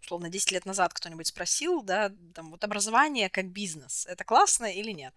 условно, 0.07 0.29
10 0.29 0.53
лет 0.53 0.67
назад 0.67 0.95
кто-нибудь 0.95 1.27
спросил, 1.27 1.83
да, 1.83 2.13
там, 2.35 2.51
вот 2.53 2.63
образование 2.65 3.29
как 3.29 3.47
бизнес, 3.47 4.07
это 4.07 4.25
классно 4.25 4.67
или 4.67 4.93
нет? 4.93 5.15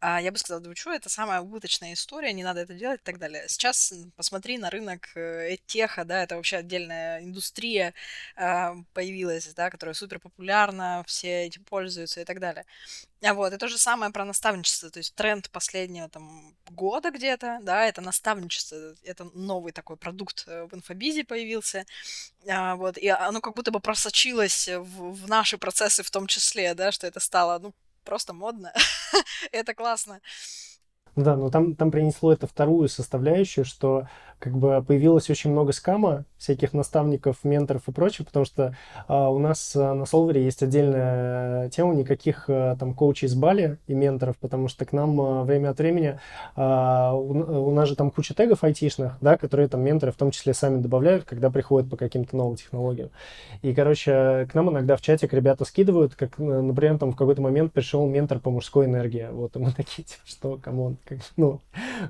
А 0.00 0.20
я 0.20 0.32
бы 0.32 0.38
сказала, 0.38 0.62
да 0.62 0.74
что, 0.74 0.92
это 0.92 1.08
самая 1.08 1.40
убыточная 1.40 1.92
история, 1.92 2.32
не 2.32 2.42
надо 2.42 2.60
это 2.60 2.74
делать 2.74 3.00
и 3.00 3.04
так 3.04 3.18
далее. 3.18 3.44
Сейчас 3.48 3.92
посмотри 4.16 4.58
на 4.58 4.70
рынок 4.70 5.10
э, 5.14 5.56
теха, 5.66 6.04
да, 6.04 6.22
это 6.22 6.36
вообще 6.36 6.58
отдельная 6.58 7.22
индустрия 7.22 7.92
а, 8.36 8.76
появилась, 8.94 9.52
да, 9.54 9.70
которая 9.70 9.94
супер 9.94 10.18
популярна, 10.18 11.04
все 11.06 11.46
этим 11.46 11.64
пользуются 11.64 12.20
и 12.20 12.24
так 12.24 12.40
далее. 12.40 12.64
А 13.22 13.34
вот, 13.34 13.52
и 13.52 13.58
то 13.58 13.68
же 13.68 13.76
самое 13.76 14.10
про 14.12 14.24
наставничество, 14.24 14.90
то 14.90 14.98
есть 14.98 15.14
тренд 15.14 15.50
последнего 15.50 16.08
там 16.08 16.56
года 16.70 17.10
где-то, 17.10 17.58
да, 17.62 17.84
это 17.84 18.00
наставничество, 18.00 18.94
это 19.04 19.24
новый 19.34 19.72
такой 19.72 19.98
продукт 19.98 20.44
э, 20.46 20.64
в 20.64 20.74
инфобизе 20.74 21.24
появился, 21.24 21.84
а, 22.48 22.76
вот, 22.76 22.96
и 22.96 23.08
оно 23.08 23.40
как 23.40 23.54
будто 23.54 23.70
бы 23.70 23.80
просочилось 23.80 24.68
в, 24.68 25.12
в 25.12 25.28
наши 25.28 25.58
процессы 25.58 26.02
в 26.02 26.10
том 26.10 26.26
числе, 26.26 26.74
да, 26.74 26.92
что 26.92 27.06
это 27.06 27.20
стало, 27.20 27.58
ну, 27.58 27.74
просто 28.04 28.32
модно, 28.32 28.72
это 29.52 29.74
классно. 29.74 30.20
Да, 31.16 31.36
но 31.36 31.50
там, 31.50 31.74
там 31.74 31.90
принесло 31.90 32.32
это 32.32 32.46
вторую 32.46 32.88
составляющую, 32.88 33.64
что 33.64 34.08
как 34.40 34.56
бы 34.56 34.82
появилось 34.82 35.28
очень 35.30 35.52
много 35.52 35.72
скама, 35.72 36.24
всяких 36.38 36.72
наставников, 36.72 37.44
менторов 37.44 37.86
и 37.86 37.92
прочего, 37.92 38.24
потому 38.24 38.46
что 38.46 38.74
а, 39.06 39.28
у 39.28 39.38
нас 39.38 39.76
а, 39.76 39.94
на 39.94 40.04
Solvery 40.04 40.38
есть 40.38 40.62
отдельная 40.62 41.68
тема, 41.68 41.94
никаких 41.94 42.46
а, 42.48 42.76
там 42.76 42.94
коучей 42.94 43.28
с 43.28 43.34
Бали 43.34 43.78
и 43.86 43.94
менторов, 43.94 44.38
потому 44.38 44.68
что 44.68 44.86
к 44.86 44.92
нам 44.92 45.20
а, 45.20 45.44
время 45.44 45.68
от 45.68 45.78
времени 45.78 46.18
а, 46.56 47.12
у, 47.14 47.68
у 47.68 47.70
нас 47.72 47.88
же 47.88 47.94
там 47.94 48.10
куча 48.10 48.34
тегов 48.34 48.64
айтишных, 48.64 49.18
да, 49.20 49.36
которые 49.36 49.68
там 49.68 49.82
менторы 49.82 50.12
в 50.12 50.16
том 50.16 50.30
числе 50.30 50.54
сами 50.54 50.80
добавляют, 50.80 51.24
когда 51.24 51.50
приходят 51.50 51.90
по 51.90 51.98
каким-то 51.98 52.34
новым 52.34 52.56
технологиям. 52.56 53.10
И, 53.60 53.74
короче, 53.74 54.48
к 54.50 54.54
нам 54.54 54.70
иногда 54.70 54.96
в 54.96 55.02
чатик 55.02 55.34
ребята 55.34 55.66
скидывают, 55.66 56.14
как, 56.14 56.38
например, 56.38 56.98
там 56.98 57.12
в 57.12 57.16
какой-то 57.16 57.42
момент 57.42 57.74
пришел 57.74 58.06
ментор 58.06 58.38
по 58.38 58.50
мужской 58.50 58.86
энергии, 58.86 59.28
вот, 59.30 59.56
и 59.56 59.58
мы 59.58 59.72
такие, 59.72 60.04
типа, 60.04 60.22
что, 60.24 60.58
come 60.62 60.81
on, 60.81 60.96
как, 61.04 61.18
ну, 61.36 61.60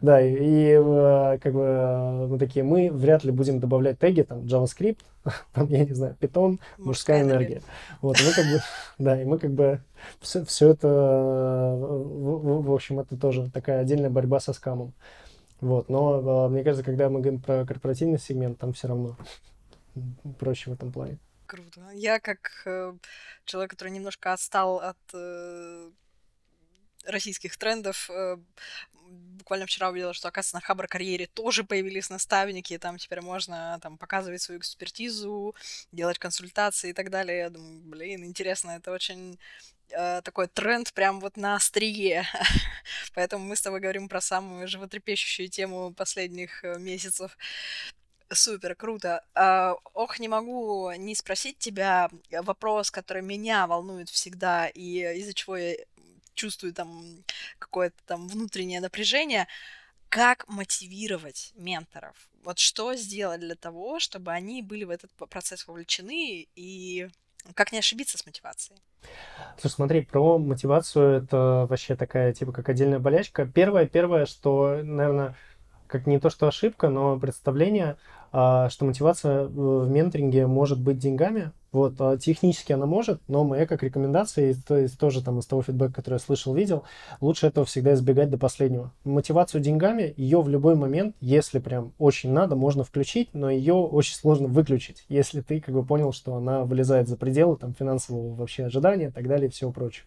да, 0.01 0.21
и, 0.21 0.35
и 0.35 0.75
а, 0.79 1.39
как 1.39 1.53
бы 1.53 2.20
мы 2.27 2.39
такие, 2.39 2.65
мы 2.65 2.91
вряд 2.91 3.25
ли 3.25 3.31
будем 3.31 3.61
добавлять 3.61 3.99
теги, 3.99 4.23
там, 4.23 4.41
JavaScript, 4.41 4.99
там, 5.53 5.69
я 5.69 5.85
не 5.85 5.95
знаю, 5.95 6.17
Python, 6.21 6.59
мужская, 6.79 7.23
энергия. 7.23 7.63
Вот, 8.01 8.17
мы 8.25 8.33
как 8.33 8.45
бы, 8.47 8.61
да, 8.99 9.21
и 9.21 9.25
мы 9.25 9.39
как 9.39 9.53
бы 9.53 9.81
все, 10.21 10.45
все 10.45 10.71
это, 10.71 10.89
в, 10.89 12.63
в 12.65 12.73
общем, 12.73 13.01
это 13.01 13.17
тоже 13.17 13.51
такая 13.51 13.81
отдельная 13.81 14.11
борьба 14.11 14.41
со 14.41 14.53
скамом. 14.53 14.93
Вот, 15.61 15.89
но 15.89 16.45
а, 16.45 16.49
мне 16.49 16.65
кажется, 16.65 16.85
когда 16.85 17.11
мы 17.11 17.21
говорим 17.21 17.41
про 17.41 17.67
корпоративный 17.67 18.19
сегмент, 18.19 18.59
там 18.59 18.73
все 18.73 18.89
равно 18.89 19.17
проще 20.39 20.71
в 20.71 20.75
этом 20.75 20.91
плане. 20.91 21.19
Круто. 21.47 21.81
Я 21.95 22.21
как 22.21 22.51
э, 22.65 22.95
человек, 23.45 23.73
который 23.73 23.91
немножко 23.91 24.33
отстал 24.33 24.79
от 24.79 24.97
э, 25.13 25.91
российских 27.11 27.57
трендов, 27.57 28.09
э, 28.11 28.37
буквально 29.41 29.67
вчера 29.67 29.91
увидела, 29.91 30.13
что, 30.13 30.29
оказывается, 30.29 30.57
на 30.57 30.61
Хабр 30.61 30.87
карьере 30.87 31.27
тоже 31.27 31.65
появились 31.65 32.11
наставники, 32.11 32.79
там 32.79 32.99
теперь 32.99 33.21
можно 33.21 33.79
там 33.83 33.99
показывать 33.99 34.43
свою 34.43 34.61
экспертизу, 34.61 35.55
делать 35.93 36.19
консультации 36.19 36.91
и 36.91 36.93
так 36.93 37.11
далее. 37.11 37.39
Я 37.39 37.51
думаю, 37.51 37.81
блин, 37.81 38.25
интересно, 38.25 38.73
это 38.73 38.93
очень 38.93 39.39
э, 39.91 40.21
такой 40.23 40.47
тренд 40.47 40.93
прям 40.93 41.21
вот 41.21 41.37
на 41.37 41.57
острие. 41.57 42.25
Поэтому 43.15 43.45
мы 43.45 43.57
с 43.57 43.63
тобой 43.63 43.81
говорим 43.81 44.09
про 44.09 44.21
самую 44.21 44.69
животрепещущую 44.69 45.49
тему 45.49 45.93
последних 45.95 46.65
э, 46.65 46.79
месяцев. 46.79 47.37
Супер, 48.33 48.77
круто. 48.77 49.25
А, 49.35 49.75
ох, 49.93 50.21
не 50.21 50.29
могу 50.29 50.93
не 50.93 51.17
спросить 51.17 51.59
тебя 51.59 52.09
вопрос, 52.31 52.93
который 52.93 53.23
меня 53.23 53.67
волнует 53.67 54.09
всегда 54.09 54.69
и 54.69 55.19
из-за 55.19 55.35
чего 55.35 55.57
я 55.57 55.75
чувствую 56.41 56.73
там 56.73 57.05
какое-то 57.59 57.97
там 58.07 58.27
внутреннее 58.29 58.81
напряжение, 58.81 59.47
как 60.09 60.49
мотивировать 60.49 61.53
менторов? 61.55 62.17
Вот 62.43 62.59
что 62.59 62.95
сделать 62.95 63.41
для 63.41 63.55
того, 63.55 64.01
чтобы 64.01 64.33
они 64.33 64.63
были 64.63 64.85
в 64.85 64.91
этот 64.91 65.11
процесс 65.29 65.69
вовлечены 65.69 66.49
и 66.57 67.09
как 67.55 67.73
не 67.73 67.79
ошибиться 67.79 68.17
с 68.17 68.25
мотивацией? 68.27 68.81
Слушай, 69.59 69.75
смотри, 69.75 70.01
про 70.03 70.39
мотивацию 70.39 71.23
это 71.23 71.67
вообще 71.69 71.97
такая, 71.97 72.33
типа, 72.33 72.53
как 72.53 72.69
отдельная 72.69 72.99
болячка. 72.99 73.47
Первое, 73.47 73.87
первое, 73.87 74.27
что, 74.27 74.81
наверное, 74.83 75.37
как 75.87 76.07
не 76.07 76.19
то, 76.19 76.31
что 76.31 76.49
ошибка, 76.49 76.89
но 76.89 77.19
представление, 77.19 77.97
а, 78.33 78.71
что 78.71 78.85
мотивация 78.85 79.45
в 79.45 79.89
менторинге 79.91 80.47
может 80.47 80.81
быть 80.81 80.99
деньгами, 80.99 81.53
вот, 81.73 81.95
а 82.01 82.17
технически 82.17 82.73
она 82.73 82.87
может, 82.87 83.21
но 83.29 83.45
моя 83.45 83.67
как 83.67 83.83
рекомендация, 83.83 84.57
то 84.67 84.77
есть 84.77 84.99
тоже 84.99 85.23
там 85.23 85.39
из 85.39 85.47
того 85.47 85.63
фидбэка, 85.63 85.95
который 85.95 86.15
я 86.15 86.19
слышал, 86.19 86.53
видел, 86.53 86.85
лучше 87.21 87.47
этого 87.47 87.65
всегда 87.65 87.95
избегать 87.95 88.31
до 88.31 88.39
последнего. 88.39 88.93
Мотивацию 89.05 89.61
деньгами, 89.61 90.13
ее 90.17 90.41
в 90.41 90.49
любой 90.49 90.75
момент, 90.75 91.15
если 91.21 91.61
прям 91.61 91.93
очень 91.99 92.33
надо, 92.33 92.57
можно 92.57 92.83
включить, 92.83 93.31
но 93.35 93.51
ее 93.51 93.75
очень 93.75 94.17
сложно 94.17 94.49
выключить, 94.49 95.05
если 95.09 95.43
ты 95.43 95.61
как 95.61 95.75
бы 95.75 95.85
понял, 95.85 96.13
что 96.13 96.35
она 96.35 96.65
вылезает 96.65 97.09
за 97.09 97.17
пределы 97.17 97.57
там 97.57 97.75
финансового 97.75 98.35
вообще 98.35 98.65
ожидания 98.65 99.09
и 99.09 99.11
так 99.11 99.29
далее 99.29 99.49
и 99.49 99.53
всего 99.53 99.71
прочего. 99.71 100.07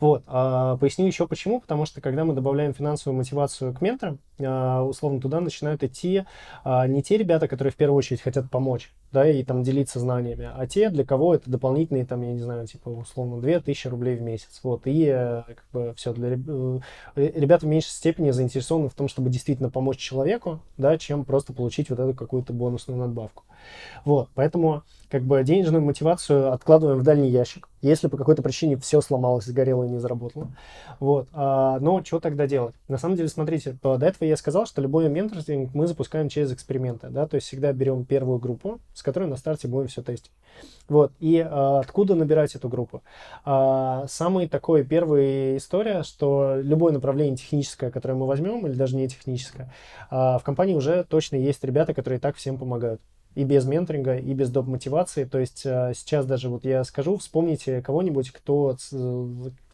Вот, 0.00 0.24
а, 0.26 0.76
поясню 0.76 1.06
еще 1.06 1.26
почему, 1.26 1.60
потому 1.60 1.86
что 1.86 2.00
когда 2.00 2.24
мы 2.24 2.34
добавляем 2.34 2.74
финансовую 2.74 3.16
мотивацию 3.16 3.72
к 3.72 3.80
менторам, 3.80 4.18
а, 4.40 4.82
условно 4.82 5.20
туда 5.20 5.40
начинают 5.40 5.82
идти 5.82 6.24
а, 6.64 6.86
не 6.86 7.02
те 7.02 7.16
ребята, 7.16 7.48
которые 7.48 7.72
в 7.72 7.76
первую 7.76 7.96
очередь 7.96 8.20
хотят 8.20 8.50
помочь, 8.50 8.92
да, 9.12 9.28
и 9.28 9.42
там 9.42 9.62
делиться 9.62 9.98
знаниями, 9.98 10.50
а 10.54 10.66
те, 10.66 10.90
для 10.90 11.04
кого 11.04 11.34
это 11.34 11.50
дополнительные, 11.50 12.04
там, 12.04 12.22
я 12.22 12.32
не 12.32 12.40
знаю, 12.40 12.66
типа, 12.66 12.88
условно, 12.88 13.40
2000 13.40 13.88
рублей 13.88 14.16
в 14.16 14.22
месяц, 14.22 14.60
вот, 14.62 14.86
и, 14.86 15.06
э, 15.06 15.42
как 15.46 15.64
бы, 15.72 15.94
все, 15.96 16.12
для 16.12 16.30
э, 16.30 16.80
ребята 17.14 17.66
в 17.66 17.68
меньшей 17.68 17.90
степени 17.90 18.30
заинтересованы 18.30 18.88
в 18.88 18.94
том, 18.94 19.08
чтобы 19.08 19.30
действительно 19.30 19.70
помочь 19.70 19.98
человеку, 19.98 20.60
да, 20.76 20.98
чем 20.98 21.24
просто 21.24 21.52
получить 21.52 21.90
вот 21.90 21.98
эту 21.98 22.14
какую-то 22.14 22.52
бонусную 22.52 22.98
надбавку. 22.98 23.44
Вот, 24.04 24.28
поэтому 24.34 24.82
как 25.10 25.22
бы 25.22 25.42
денежную 25.42 25.82
мотивацию 25.82 26.52
откладываем 26.52 26.98
в 26.98 27.02
дальний 27.02 27.30
ящик, 27.30 27.68
если 27.80 28.08
по 28.08 28.16
какой-то 28.16 28.42
причине 28.42 28.76
все 28.76 29.00
сломалось, 29.00 29.44
сгорело 29.44 29.84
и 29.84 29.88
не 29.88 29.98
заработало. 29.98 30.48
Вот. 31.00 31.28
А, 31.32 31.78
но 31.80 32.02
что 32.04 32.20
тогда 32.20 32.46
делать? 32.46 32.74
На 32.88 32.98
самом 32.98 33.16
деле, 33.16 33.28
смотрите, 33.28 33.76
до 33.82 33.96
этого 33.96 34.24
я 34.28 34.36
сказал, 34.36 34.66
что 34.66 34.82
любой 34.82 35.08
менторинг 35.08 35.74
мы 35.74 35.86
запускаем 35.86 36.28
через 36.28 36.52
эксперименты, 36.52 37.08
да, 37.08 37.26
то 37.26 37.36
есть 37.36 37.46
всегда 37.46 37.72
берем 37.72 38.04
первую 38.04 38.38
группу, 38.38 38.80
с 38.94 39.02
которой 39.02 39.28
на 39.28 39.36
старте 39.36 39.68
будем 39.68 39.88
все 39.88 40.02
тестить. 40.02 40.32
Вот. 40.88 41.12
И 41.20 41.38
а, 41.38 41.80
откуда 41.80 42.14
набирать 42.14 42.54
эту 42.54 42.68
группу? 42.68 43.02
А, 43.44 44.06
самый 44.08 44.48
такой 44.48 44.84
первая 44.84 45.56
история, 45.56 46.02
что 46.02 46.56
любое 46.56 46.92
направление 46.92 47.36
техническое, 47.36 47.90
которое 47.90 48.14
мы 48.14 48.26
возьмем, 48.26 48.66
или 48.66 48.74
даже 48.74 48.96
не 48.96 49.08
техническое, 49.08 49.72
а, 50.10 50.38
в 50.38 50.42
компании 50.42 50.74
уже 50.74 51.04
точно 51.04 51.36
есть 51.36 51.64
ребята, 51.64 51.94
которые 51.94 52.20
так 52.20 52.36
всем 52.36 52.58
помогают 52.58 53.00
и 53.38 53.44
без 53.44 53.64
менторинга, 53.66 54.16
и 54.16 54.34
без 54.34 54.50
доп. 54.50 54.66
мотивации. 54.66 55.22
То 55.22 55.38
есть 55.38 55.64
э, 55.64 55.92
сейчас 55.94 56.26
даже 56.26 56.48
вот 56.48 56.64
я 56.64 56.82
скажу, 56.82 57.16
вспомните 57.18 57.80
кого-нибудь, 57.82 58.32
кто 58.32 58.76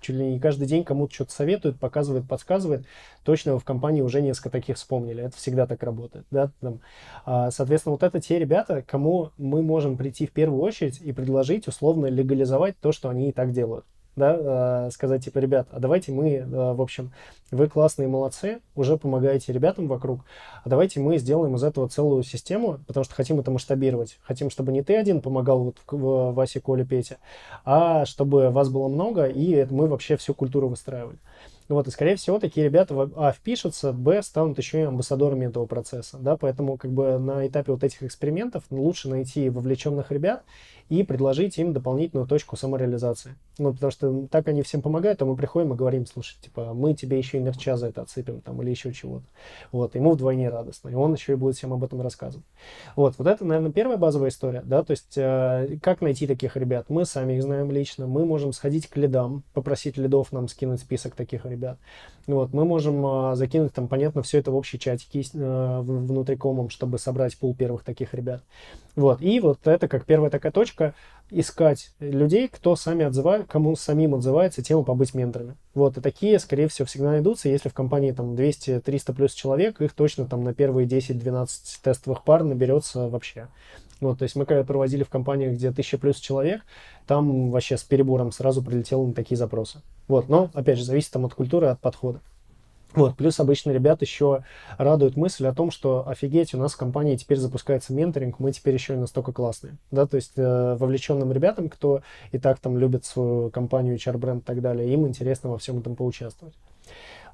чуть 0.03 0.17
ли 0.17 0.33
не 0.33 0.39
каждый 0.39 0.67
день 0.67 0.85
кому-то 0.85 1.15
что-то 1.15 1.33
советует, 1.33 1.81
показывает, 1.81 2.29
подсказывает. 2.29 2.85
Точно 3.23 3.59
в 3.59 3.65
компании 3.65 4.03
уже 4.03 4.21
несколько 4.21 4.51
таких 4.51 4.77
вспомнили. 4.77 5.23
Это 5.23 5.39
всегда 5.39 5.67
так 5.67 5.83
работает. 5.83 6.27
Да? 6.31 6.51
Там, 6.61 6.81
а, 7.25 7.51
соответственно, 7.51 7.93
вот 7.93 8.03
это 8.03 8.21
те 8.21 8.39
ребята, 8.39 8.85
кому 8.87 9.31
мы 9.39 9.63
можем 9.63 9.97
прийти 9.97 10.27
в 10.27 10.33
первую 10.33 10.61
очередь 10.61 11.01
и 11.01 11.13
предложить 11.13 11.67
условно 11.67 12.05
легализовать 12.05 12.79
то, 12.79 12.93
что 12.93 13.09
они 13.09 13.31
и 13.31 13.33
так 13.33 13.53
делают 13.53 13.87
да, 14.17 14.87
э, 14.87 14.91
сказать, 14.91 15.25
типа, 15.25 15.39
ребят, 15.39 15.69
а 15.71 15.81
давайте 15.81 16.13
мы, 16.13 16.31
э, 16.31 16.47
в 16.47 16.81
общем, 16.81 17.13
вы 17.51 17.69
классные 17.69 18.09
молодцы, 18.09 18.61
уже 18.75 18.97
помогаете 18.97 19.53
ребятам 19.53 19.89
вокруг, 19.89 20.21
а 20.65 20.69
давайте 20.69 21.01
мы 21.01 21.19
сделаем 21.19 21.55
из 21.57 21.65
этого 21.65 21.89
целую 21.89 22.23
систему, 22.23 22.79
потому 22.87 23.05
что 23.05 23.15
хотим 23.15 23.41
это 23.41 23.51
масштабировать. 23.51 24.19
Хотим, 24.23 24.51
чтобы 24.51 24.73
не 24.73 24.83
ты 24.83 24.97
один 24.97 25.21
помогал 25.21 25.65
вот 25.65 25.77
Васе, 25.87 26.61
Коле, 26.61 26.85
Пете, 26.85 27.19
а 27.65 28.05
чтобы 28.05 28.51
вас 28.51 28.69
было 28.69 28.89
много, 28.89 29.27
и 29.27 29.65
мы 29.71 29.89
вообще 29.89 30.17
всю 30.17 30.35
культуру 30.35 30.69
выстраивали. 30.69 31.19
Вот, 31.69 31.89
и, 31.89 31.91
скорее 31.91 32.17
всего, 32.17 32.39
такие 32.39 32.67
ребята, 32.67 33.11
а, 33.17 33.33
впишутся, 33.33 33.93
б, 33.93 34.23
станут 34.23 34.59
еще 34.59 34.81
и 34.81 34.85
амбассадорами 34.85 35.47
этого 35.47 35.65
процесса, 35.65 36.19
да, 36.19 36.37
поэтому, 36.37 36.77
как 36.77 36.93
бы, 36.93 37.19
на 37.19 37.47
этапе 37.47 37.73
вот 37.73 37.83
этих 37.83 38.03
экспериментов 38.03 38.65
лучше 38.71 39.09
найти 39.09 39.49
вовлеченных 39.49 40.13
ребят 40.13 40.45
и 40.89 41.03
предложить 41.03 41.59
им 41.59 41.73
дополнительную 41.73 42.27
точку 42.27 42.57
самореализации. 42.57 43.37
Ну, 43.59 43.73
потому 43.73 43.93
что 43.93 44.27
так 44.31 44.49
они 44.49 44.63
всем 44.63 44.83
помогают, 44.83 45.23
а 45.23 45.25
мы 45.25 45.37
приходим 45.37 45.73
и 45.73 45.77
говорим, 45.77 46.07
слушай, 46.07 46.37
типа, 46.41 46.75
мы 46.75 46.95
тебе 46.95 47.19
еще 47.19 47.39
и 47.39 47.41
мерча 47.41 47.77
за 47.77 47.89
это 47.89 48.03
отсыпем, 48.03 48.41
там, 48.41 48.61
или 48.63 48.71
еще 48.71 48.93
чего-то. 48.93 49.25
Вот, 49.71 49.95
ему 49.95 50.13
вдвойне 50.13 50.49
радостно, 50.49 50.89
и 50.89 50.95
он 50.95 51.15
еще 51.15 51.33
и 51.33 51.37
будет 51.37 51.57
всем 51.57 51.73
об 51.73 51.85
этом 51.85 52.01
рассказывать. 52.03 52.45
Вот, 52.97 53.15
вот 53.17 53.27
это, 53.27 53.45
наверное, 53.45 53.71
первая 53.71 53.97
базовая 53.97 54.31
история, 54.31 54.63
да, 54.65 54.83
то 54.83 54.91
есть, 54.91 55.17
э, 55.17 55.79
как 55.81 56.01
найти 56.01 56.27
таких 56.27 56.57
ребят? 56.57 56.87
Мы 56.89 57.05
сами 57.05 57.35
их 57.35 57.43
знаем 57.45 57.71
лично, 57.71 58.07
мы 58.07 58.27
можем 58.27 58.53
сходить 58.53 58.89
к 58.89 58.97
лидам, 58.97 59.45
попросить 59.53 59.97
лидов 59.97 60.33
нам 60.33 60.49
скинуть 60.49 60.81
список 60.81 61.15
таких 61.15 61.47
ребят. 61.47 61.79
Вот, 62.27 62.53
мы 62.53 62.65
можем 62.65 63.07
э, 63.07 63.37
закинуть 63.37 63.73
там, 63.73 63.87
понятно, 63.87 64.23
все 64.23 64.39
это 64.39 64.51
в 64.51 64.57
общий 64.57 64.81
чатик 64.81 65.11
э, 65.15 65.81
внутри 65.81 66.37
комом, 66.37 66.71
чтобы 66.71 66.99
собрать 66.99 67.37
пул 67.39 67.55
первых 67.55 67.85
таких 67.85 68.15
ребят. 68.15 68.43
Вот, 68.97 69.21
и 69.23 69.39
вот 69.41 69.67
это 69.67 69.87
как 69.87 70.07
первая 70.07 70.31
такая 70.31 70.51
точка, 70.51 70.74
искать 71.31 71.93
людей, 72.01 72.49
кто 72.49 72.77
сами 72.77 73.05
отзывает, 73.05 73.47
кому 73.49 73.77
самим 73.77 74.15
отзывается 74.15 74.63
тема 74.63 74.83
побыть 74.85 75.15
менторами. 75.15 75.57
Вот, 75.75 75.97
и 75.97 76.01
такие, 76.01 76.39
скорее 76.39 76.69
всего, 76.69 76.87
всегда 76.87 77.11
найдутся. 77.11 77.49
Если 77.49 77.69
в 77.69 77.75
компании 77.75 78.13
там 78.13 78.35
200-300 78.35 79.15
плюс 79.15 79.33
человек, 79.33 79.81
их 79.81 79.93
точно 79.95 80.27
там 80.27 80.45
на 80.45 80.55
первые 80.55 80.87
10-12 80.87 81.49
тестовых 81.83 82.25
пар 82.25 82.45
наберется 82.45 83.09
вообще. 83.09 83.49
Вот, 84.01 84.19
то 84.19 84.25
есть 84.25 84.37
мы 84.37 84.45
когда 84.45 84.65
проводили 84.65 85.03
в 85.03 85.09
компаниях, 85.09 85.55
где 85.55 85.69
1000 85.69 85.99
плюс 85.99 86.17
человек, 86.17 86.63
там 87.07 87.51
вообще 87.51 87.77
с 87.77 87.83
перебором 87.83 88.33
сразу 88.33 88.63
прилетело 88.63 89.07
на 89.07 89.15
такие 89.15 89.37
запросы. 89.37 89.81
Вот, 90.09 90.29
но, 90.29 90.51
опять 90.53 90.79
же, 90.79 90.85
зависит 90.85 91.13
там 91.13 91.25
от 91.25 91.35
культуры, 91.35 91.69
от 91.69 91.81
подхода. 91.81 92.21
Вот, 92.95 93.17
плюс 93.17 93.41
обычно 93.41 93.71
ребят 93.73 94.03
еще 94.03 94.45
радует 94.79 95.17
мысль 95.17 95.47
о 95.47 95.55
том, 95.55 95.71
что 95.71 96.09
офигеть, 96.09 96.55
у 96.55 96.59
нас 96.59 96.75
в 96.75 96.77
компании 96.77 97.17
теперь 97.17 97.39
запускается 97.39 97.93
менторинг, 97.93 98.39
мы 98.39 98.53
теперь 98.53 98.75
еще 98.75 98.95
и 98.95 98.97
настолько 98.97 99.33
классные. 99.33 99.77
Да, 99.91 100.07
то 100.07 100.17
есть 100.17 100.33
э, 100.37 100.77
вовлеченным 100.79 101.33
ребятам, 101.33 101.69
кто 101.69 102.03
и 102.33 102.39
так 102.39 102.61
там 102.61 102.79
любит 102.79 103.05
свою 103.05 103.51
компанию, 103.51 103.97
HR-бренд 103.97 104.43
и 104.43 104.47
так 104.47 104.61
далее, 104.61 104.93
им 104.93 105.07
интересно 105.07 105.51
во 105.51 105.59
всем 105.59 105.79
этом 105.79 105.97
поучаствовать. 105.97 106.55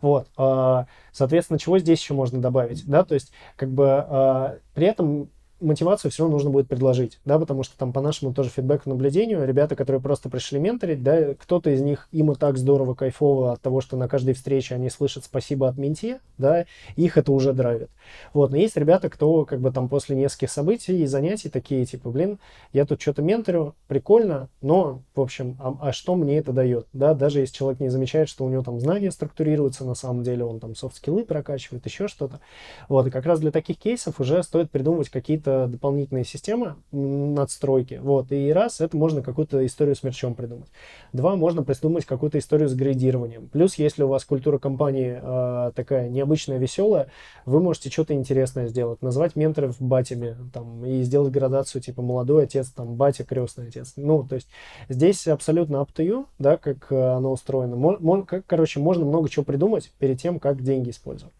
Вот, 0.01 0.29
э, 0.38 0.85
соответственно, 1.12 1.59
чего 1.59 1.79
здесь 1.79 2.01
еще 2.01 2.14
можно 2.14 2.40
добавить, 2.40 2.87
да, 2.87 3.05
то 3.05 3.14
есть 3.14 3.33
как 3.57 3.70
бы 3.70 4.07
э, 4.09 4.59
при 4.75 4.87
этом 4.87 5.29
мотивацию 5.61 6.11
все 6.11 6.23
равно 6.23 6.37
нужно 6.37 6.51
будет 6.51 6.68
предложить, 6.68 7.20
да, 7.25 7.38
потому 7.38 7.62
что 7.62 7.77
там 7.77 7.92
по 7.92 8.01
нашему 8.01 8.33
тоже 8.33 8.51
фидбэку 8.51 8.88
наблюдению, 8.88 9.46
ребята, 9.46 9.77
которые 9.77 10.01
просто 10.01 10.29
пришли 10.29 10.59
менторить, 10.59 11.03
да, 11.03 11.35
кто-то 11.35 11.70
из 11.70 11.81
них, 11.81 12.09
им 12.12 12.33
и 12.33 12.35
так 12.35 12.59
здорово, 12.59 12.94
кайфово 12.94 13.53
от 13.53 13.61
того, 13.61 13.81
что 13.81 13.96
на 13.96 14.09
каждой 14.09 14.35
встрече 14.35 14.75
они 14.75 14.90
слышат 14.90 15.25
спасибо 15.25 15.68
от 15.68 15.77
менти, 15.77 16.18
да, 16.38 16.64
их 16.96 17.16
это 17.16 17.33
уже 17.33 17.53
драйвит. 17.53 17.90
Вот, 18.33 18.51
но 18.51 18.57
есть 18.57 18.77
ребята, 18.77 19.09
кто 19.11 19.44
как 19.44 19.61
бы 19.61 19.70
там 19.70 19.88
после 19.88 20.16
нескольких 20.16 20.51
событий 20.51 21.03
и 21.03 21.07
занятий 21.07 21.49
такие, 21.49 21.85
типа, 21.85 22.11
блин, 22.11 22.38
я 22.73 22.85
тут 22.85 23.01
что-то 23.01 23.23
менторю, 23.23 23.75
прикольно, 23.88 24.49
но, 24.61 25.03
в 25.14 25.20
общем, 25.20 25.57
а, 25.61 25.77
а 25.81 25.92
что 25.92 26.14
мне 26.14 26.38
это 26.38 26.53
дает, 26.53 26.87
да, 26.92 27.14
даже 27.14 27.40
если 27.40 27.55
человек 27.55 27.81
не 27.81 27.88
замечает, 27.88 28.29
что 28.29 28.44
у 28.44 28.49
него 28.49 28.62
там 28.62 28.81
знания 28.81 29.11
структурируются, 29.11 29.85
на 29.85 29.94
самом 29.94 30.23
деле 30.23 30.44
он 30.44 30.61
там 30.61 30.75
софт-скиллы 30.75 31.25
прокачивает, 31.25 31.85
еще 31.85 32.09
что-то. 32.09 32.40
Вот, 32.88 33.07
и 33.07 33.11
как 33.11 33.27
раз 33.27 33.40
для 33.40 33.51
таких 33.51 33.79
кейсов 33.79 34.20
уже 34.20 34.42
стоит 34.42 34.70
придумывать 34.70 35.11
какие-то 35.11 35.50
какие-то 35.51 35.67
дополнительные 35.69 36.25
системы 36.25 36.77
надстройки. 36.93 38.01
Вот. 38.03 38.33
И 38.33 38.53
раз, 38.53 38.81
это 38.81 38.97
можно 38.97 39.23
какую-то 39.23 39.65
историю 39.67 39.97
с 39.97 40.03
мерчом 40.03 40.35
придумать. 40.35 40.69
Два, 41.13 41.37
можно 41.37 41.63
придумать 41.63 42.05
какую-то 42.05 42.39
историю 42.39 42.69
с 42.69 42.75
градированием. 42.75 43.49
Плюс, 43.49 43.75
если 43.77 44.03
у 44.03 44.09
вас 44.09 44.25
культура 44.25 44.59
компании 44.59 45.19
э, 45.21 45.73
такая 45.75 46.09
необычная, 46.09 46.59
веселая, 46.59 47.09
вы 47.47 47.61
можете 47.61 47.91
что-то 47.91 48.15
интересное 48.15 48.69
сделать. 48.69 49.03
Назвать 49.03 49.37
менторов 49.37 49.77
батями 49.81 50.37
там, 50.53 50.85
и 50.85 51.03
сделать 51.03 51.33
градацию 51.33 51.83
типа 51.83 52.03
молодой 52.03 52.45
отец, 52.45 52.71
там, 52.71 52.95
батя, 52.95 53.25
крестный 53.25 53.69
отец. 53.69 53.95
Ну, 53.97 54.25
то 54.25 54.37
есть 54.37 54.49
здесь 54.89 55.27
абсолютно 55.29 55.77
up 55.77 55.89
to 55.95 56.07
you, 56.07 56.27
да, 56.39 56.57
как 56.57 56.91
э, 56.91 56.97
оно 56.97 57.33
устроено. 57.33 57.77
Мон, 57.77 58.25
как, 58.25 58.47
короче, 58.47 58.81
можно 58.81 59.05
много 59.05 59.29
чего 59.29 59.45
придумать 59.45 59.93
перед 59.99 60.21
тем, 60.21 60.39
как 60.39 60.63
деньги 60.63 60.91
использовать. 60.91 61.35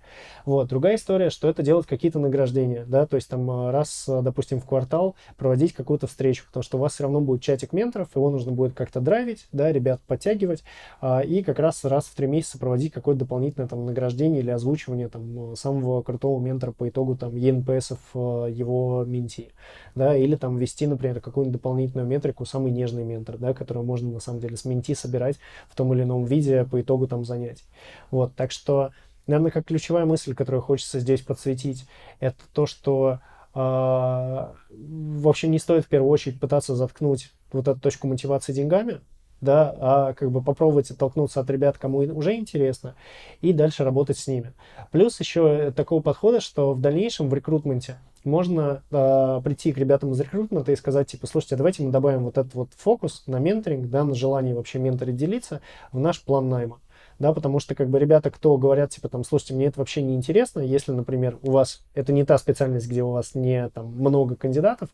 Вот. 0.45 0.69
Другая 0.69 0.97
история, 0.97 1.31
что 1.31 1.49
это 1.49 1.63
делать 1.63 1.87
какие-то 1.87 2.19
награждения, 2.19 2.85
да, 2.87 3.07
то 3.07 3.17
есть 3.17 3.29
там 3.29 3.51
э, 3.51 3.71
раз 3.71 4.11
Э, 4.11 4.23
допустим, 4.23 4.61
в 4.61 4.67
квартал 4.67 5.15
проводить 5.37 5.73
какую-то 5.73 6.07
встречу, 6.07 6.45
потому 6.47 6.63
что 6.63 6.79
у 6.79 6.81
вас 6.81 6.95
все 6.95 7.05
равно 7.05 7.21
будет 7.21 7.43
чатик 7.43 7.73
менторов, 7.73 8.15
его 8.15 8.31
нужно 8.31 8.53
будет 8.53 8.75
как-то 8.75 9.01
драйвить, 9.01 9.47
да, 9.53 9.73
ребят 9.73 10.01
подтягивать, 10.07 10.65
а, 11.01 11.21
и 11.21 11.43
как 11.43 11.59
раз 11.59 11.85
раз 11.85 12.07
в 12.07 12.15
три 12.15 12.27
месяца 12.27 12.59
проводить 12.59 12.93
какое-то 12.93 13.21
дополнительное 13.21 13.69
там 13.69 13.87
награждение 13.87 14.41
или 14.41 14.51
озвучивание 14.51 15.09
там 15.09 15.57
самого 15.57 16.03
крутого 16.03 16.41
ментора 16.41 16.73
по 16.73 16.89
итогу 16.89 17.17
там 17.17 17.37
ЕНПСов 17.37 17.99
э, 18.15 18.49
его 18.51 19.05
менти, 19.07 19.51
да, 19.95 20.17
или 20.17 20.37
там 20.37 20.57
вести, 20.57 20.87
например, 20.87 21.21
какую-нибудь 21.21 21.61
дополнительную 21.61 22.07
метрику, 22.07 22.45
самый 22.45 22.73
нежный 22.73 23.05
ментор, 23.05 23.39
да, 23.39 23.55
которую 23.55 23.85
можно 23.85 24.11
на 24.11 24.21
самом 24.21 24.41
деле 24.41 24.57
с 24.57 24.65
менти 24.65 24.95
собирать 24.95 25.39
в 25.69 25.77
том 25.77 25.93
или 25.95 26.03
ином 26.03 26.25
виде 26.25 26.65
по 26.65 26.81
итогу 26.81 27.07
там 27.07 27.25
занятий. 27.25 27.65
Вот, 28.11 28.35
так 28.35 28.51
что 28.51 28.91
Наверное, 29.27 29.51
как 29.51 29.67
ключевая 29.67 30.05
мысль, 30.05 30.35
которую 30.35 30.63
хочется 30.63 31.01
здесь 31.01 31.21
подсветить, 31.23 31.87
это 32.21 32.39
то, 32.53 32.67
что 32.67 33.21
а, 33.53 34.55
в 34.71 35.29
общем, 35.29 35.51
не 35.51 35.59
стоит 35.59 35.85
в 35.85 35.89
первую 35.89 36.11
очередь 36.11 36.39
пытаться 36.39 36.77
заткнуть 36.77 37.33
вот 37.53 37.67
эту 37.67 37.81
точку 37.81 38.07
мотивации 38.07 38.53
деньгами, 38.53 39.01
да, 39.41 39.75
а 39.81 40.13
как 40.13 40.31
бы 40.31 40.43
попробовать 40.43 40.91
оттолкнуться 40.91 41.41
от 41.41 41.51
ребят, 41.51 41.79
кому 41.79 41.99
уже 41.99 42.35
интересно, 42.35 42.95
и 43.41 43.53
дальше 43.53 43.85
работать 43.85 44.19
с 44.19 44.27
ними. 44.27 44.53
Плюс 44.93 45.19
еще 45.19 45.73
такого 45.73 46.01
подхода, 46.01 46.41
что 46.41 46.75
в 46.75 46.81
дальнейшем 46.81 47.29
в 47.29 47.35
рекрутменте 47.35 47.99
можно 48.23 48.83
э, 48.91 49.41
прийти 49.43 49.73
к 49.73 49.79
ребятам 49.79 50.13
из 50.13 50.21
рекрутмента 50.21 50.71
и 50.71 50.77
сказать, 50.77 51.09
типа, 51.09 51.27
слушайте, 51.27 51.57
давайте 51.57 51.83
мы 51.83 51.91
добавим 51.91 52.25
вот 52.25 52.37
этот 52.37 52.55
вот 52.55 52.69
фокус 52.77 53.25
на 53.27 53.39
менторинг, 53.39 53.89
да, 53.89 54.05
на 54.05 54.15
желание 54.15 54.55
вообще 54.55 54.79
менторить 54.79 55.17
делиться 55.17 55.63
в 55.91 55.99
наш 55.99 56.21
план 56.23 56.51
найма 56.51 56.81
да, 57.21 57.33
потому 57.33 57.61
что 57.61 57.77
как 57.77 57.89
бы 57.89 58.01
ребята, 58.01 58.31
кто 58.31 58.57
говорят, 58.57 58.91
типа, 58.91 59.09
там, 59.09 59.23
слушайте, 59.23 59.55
мне 59.55 59.67
это 59.67 59.79
вообще 59.79 60.03
не 60.03 60.17
интересно, 60.17 60.61
если, 60.61 60.91
например, 60.91 61.39
у 61.43 61.53
вас, 61.53 61.85
это 61.95 62.13
не 62.13 62.25
та 62.25 62.39
специальность, 62.39 62.89
где 62.89 63.05
у 63.05 63.11
вас 63.11 63.35
не, 63.35 63.69
там, 63.69 63.87
много 63.87 64.35
кандидатов, 64.35 64.89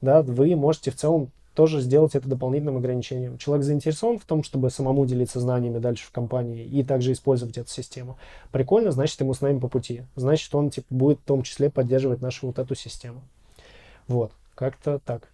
да, 0.00 0.22
вы 0.22 0.56
можете 0.56 0.92
в 0.92 0.94
целом 0.94 1.30
тоже 1.54 1.80
сделать 1.80 2.14
это 2.14 2.28
дополнительным 2.28 2.78
ограничением. 2.78 3.36
Человек 3.36 3.64
заинтересован 3.64 4.18
в 4.18 4.24
том, 4.24 4.42
чтобы 4.42 4.70
самому 4.70 5.04
делиться 5.04 5.40
знаниями 5.40 5.80
дальше 5.80 6.06
в 6.06 6.10
компании 6.10 6.64
и 6.64 6.82
также 6.82 7.12
использовать 7.12 7.58
эту 7.58 7.68
систему. 7.68 8.16
Прикольно, 8.52 8.90
значит, 8.92 9.20
ему 9.20 9.34
с 9.34 9.40
нами 9.42 9.58
по 9.58 9.68
пути. 9.68 10.04
Значит, 10.16 10.54
он 10.54 10.70
типа, 10.70 10.86
будет 10.88 11.18
в 11.18 11.24
том 11.24 11.42
числе 11.42 11.68
поддерживать 11.68 12.22
нашу 12.22 12.46
вот 12.46 12.58
эту 12.58 12.74
систему. 12.74 13.20
Вот, 14.08 14.32
как-то 14.54 14.98
так. 15.04 15.28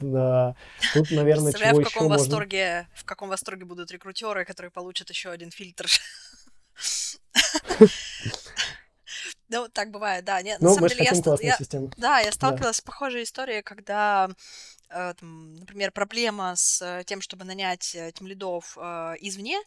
Да. 0.00 0.54
Тут, 0.94 1.10
наверное, 1.10 1.52
Представляю, 1.52 1.74
чего 1.76 1.82
в 1.82 1.92
каком 1.92 2.06
еще 2.06 2.18
восторге, 2.18 2.74
можно... 2.76 2.88
в 2.94 3.04
каком 3.04 3.28
восторге 3.28 3.64
будут 3.64 3.90
рекрутеры, 3.90 4.44
которые 4.44 4.70
получат 4.70 5.10
еще 5.10 5.30
один 5.30 5.50
фильтр. 5.50 5.86
Ну, 9.48 9.68
так 9.68 9.90
бывает, 9.90 10.24
да. 10.24 10.40
Не, 10.42 10.56
на 10.58 10.68
Ну, 10.68 10.74
самом 10.74 10.88
деле, 10.88 11.04
я, 11.04 11.88
да, 11.96 12.20
я 12.20 12.32
сталкивалась 12.32 12.76
с 12.76 12.80
похожей 12.80 13.24
историей, 13.24 13.62
когда, 13.62 14.30
э, 14.90 15.12
например, 15.20 15.90
проблема 15.90 16.54
с 16.54 16.80
э, 16.80 17.02
тем, 17.04 17.20
чтобы 17.20 17.44
нанять 17.44 17.94
э, 17.96 18.12
тем 18.12 18.28
лидов 18.28 18.78
извне, 19.20 19.60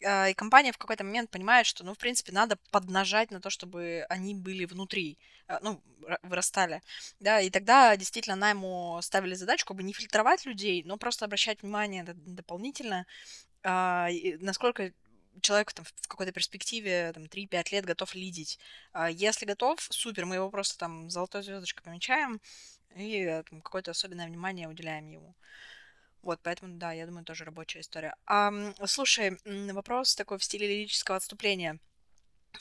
и 0.00 0.34
компания 0.34 0.72
в 0.72 0.78
какой-то 0.78 1.04
момент 1.04 1.30
понимает, 1.30 1.66
что, 1.66 1.84
ну, 1.84 1.94
в 1.94 1.98
принципе, 1.98 2.32
надо 2.32 2.58
поднажать 2.70 3.30
на 3.30 3.40
то, 3.40 3.50
чтобы 3.50 4.06
они 4.08 4.34
были 4.34 4.64
внутри, 4.64 5.18
э, 5.48 5.58
ну, 5.62 5.82
ра- 6.02 6.18
вырастали, 6.22 6.82
да, 7.20 7.40
и 7.40 7.50
тогда 7.50 7.96
действительно 7.96 8.36
найму 8.36 8.98
ставили 9.02 9.34
задачу, 9.34 9.66
как 9.66 9.76
бы 9.76 9.82
не 9.82 9.92
фильтровать 9.92 10.44
людей, 10.46 10.82
но 10.84 10.96
просто 10.96 11.24
обращать 11.26 11.62
внимание 11.62 12.04
дополнительно, 12.04 13.06
а, 13.62 14.08
насколько 14.40 14.92
человек 15.42 15.72
там, 15.72 15.84
в 15.84 16.08
какой-то 16.08 16.32
перспективе 16.32 17.12
там, 17.14 17.28
3-5 17.28 17.72
лет 17.72 17.84
готов 17.86 18.14
лидить. 18.14 18.58
А, 18.92 19.10
Если 19.10 19.46
готов, 19.46 19.80
супер, 19.90 20.26
мы 20.26 20.36
его 20.36 20.50
просто 20.50 20.78
там 20.78 21.10
золотой 21.10 21.42
звездочкой 21.42 21.82
помечаем 21.84 22.40
и 22.96 23.20
э, 23.22 23.42
там, 23.44 23.62
какое-то 23.62 23.92
особенное 23.92 24.26
внимание 24.26 24.68
уделяем 24.68 25.08
ему. 25.08 25.34
Вот, 26.22 26.40
поэтому, 26.42 26.76
да, 26.76 26.92
я 26.92 27.06
думаю, 27.06 27.24
тоже 27.24 27.44
рабочая 27.44 27.80
история. 27.80 28.14
А, 28.26 28.52
слушай, 28.86 29.38
вопрос 29.72 30.14
такой 30.14 30.38
в 30.38 30.44
стиле 30.44 30.68
лирического 30.68 31.16
отступления. 31.16 31.78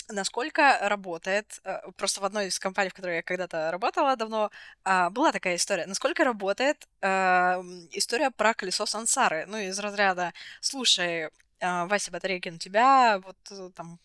Насколько 0.07 0.77
работает, 0.81 1.59
э, 1.63 1.91
просто 1.97 2.21
в 2.21 2.25
одной 2.25 2.47
из 2.47 2.59
компаний, 2.59 2.89
в 2.89 2.93
которой 2.93 3.17
я 3.17 3.23
когда-то 3.23 3.71
работала 3.71 4.15
давно, 4.15 4.51
а, 4.83 5.09
была 5.09 5.31
такая 5.31 5.55
история. 5.55 5.85
Насколько 5.87 6.23
работает 6.23 6.87
а, 7.01 7.61
история 7.91 8.31
про 8.31 8.53
колесо 8.53 8.85
сансары? 8.85 9.45
Ну, 9.47 9.57
из 9.57 9.77
разряда, 9.79 10.33
слушай, 10.61 11.29
а, 11.59 11.85
Вася 11.87 12.11
Батарейкин, 12.11 12.55
у 12.55 12.57
тебя 12.57 13.19
вот 13.23 13.37
э, 13.51 13.69
там 13.75 13.99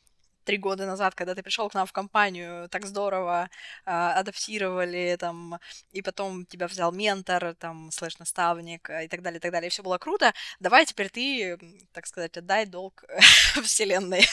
три 0.45 0.59
года 0.59 0.87
назад, 0.87 1.15
когда 1.15 1.35
ты 1.35 1.43
пришел 1.43 1.69
к 1.69 1.75
нам 1.75 1.87
в 1.87 1.93
компанию, 1.93 2.69
так 2.69 2.87
здорово 2.87 3.49
а, 3.85 4.15
адаптировали, 4.19 5.17
там, 5.19 5.59
и 5.93 6.03
потом 6.03 6.47
тебя 6.47 6.69
взял 6.69 6.93
ментор, 6.93 7.55
там, 7.55 7.91
слэш-наставник 7.91 8.91
а, 8.91 9.03
и 9.03 9.09
так 9.09 9.23
далее, 9.23 9.39
и 9.39 9.41
так 9.41 9.53
далее, 9.53 9.69
и 9.69 9.71
все 9.71 9.83
было 9.83 9.99
круто. 9.99 10.33
Давай 10.61 10.87
теперь 10.87 11.11
ты, 11.11 11.59
так 11.93 12.07
сказать, 12.07 12.37
отдай 12.37 12.67
долг 12.67 13.05
вселенной. 13.63 14.27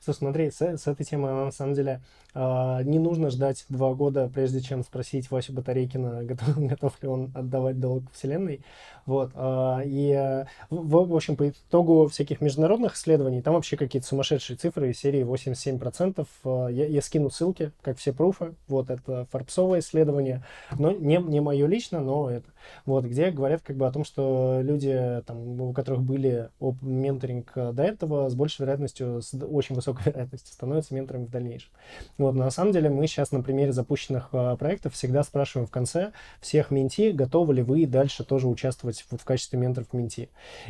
Слушай, 0.00 0.18
смотри, 0.18 0.50
с, 0.50 0.60
с 0.60 0.86
этой 0.86 1.04
темой 1.04 1.32
на 1.32 1.52
самом 1.52 1.74
деле 1.74 2.00
не 2.34 2.98
нужно 2.98 3.30
ждать 3.30 3.64
два 3.68 3.94
года, 3.94 4.30
прежде 4.32 4.60
чем 4.60 4.82
спросить 4.84 5.30
Васю 5.30 5.52
Батарейкина, 5.52 6.24
готов, 6.24 6.58
готов 6.58 7.02
ли 7.02 7.08
он 7.08 7.30
отдавать 7.34 7.80
долг 7.80 8.04
Вселенной. 8.12 8.60
Вот. 9.06 9.30
а, 9.34 9.80
и, 9.84 10.12
а, 10.12 10.46
в, 10.68 11.08
в 11.08 11.16
общем, 11.16 11.36
по 11.36 11.48
итогу 11.48 12.08
всяких 12.08 12.42
международных 12.42 12.94
исследований, 12.94 13.40
там 13.40 13.54
вообще 13.54 13.78
какие-то 13.78 14.06
сумасшедшие 14.06 14.58
цифры 14.58 14.90
из 14.90 14.98
серии 14.98 15.24
87%. 15.24 16.26
а, 16.44 16.68
Я, 16.68 16.86
я 16.86 17.00
скину 17.00 17.30
ссылки, 17.30 17.72
как 17.80 17.96
все 17.96 18.12
пруфы. 18.12 18.54
Вот, 18.68 18.90
это 18.90 19.26
форбсовое 19.30 19.80
исследование. 19.80 20.44
Но 20.78 20.90
не, 20.90 21.16
не 21.16 21.40
мое 21.40 21.66
лично, 21.66 22.00
но 22.00 22.30
это. 22.30 22.46
Вот, 22.84 23.04
где 23.04 23.30
говорят 23.30 23.62
как 23.62 23.76
бы 23.76 23.86
о 23.86 23.92
том, 23.92 24.04
что 24.04 24.60
люди, 24.62 25.22
там, 25.26 25.58
у 25.60 25.72
которых 25.72 26.02
были 26.02 26.50
оп- 26.60 26.82
менторинг 26.82 27.50
э, 27.54 27.72
до 27.72 27.82
этого, 27.84 28.28
с 28.28 28.34
большей 28.34 28.62
вероятностью, 28.62 29.22
с 29.22 29.32
очень 29.34 29.74
высокой 29.74 30.04
вероятностью 30.12 30.52
становятся 30.52 30.94
менторами 30.94 31.24
в 31.24 31.30
дальнейшем. 31.30 31.70
Вот, 32.18 32.34
на 32.34 32.50
самом 32.50 32.72
деле 32.72 32.90
мы 32.90 33.06
сейчас 33.06 33.30
на 33.30 33.42
примере 33.42 33.72
запущенных 33.72 34.30
э, 34.32 34.56
проектов 34.58 34.94
всегда 34.94 35.22
спрашиваем 35.22 35.68
в 35.68 35.70
конце 35.70 36.10
всех 36.40 36.72
менти, 36.72 37.12
готовы 37.12 37.54
ли 37.54 37.62
вы 37.62 37.86
дальше 37.86 38.24
тоже 38.24 38.48
участвовать 38.48 39.04
вот 39.10 39.20
в 39.20 39.24
качестве 39.24 39.56
менторов 39.56 39.92
менти. 39.92 40.28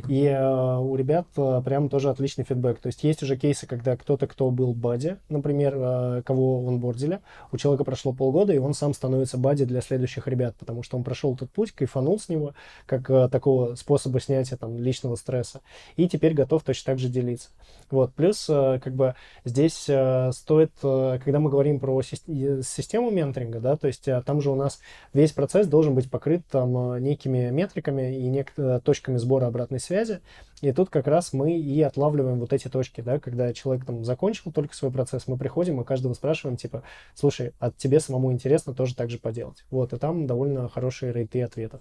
И 0.09 0.25
э, 0.25 0.77
у 0.77 0.95
ребят 0.95 1.27
э, 1.39 1.63
прям 1.65 1.89
тоже 1.89 2.11
отличный 2.11 2.45
фидбэк. 2.45 2.81
То 2.81 2.89
есть 2.89 3.03
есть 3.03 3.23
уже 3.23 3.39
кейсы, 3.39 3.67
когда 3.67 3.97
кто-то, 3.97 4.27
кто 4.27 4.51
был 4.51 4.75
бади, 4.75 5.17
например, 5.31 5.75
э, 5.75 6.23
кого 6.23 6.69
онбордили, 6.69 7.21
у 7.51 7.57
человека 7.57 7.85
прошло 7.85 8.13
полгода, 8.13 8.53
и 8.53 8.59
он 8.59 8.75
сам 8.75 8.93
становится 8.93 9.39
бади 9.39 9.65
для 9.65 9.81
следующих 9.81 10.29
ребят, 10.29 10.55
потому 10.59 10.83
что 10.83 10.99
он 10.99 11.03
прошел 11.03 11.35
этот 11.35 11.51
путь, 11.51 11.73
кайфанул 11.73 12.21
с 12.21 12.29
него, 12.29 12.53
как 12.85 13.09
э, 13.09 13.27
такого 13.31 13.75
способа 13.75 14.21
снятия 14.21 14.59
там 14.59 14.77
личного 14.77 15.17
стресса, 15.17 15.63
и 15.97 16.09
теперь 16.11 16.35
готов 16.35 16.63
точно 16.63 16.93
так 16.93 16.99
же 16.99 17.09
делиться. 17.09 17.49
Вот, 17.91 18.13
плюс, 18.13 18.45
как 18.47 18.93
бы, 18.95 19.15
здесь 19.47 19.75
стоит, 19.85 20.73
когда 20.81 21.38
мы 21.39 21.51
говорим 21.51 21.81
про 21.81 22.01
и- 22.01 22.63
систему 22.63 23.11
менторинга, 23.11 23.61
да, 23.61 23.77
то 23.77 23.87
есть 23.87 24.09
э, 24.09 24.23
там 24.25 24.41
же 24.41 24.51
у 24.51 24.55
нас 24.55 24.81
весь 25.13 25.33
процесс 25.33 25.67
должен 25.67 25.95
быть 25.95 26.11
покрыт 26.11 26.43
там 26.51 26.95
э, 26.95 27.01
некими 27.01 27.51
метриками 27.51 28.17
и 28.17 28.29
нек- 28.29 28.53
э, 28.57 28.81
точками 28.83 29.17
сбора 29.17 29.47
обратной 29.47 29.81
связи, 29.81 30.21
и 30.61 30.73
тут 30.73 30.91
как 30.91 31.07
раз 31.07 31.33
мы 31.33 31.59
и 31.59 31.83
отлавливаем 31.83 32.41
вот 32.41 32.53
эти 32.53 32.69
точки, 32.69 33.01
да, 33.01 33.19
когда 33.19 33.53
человек 33.53 33.85
там 33.85 34.05
закончил 34.05 34.53
только 34.53 34.75
свой 34.75 34.91
процесс, 34.91 35.29
мы 35.29 35.37
приходим 35.37 35.81
и 35.81 35.85
каждого 35.85 36.15
спрашиваем, 36.15 36.57
типа, 36.57 36.83
слушай, 37.15 37.53
а 37.61 37.71
тебе 37.71 38.01
самому 38.01 38.33
интересно 38.33 38.75
тоже 38.75 38.95
так 38.95 39.11
же 39.11 39.19
поделать? 39.19 39.65
Вот, 39.71 39.93
и 39.93 39.99
там 39.99 40.27
довольно 40.27 40.69
хорошие 40.69 41.13
рейты 41.13 41.43
ответов. 41.43 41.81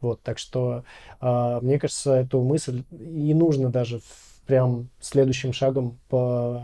Вот, 0.00 0.20
так 0.22 0.38
что 0.38 0.84
а, 1.20 1.60
мне 1.60 1.78
кажется, 1.78 2.14
эту 2.16 2.42
мысль 2.42 2.82
и 2.90 3.32
нужно 3.32 3.70
даже 3.70 4.00
в- 4.00 4.35
прям 4.46 4.88
следующим 5.00 5.52
шагом 5.52 5.98
по- 6.08 6.62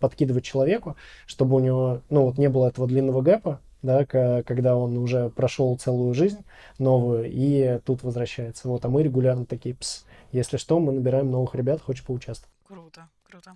подкидывать 0.00 0.44
человеку, 0.44 0.96
чтобы 1.26 1.56
у 1.56 1.60
него, 1.60 2.02
ну 2.10 2.22
вот 2.22 2.38
не 2.38 2.48
было 2.48 2.68
этого 2.68 2.86
длинного 2.86 3.22
гэпа, 3.22 3.60
да, 3.82 4.04
когда 4.04 4.76
он 4.76 4.96
уже 4.96 5.30
прошел 5.30 5.76
целую 5.76 6.14
жизнь 6.14 6.44
новую 6.78 7.30
и 7.30 7.78
тут 7.84 8.02
возвращается. 8.02 8.68
Вот, 8.68 8.84
а 8.84 8.88
мы 8.88 9.02
регулярно 9.02 9.46
такие, 9.46 9.74
пс, 9.74 10.04
если 10.32 10.56
что, 10.56 10.78
мы 10.80 10.92
набираем 10.92 11.30
новых 11.30 11.54
ребят, 11.54 11.80
хочешь 11.80 12.04
поучаствовать. 12.04 12.52
Круто, 12.64 13.08
круто. 13.24 13.54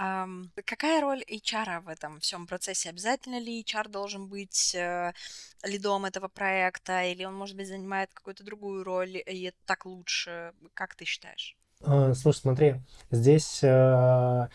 Ам, 0.00 0.52
какая 0.64 1.00
роль 1.00 1.24
HR 1.28 1.80
в 1.80 1.88
этом 1.88 2.20
всем 2.20 2.46
процессе? 2.46 2.90
Обязательно 2.90 3.40
ли 3.40 3.60
HR 3.62 3.88
должен 3.88 4.28
быть 4.28 4.72
э, 4.76 5.12
лидом 5.64 6.04
этого 6.04 6.28
проекта, 6.28 7.02
или 7.02 7.24
он, 7.24 7.34
может 7.34 7.56
быть, 7.56 7.66
занимает 7.66 8.14
какую-то 8.14 8.44
другую 8.44 8.84
роль, 8.84 9.16
и 9.16 9.42
это 9.42 9.56
так 9.66 9.86
лучше? 9.86 10.52
Как 10.74 10.94
ты 10.94 11.04
считаешь? 11.04 11.56
А, 11.82 12.14
Слушай, 12.14 12.38
смотри, 12.40 12.74
здесь 13.10 13.60
а, 13.62 14.48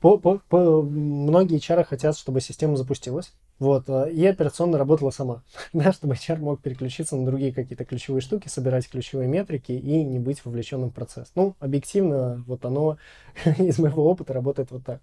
по, 0.00 0.18
по- 0.18 0.40
по- 0.48 0.82
многие 0.82 1.56
HR 1.56 1.84
хотят, 1.84 2.16
чтобы 2.18 2.40
система 2.40 2.76
запустилась. 2.76 3.32
Вот, 3.58 3.88
а, 3.88 4.04
и 4.04 4.24
операционно 4.26 4.78
работала 4.78 5.10
сама, 5.10 5.42
да, 5.72 5.92
чтобы 5.92 6.14
HR 6.14 6.38
мог 6.40 6.62
переключиться 6.62 7.16
на 7.16 7.26
другие 7.26 7.52
какие-то 7.52 7.84
ключевые 7.84 8.22
штуки, 8.22 8.48
собирать 8.48 8.88
ключевые 8.88 9.28
метрики 9.28 9.72
и 9.72 10.04
не 10.04 10.18
быть 10.18 10.44
вовлеченным 10.44 10.90
в 10.90 10.94
процесс. 10.94 11.32
Ну, 11.34 11.56
объективно, 11.60 12.44
вот 12.46 12.64
оно 12.64 12.98
из 13.58 13.78
моего 13.78 14.06
опыта 14.10 14.32
работает 14.34 14.70
вот 14.70 14.84
так. 14.84 15.00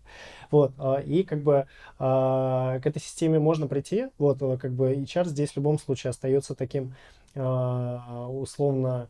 Вот, 0.51 0.73
и 1.05 1.23
как 1.23 1.41
бы 1.43 1.67
к 1.99 2.81
этой 2.83 3.01
системе 3.01 3.39
можно 3.39 3.67
прийти, 3.67 4.07
вот, 4.17 4.39
как 4.59 4.71
бы 4.73 4.91
HR 4.93 5.27
здесь 5.27 5.51
в 5.51 5.57
любом 5.57 5.79
случае 5.79 6.11
остается 6.11 6.55
таким 6.55 6.93
условно 7.35 9.09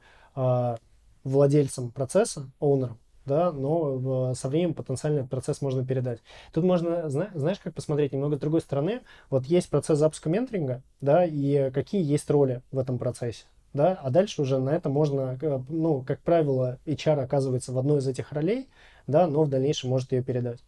владельцем 1.23 1.91
процесса, 1.91 2.49
оунером, 2.59 2.97
да, 3.25 3.51
но 3.51 4.33
со 4.33 4.47
временем 4.49 4.73
потенциально 4.73 5.19
этот 5.19 5.29
процесс 5.29 5.61
можно 5.61 5.85
передать. 5.85 6.19
Тут 6.53 6.63
можно, 6.63 7.09
зна- 7.09 7.29
знаешь, 7.35 7.59
как 7.59 7.73
посмотреть 7.73 8.13
немного 8.13 8.37
с 8.37 8.39
другой 8.39 8.61
стороны. 8.61 9.01
Вот 9.29 9.45
есть 9.45 9.69
процесс 9.69 9.99
запуска 9.99 10.29
менторинга, 10.29 10.81
да, 11.01 11.25
и 11.25 11.69
какие 11.71 12.03
есть 12.03 12.29
роли 12.29 12.61
в 12.71 12.79
этом 12.79 12.97
процессе, 12.97 13.45
да, 13.73 13.99
а 14.01 14.09
дальше 14.09 14.41
уже 14.41 14.59
на 14.59 14.69
это 14.69 14.89
можно, 14.89 15.37
э, 15.41 15.59
ну, 15.69 16.01
как 16.01 16.21
правило, 16.21 16.79
HR 16.85 17.19
оказывается 17.19 17.71
в 17.73 17.77
одной 17.77 17.99
из 17.99 18.07
этих 18.07 18.31
ролей, 18.31 18.67
да, 19.07 19.27
но 19.27 19.43
в 19.43 19.49
дальнейшем 19.49 19.89
может 19.89 20.11
ее 20.11 20.23
передать. 20.23 20.59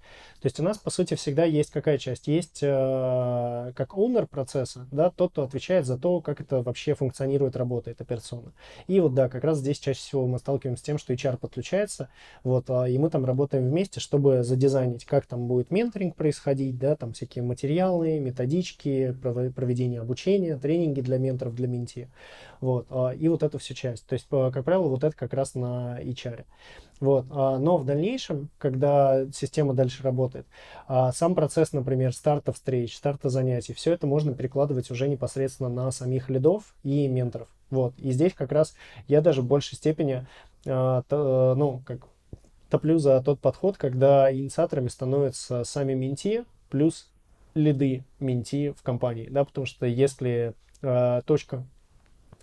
То 0.42 0.46
есть 0.46 0.60
у 0.60 0.64
нас, 0.64 0.78
по 0.78 0.90
сути, 0.90 1.16
всегда 1.16 1.44
есть 1.44 1.70
какая 1.70 1.98
часть? 1.98 2.28
Есть 2.28 2.60
э, 2.62 3.74
как 3.76 3.92
owner 3.92 4.26
процесса, 4.26 4.88
да, 4.90 5.10
тот, 5.10 5.32
кто 5.32 5.44
отвечает 5.44 5.86
за 5.86 5.98
то, 5.98 6.22
как 6.22 6.40
это 6.40 6.62
вообще 6.62 6.94
функционирует, 6.94 7.58
работает 7.58 8.00
операционно. 8.00 8.54
И 8.88 9.02
вот, 9.02 9.14
да, 9.14 9.28
как 9.28 9.44
раз 9.44 9.58
здесь 9.58 9.80
чаще 9.80 10.00
всего 10.00 10.28
мы 10.28 10.40
сталкиваемся 10.40 10.82
с 10.82 10.86
тем, 10.86 10.98
что 10.98 11.14
HR 11.14 11.38
подключается, 11.38 12.10
вот, 12.46 12.70
а, 12.70 12.88
и 12.88 12.98
мы 12.98 13.10
там 13.10 13.26
работаем 13.26 13.68
вместе, 13.70 14.00
чтобы 14.00 14.44
задизайнить, 14.44 15.04
как 15.04 15.26
там 15.26 15.48
будет 15.48 15.72
менторинг 15.72 16.16
происходить, 16.16 16.78
да, 16.78 16.96
там 16.96 17.12
всякие 17.12 17.44
материалы, 17.44 18.20
методички, 18.20 19.12
проведение 19.56 20.00
обучения, 20.00 20.58
тренинги 20.58 21.02
для 21.02 21.18
менторов, 21.18 21.54
для 21.54 21.68
менти, 21.68 22.10
вот, 22.62 22.88
а, 22.90 23.10
и 23.10 23.28
вот 23.28 23.44
эту 23.44 23.58
всю 23.58 23.74
часть. 23.74 24.06
То 24.08 24.14
есть, 24.14 24.28
как 24.30 24.64
правило, 24.64 24.88
вот 24.88 25.04
это 25.04 25.16
как 25.16 25.34
раз 25.34 25.56
на 25.56 26.00
HR. 26.02 26.46
Вот, 27.00 27.28
а, 27.32 27.58
но 27.60 27.78
в 27.78 27.86
дальнейшем, 27.86 28.50
когда 28.58 29.26
система 29.32 29.74
дальше 29.74 30.04
работает, 30.04 30.29
а, 30.88 31.12
сам 31.12 31.36
процесс, 31.36 31.74
например, 31.74 32.14
старта 32.14 32.52
встреч, 32.52 32.96
старта 32.96 33.30
занятий, 33.30 33.74
все 33.74 33.94
это 33.94 34.08
можно 34.08 34.34
перекладывать 34.34 34.92
уже 34.92 35.08
непосредственно 35.08 35.70
на 35.70 35.92
самих 35.92 36.30
лидов 36.30 36.76
и 36.84 37.08
менторов. 37.08 37.48
Вот, 37.70 37.94
и 37.98 38.12
здесь 38.12 38.34
как 38.34 38.52
раз 38.52 38.76
я 39.08 39.22
даже 39.22 39.42
в 39.42 39.46
большей 39.46 39.76
степени, 39.76 40.26
а, 40.66 41.04
то- 41.08 41.56
ну, 41.56 41.82
как 41.86 42.00
топлю 42.70 43.00
за 43.00 43.22
тот 43.22 43.40
подход, 43.40 43.78
когда 43.78 44.34
инициаторами 44.34 44.88
становятся 44.88 45.64
сами 45.64 45.94
менти 45.94 46.46
плюс 46.70 47.10
лиды 47.56 48.04
менти 48.20 48.72
в 48.72 48.84
компании, 48.84 49.28
да, 49.30 49.44
потому 49.44 49.66
что 49.66 49.86
если 49.86 50.54
а, 50.82 51.22
точка 51.24 51.66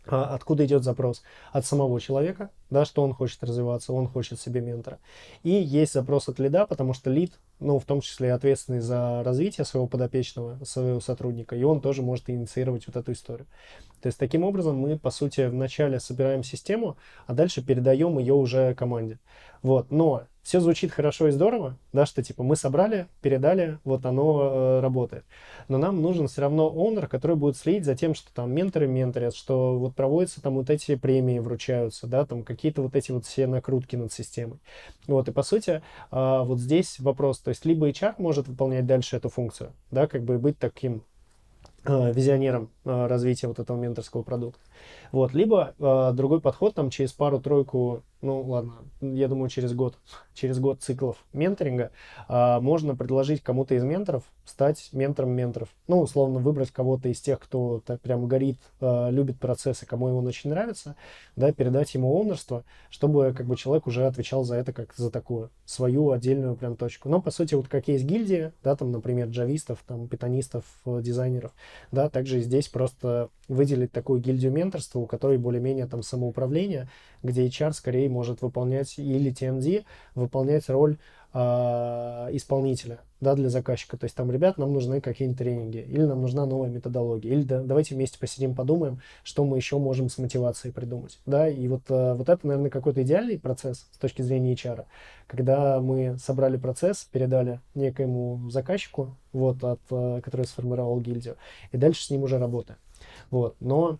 а, 0.06 0.34
откуда 0.34 0.64
идет 0.64 0.84
запрос? 0.84 1.22
От 1.52 1.66
самого 1.66 2.00
человека, 2.00 2.50
да, 2.70 2.84
что 2.84 3.02
он 3.02 3.12
хочет 3.12 3.42
развиваться, 3.42 3.92
он 3.92 4.08
хочет 4.08 4.40
себе 4.40 4.60
ментора. 4.60 4.98
И 5.42 5.50
есть 5.50 5.92
запрос 5.92 6.28
от 6.28 6.38
лида, 6.38 6.66
потому 6.66 6.92
что 6.92 7.10
лид, 7.10 7.38
ну, 7.60 7.78
в 7.78 7.84
том 7.84 8.00
числе 8.00 8.32
ответственный 8.32 8.80
за 8.80 9.22
развитие 9.24 9.64
своего 9.64 9.86
подопечного, 9.86 10.62
своего 10.64 11.00
сотрудника, 11.00 11.56
и 11.56 11.62
он 11.62 11.80
тоже 11.80 12.02
может 12.02 12.28
инициировать 12.28 12.86
вот 12.86 12.96
эту 12.96 13.12
историю. 13.12 13.46
То 14.00 14.08
есть 14.08 14.18
таким 14.18 14.44
образом 14.44 14.76
мы, 14.76 14.98
по 14.98 15.10
сути, 15.10 15.46
вначале 15.46 16.00
собираем 16.00 16.44
систему, 16.44 16.96
а 17.26 17.34
дальше 17.34 17.64
передаем 17.64 18.18
ее 18.18 18.34
уже 18.34 18.74
команде. 18.74 19.18
Вот, 19.62 19.90
но 19.90 20.24
все 20.46 20.60
звучит 20.60 20.92
хорошо 20.92 21.26
и 21.26 21.32
здорово, 21.32 21.76
да, 21.92 22.06
что 22.06 22.22
типа 22.22 22.44
мы 22.44 22.54
собрали, 22.54 23.08
передали, 23.20 23.80
вот 23.82 24.06
оно 24.06 24.78
э, 24.78 24.80
работает. 24.80 25.24
Но 25.66 25.76
нам 25.76 26.00
нужен 26.00 26.28
все 26.28 26.42
равно 26.42 26.72
онор, 26.72 27.08
который 27.08 27.34
будет 27.34 27.56
следить 27.56 27.84
за 27.84 27.96
тем, 27.96 28.14
что 28.14 28.32
там 28.32 28.52
менторы 28.52 28.86
менторят, 28.86 29.34
что 29.34 29.76
вот 29.76 29.96
проводятся 29.96 30.40
там 30.40 30.54
вот 30.54 30.70
эти 30.70 30.94
премии 30.94 31.40
вручаются, 31.40 32.06
да, 32.06 32.24
там 32.24 32.44
какие-то 32.56 32.82
вот 32.82 32.96
эти 32.96 33.12
вот 33.12 33.24
все 33.26 33.46
накрутки 33.46 33.96
над 33.96 34.12
системой. 34.12 34.58
Вот, 35.06 35.28
и 35.28 35.32
по 35.32 35.42
сути, 35.42 35.70
э, 35.70 35.80
вот 36.10 36.58
здесь 36.58 36.98
вопрос, 36.98 37.38
то 37.38 37.50
есть 37.50 37.64
либо 37.64 37.88
HR 37.88 38.14
может 38.18 38.48
выполнять 38.48 38.86
дальше 38.86 39.16
эту 39.16 39.28
функцию, 39.28 39.72
да, 39.90 40.06
как 40.06 40.24
бы 40.24 40.38
быть 40.38 40.58
таким 40.58 41.02
э, 41.84 42.12
визионером 42.12 42.70
э, 42.84 43.06
развития 43.06 43.46
вот 43.46 43.58
этого 43.58 43.76
менторского 43.76 44.22
продукта. 44.22 44.60
Вот, 45.12 45.32
либо 45.34 45.74
э, 45.78 46.12
другой 46.14 46.40
подход 46.40 46.74
там 46.74 46.90
через 46.90 47.12
пару-тройку 47.12 48.02
ну 48.22 48.42
ладно, 48.42 48.72
я 49.00 49.28
думаю, 49.28 49.48
через 49.48 49.72
год, 49.74 49.96
через 50.34 50.58
год 50.58 50.82
циклов 50.82 51.24
менторинга 51.32 51.90
а, 52.28 52.60
можно 52.60 52.96
предложить 52.96 53.42
кому-то 53.42 53.74
из 53.74 53.84
менторов 53.84 54.24
стать 54.44 54.90
ментором 54.92 55.30
менторов. 55.30 55.68
Ну, 55.88 56.00
условно, 56.00 56.38
выбрать 56.38 56.70
кого-то 56.70 57.08
из 57.08 57.20
тех, 57.20 57.40
кто 57.40 57.82
так 57.84 58.00
прям 58.00 58.26
горит, 58.26 58.58
а, 58.80 59.10
любит 59.10 59.38
процессы, 59.38 59.86
кому 59.86 60.08
ему 60.08 60.22
очень 60.22 60.50
нравится, 60.50 60.96
да, 61.36 61.52
передать 61.52 61.94
ему 61.94 62.20
онорство, 62.20 62.64
чтобы 62.90 63.34
как 63.36 63.46
бы 63.46 63.56
человек 63.56 63.86
уже 63.86 64.06
отвечал 64.06 64.44
за 64.44 64.56
это 64.56 64.72
как 64.72 64.94
за 64.94 65.10
такую 65.10 65.50
свою 65.64 66.10
отдельную 66.10 66.56
прям 66.56 66.76
точку. 66.76 67.08
Но, 67.08 67.20
по 67.20 67.30
сути, 67.30 67.54
вот 67.54 67.68
как 67.68 67.88
есть 67.88 68.04
гильдия, 68.04 68.52
да, 68.62 68.76
там, 68.76 68.92
например, 68.92 69.28
джавистов, 69.28 69.82
там, 69.86 70.08
питонистов, 70.08 70.64
дизайнеров, 70.84 71.52
да, 71.92 72.08
также 72.08 72.40
здесь 72.40 72.68
просто 72.68 73.28
выделить 73.48 73.92
такую 73.92 74.20
гильдию 74.20 74.52
менторства, 74.66 74.98
у 74.98 75.06
которой 75.06 75.38
более-менее 75.38 75.86
там 75.86 76.02
самоуправление, 76.02 76.88
где 77.22 77.46
HR 77.46 77.72
скорее 77.72 78.08
может 78.08 78.42
выполнять, 78.42 78.98
или 78.98 79.32
TND, 79.32 79.84
выполнять 80.14 80.68
роль 80.68 80.98
э, 81.32 81.38
исполнителя 82.32 83.00
да, 83.20 83.34
для 83.34 83.48
заказчика. 83.48 83.96
То 83.96 84.04
есть 84.04 84.14
там, 84.16 84.30
ребят, 84.30 84.58
нам 84.58 84.72
нужны 84.72 85.00
какие-нибудь 85.00 85.38
тренинги, 85.38 85.78
или 85.78 86.02
нам 86.02 86.22
нужна 86.22 86.46
новая 86.46 86.68
методология, 86.68 87.32
или 87.32 87.42
да, 87.42 87.62
давайте 87.62 87.94
вместе 87.94 88.18
посидим, 88.18 88.54
подумаем, 88.54 89.00
что 89.22 89.44
мы 89.44 89.56
еще 89.56 89.78
можем 89.78 90.08
с 90.08 90.18
мотивацией 90.18 90.72
придумать. 90.72 91.18
Да, 91.26 91.48
и 91.48 91.68
вот, 91.68 91.82
э, 91.88 92.14
вот 92.14 92.28
это, 92.28 92.46
наверное, 92.46 92.70
какой-то 92.70 93.02
идеальный 93.02 93.38
процесс 93.38 93.86
с 93.92 93.98
точки 93.98 94.22
зрения 94.22 94.54
HR, 94.54 94.84
когда 95.26 95.80
мы 95.80 96.18
собрали 96.18 96.56
процесс, 96.56 97.08
передали 97.10 97.60
некоему 97.74 98.50
заказчику, 98.50 99.16
вот, 99.32 99.62
от, 99.62 99.80
э, 99.90 100.20
который 100.22 100.46
сформировал 100.46 101.00
гильдию, 101.00 101.36
и 101.72 101.76
дальше 101.76 102.04
с 102.04 102.10
ним 102.10 102.22
уже 102.22 102.38
работаем. 102.38 102.78
Вот, 103.30 103.56
но 103.60 103.98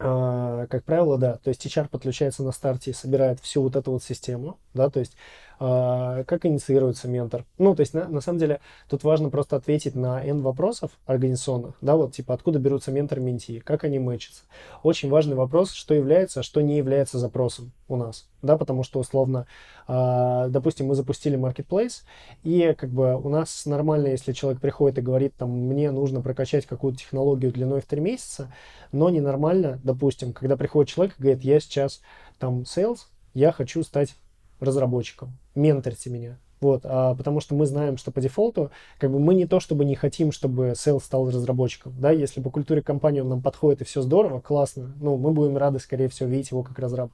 как 0.00 0.84
правило, 0.84 1.18
да. 1.18 1.36
То 1.36 1.48
есть 1.48 1.64
HR 1.66 1.88
подключается 1.88 2.42
на 2.42 2.52
старте 2.52 2.90
и 2.90 2.94
собирает 2.94 3.38
всю 3.40 3.62
вот 3.62 3.76
эту 3.76 3.92
вот 3.92 4.02
систему, 4.02 4.58
да, 4.72 4.88
то 4.88 5.00
есть 5.00 5.16
как 5.60 6.46
инициируется 6.46 7.06
ментор. 7.06 7.44
Ну, 7.58 7.74
то 7.74 7.80
есть 7.80 7.92
на, 7.92 8.08
на 8.08 8.22
самом 8.22 8.38
деле 8.38 8.60
тут 8.88 9.04
важно 9.04 9.28
просто 9.28 9.56
ответить 9.56 9.94
на 9.94 10.24
N 10.24 10.40
вопросов 10.40 10.90
организационных, 11.04 11.74
да, 11.82 11.96
вот 11.96 12.14
типа 12.14 12.32
откуда 12.32 12.58
берутся 12.58 12.90
ментор 12.90 13.20
менти, 13.20 13.60
как 13.60 13.84
они 13.84 13.98
мэчатся. 13.98 14.44
Очень 14.82 15.10
важный 15.10 15.36
вопрос, 15.36 15.72
что 15.72 15.92
является, 15.92 16.40
а 16.40 16.42
что 16.42 16.62
не 16.62 16.78
является 16.78 17.18
запросом 17.18 17.72
у 17.88 17.96
нас, 17.96 18.26
да, 18.40 18.56
потому 18.56 18.84
что 18.84 19.00
условно, 19.00 19.46
uh, 19.86 20.48
допустим, 20.48 20.86
мы 20.86 20.94
запустили 20.94 21.38
marketplace, 21.38 22.04
и 22.42 22.74
как 22.78 22.88
бы 22.88 23.20
у 23.20 23.28
нас 23.28 23.66
нормально, 23.66 24.06
если 24.06 24.32
человек 24.32 24.62
приходит 24.62 24.96
и 24.96 25.02
говорит, 25.02 25.34
там, 25.36 25.50
мне 25.50 25.90
нужно 25.90 26.22
прокачать 26.22 26.64
какую-то 26.64 27.00
технологию 27.00 27.52
длиной 27.52 27.82
в 27.82 27.86
3 27.86 28.00
месяца, 28.00 28.50
но 28.92 29.10
ненормально, 29.10 29.78
допустим, 29.84 30.32
когда 30.32 30.56
приходит 30.56 30.90
человек 30.90 31.16
и 31.18 31.22
говорит, 31.22 31.44
я 31.44 31.60
сейчас 31.60 32.00
там 32.38 32.62
sales, 32.62 33.00
я 33.34 33.52
хочу 33.52 33.82
стать 33.82 34.14
разработчиком, 34.60 35.36
менторьте 35.54 36.10
меня. 36.10 36.38
Вот, 36.60 36.82
а, 36.84 37.14
потому 37.14 37.40
что 37.40 37.54
мы 37.54 37.64
знаем, 37.64 37.96
что 37.96 38.10
по 38.10 38.20
дефолту, 38.20 38.70
как 38.98 39.10
бы 39.10 39.18
мы 39.18 39.34
не 39.34 39.46
то 39.46 39.60
чтобы 39.60 39.84
не 39.84 39.94
хотим, 39.94 40.30
чтобы 40.30 40.72
sales 40.72 41.00
стал 41.00 41.28
разработчиком, 41.28 41.94
да, 41.98 42.10
если 42.10 42.40
по 42.40 42.50
культуре 42.50 42.82
компании 42.82 43.20
он 43.20 43.28
нам 43.28 43.42
подходит 43.42 43.80
и 43.80 43.84
все 43.84 44.02
здорово, 44.02 44.40
классно, 44.40 44.94
ну, 45.00 45.16
мы 45.16 45.32
будем 45.32 45.56
рады, 45.56 45.78
скорее 45.78 46.08
всего, 46.08 46.28
видеть 46.28 46.50
его 46.50 46.62
как 46.62 46.78
разраб. 46.78 47.10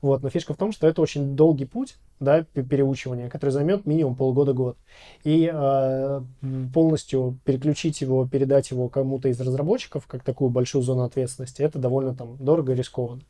Вот, 0.00 0.22
но 0.22 0.28
фишка 0.28 0.54
в 0.54 0.56
том, 0.56 0.70
что 0.70 0.86
это 0.86 1.02
очень 1.02 1.34
долгий 1.34 1.64
путь, 1.64 1.96
да, 2.20 2.42
переучивания, 2.42 3.28
который 3.28 3.50
займет 3.50 3.86
минимум 3.86 4.14
полгода-год. 4.14 4.76
И 5.24 5.50
э, 5.52 6.22
полностью 6.72 7.38
переключить 7.44 8.00
его, 8.00 8.26
передать 8.26 8.70
его 8.70 8.88
кому-то 8.88 9.28
из 9.28 9.40
разработчиков, 9.40 10.06
как 10.06 10.22
такую 10.22 10.50
большую 10.50 10.82
зону 10.82 11.02
ответственности, 11.02 11.62
это 11.62 11.78
довольно 11.78 12.14
там 12.14 12.36
дорого 12.38 12.72
и 12.72 12.76
рискованно. 12.76 13.22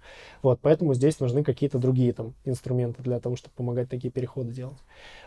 Вот, 0.43 0.61
поэтому 0.61 0.95
здесь 0.95 1.21
нужны 1.21 1.43
какие-то 1.43 1.79
другие 1.79 2.13
там 2.13 2.35
инструменты 2.45 3.03
для 3.03 3.19
того, 3.21 3.37
чтобы 3.37 3.55
помогать 3.57 3.89
такие 3.89 4.11
переходы 4.11 4.53
делать. 4.53 4.79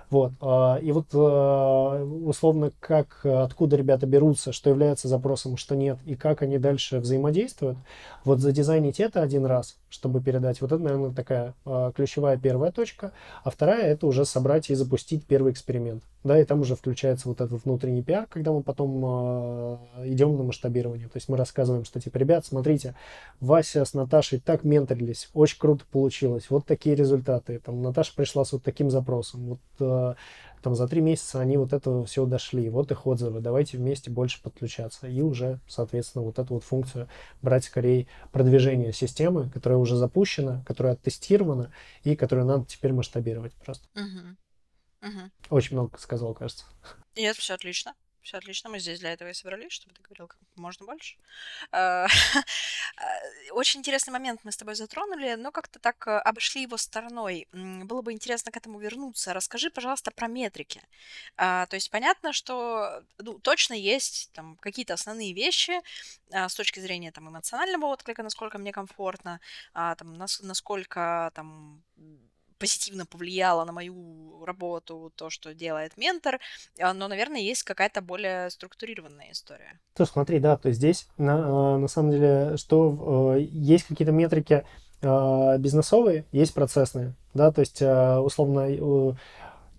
Вот. 0.10 0.32
А, 0.42 0.78
и 0.82 0.92
вот 0.92 1.08
а, 1.14 2.04
условно, 2.04 2.72
как, 2.80 3.26
откуда 3.26 3.76
ребята 3.76 4.06
берутся, 4.06 4.52
что 4.52 4.70
является 4.70 5.08
запросом, 5.08 5.58
что 5.58 5.76
нет, 5.76 6.00
и 6.06 6.16
как 6.16 6.42
они 6.42 6.58
дальше 6.58 7.00
взаимодействуют, 7.00 7.78
вот 8.24 8.40
задизайнить 8.40 9.00
это 9.00 9.22
один 9.22 9.46
раз, 9.46 9.78
чтобы 9.90 10.22
передать, 10.22 10.62
вот 10.62 10.72
это, 10.72 10.82
наверное, 10.82 11.12
такая 11.12 11.54
а, 11.66 11.92
ключевая 11.92 12.38
первая 12.38 12.72
точка, 12.72 13.14
а 13.44 13.50
вторая 13.50 13.84
это 13.88 14.08
уже 14.08 14.26
собрать 14.26 14.70
и 14.70 14.76
запустить 14.76 15.26
первый 15.26 15.52
эксперимент. 15.52 16.04
Да, 16.24 16.38
и 16.38 16.44
там 16.44 16.60
уже 16.62 16.76
включается 16.76 17.30
вот 17.30 17.40
этот 17.40 17.64
внутренний 17.64 18.04
пиар, 18.04 18.28
когда 18.28 18.52
мы 18.52 18.62
потом 18.62 19.02
э, 19.06 19.78
идем 20.08 20.36
на 20.36 20.44
масштабирование. 20.44 21.08
То 21.08 21.16
есть 21.16 21.30
мы 21.30 21.38
рассказываем, 21.38 21.86
что 21.86 22.02
типа, 22.02 22.18
ребят, 22.18 22.46
смотрите, 22.46 22.96
Вася 23.40 23.86
с 23.86 23.94
Наташей 23.94 24.40
так 24.40 24.66
менторились, 24.66 25.30
очень 25.34 25.58
круто 25.58 25.86
получилось, 25.90 26.50
вот 26.50 26.66
такие 26.66 26.96
результаты. 26.96 27.60
Там 27.64 27.82
Наташа 27.82 28.14
пришла 28.14 28.44
с 28.44 28.52
вот 28.52 28.64
таким 28.64 28.90
запросом. 28.90 29.46
Вот 29.48 29.60
э, 29.80 30.16
там 30.62 30.76
за 30.76 30.88
три 30.88 31.02
месяца 31.02 31.40
они 31.40 31.58
вот 31.58 31.74
этого 31.74 32.06
все 32.06 32.26
дошли, 32.26 32.70
вот 32.70 32.92
их 32.92 33.06
отзывы, 33.06 33.40
давайте 33.40 33.78
вместе 33.78 34.10
больше 34.10 34.42
подключаться. 34.42 35.08
И 35.08 35.22
уже, 35.22 35.60
соответственно, 35.68 36.24
вот 36.24 36.40
эту 36.40 36.56
вот 36.56 36.64
функцию 36.64 37.08
брать 37.42 37.66
скорее 37.66 38.08
продвижение 38.32 38.94
системы, 38.94 39.50
которая 39.50 39.80
уже 39.80 39.96
запущена, 39.96 40.64
которая 40.66 40.94
оттестирована 40.94 41.72
и 42.04 42.16
которую 42.16 42.46
надо 42.46 42.66
теперь 42.66 42.94
масштабировать 42.94 43.54
просто. 43.54 43.88
Угу. 43.96 45.10
Угу. 45.10 45.32
Очень 45.50 45.76
много 45.78 45.98
сказал, 45.98 46.34
кажется. 46.34 46.66
Нет, 47.16 47.36
все 47.36 47.54
отлично. 47.54 47.94
Все 48.28 48.40
отлично, 48.40 48.70
мы 48.70 48.80
здесь 48.80 49.00
для 49.00 49.14
этого 49.14 49.30
и 49.30 49.34
собрались, 49.34 49.72
чтобы 49.72 49.96
ты 49.96 50.02
говорил 50.02 50.28
как 50.28 50.38
можно 50.56 50.86
больше. 50.86 51.16
А, 53.00 53.04
очень 53.52 53.80
интересный 53.80 54.12
момент 54.12 54.40
мы 54.44 54.52
с 54.52 54.58
тобой 54.58 54.74
затронули, 54.74 55.36
но 55.36 55.52
как-то 55.52 55.78
так 55.78 56.08
э, 56.08 56.18
обошли 56.18 56.64
его 56.64 56.78
стороной. 56.78 57.48
Было 57.52 58.02
бы 58.02 58.12
интересно 58.12 58.52
к 58.52 58.58
этому 58.58 58.80
вернуться. 58.80 59.34
Расскажи, 59.34 59.70
пожалуйста, 59.70 60.10
про 60.10 60.28
метрики. 60.28 60.82
А, 61.38 61.68
то 61.68 61.76
есть 61.76 61.92
понятно, 61.92 62.34
что 62.34 63.04
ну, 63.20 63.38
точно 63.40 63.76
есть 63.76 64.32
там 64.34 64.58
какие-то 64.58 64.96
основные 64.96 65.34
вещи 65.34 65.80
а, 66.32 66.50
с 66.50 66.56
точки 66.56 66.80
зрения 66.80 67.12
там 67.12 67.30
эмоционального 67.30 67.86
отклика, 67.86 68.24
насколько 68.24 68.58
мне 68.58 68.72
комфортно, 68.72 69.40
там, 69.74 70.14
насколько 70.42 71.32
там 71.36 71.84
позитивно 72.58 73.06
повлияло 73.06 73.66
на 73.66 73.72
мою 73.72 74.44
работу 74.46 75.12
то, 75.16 75.30
что 75.30 75.54
делает 75.54 75.98
ментор, 75.98 76.40
а, 76.80 76.94
но, 76.94 77.08
наверное, 77.08 77.42
есть 77.42 77.64
какая-то 77.64 78.02
более 78.02 78.50
структурированная 78.50 79.32
история. 79.32 79.80
То 79.96 80.06
смотри, 80.06 80.40
да, 80.40 80.58
то 80.58 80.70
есть 80.70 80.80
здесь 80.80 81.08
на, 81.18 81.36
а, 81.36 81.78
на 81.78 81.88
самом 81.88 82.12
деле, 82.12 82.58
что 82.58 83.36
э, 83.36 83.42
есть 83.42 83.86
какие-то 83.86 84.12
метрики 84.12 84.66
а, 85.02 85.58
бизнесовые, 85.58 86.26
есть 86.32 86.54
процессные, 86.54 87.14
да, 87.34 87.52
то 87.52 87.62
есть 87.62 87.82
условно 87.82 89.16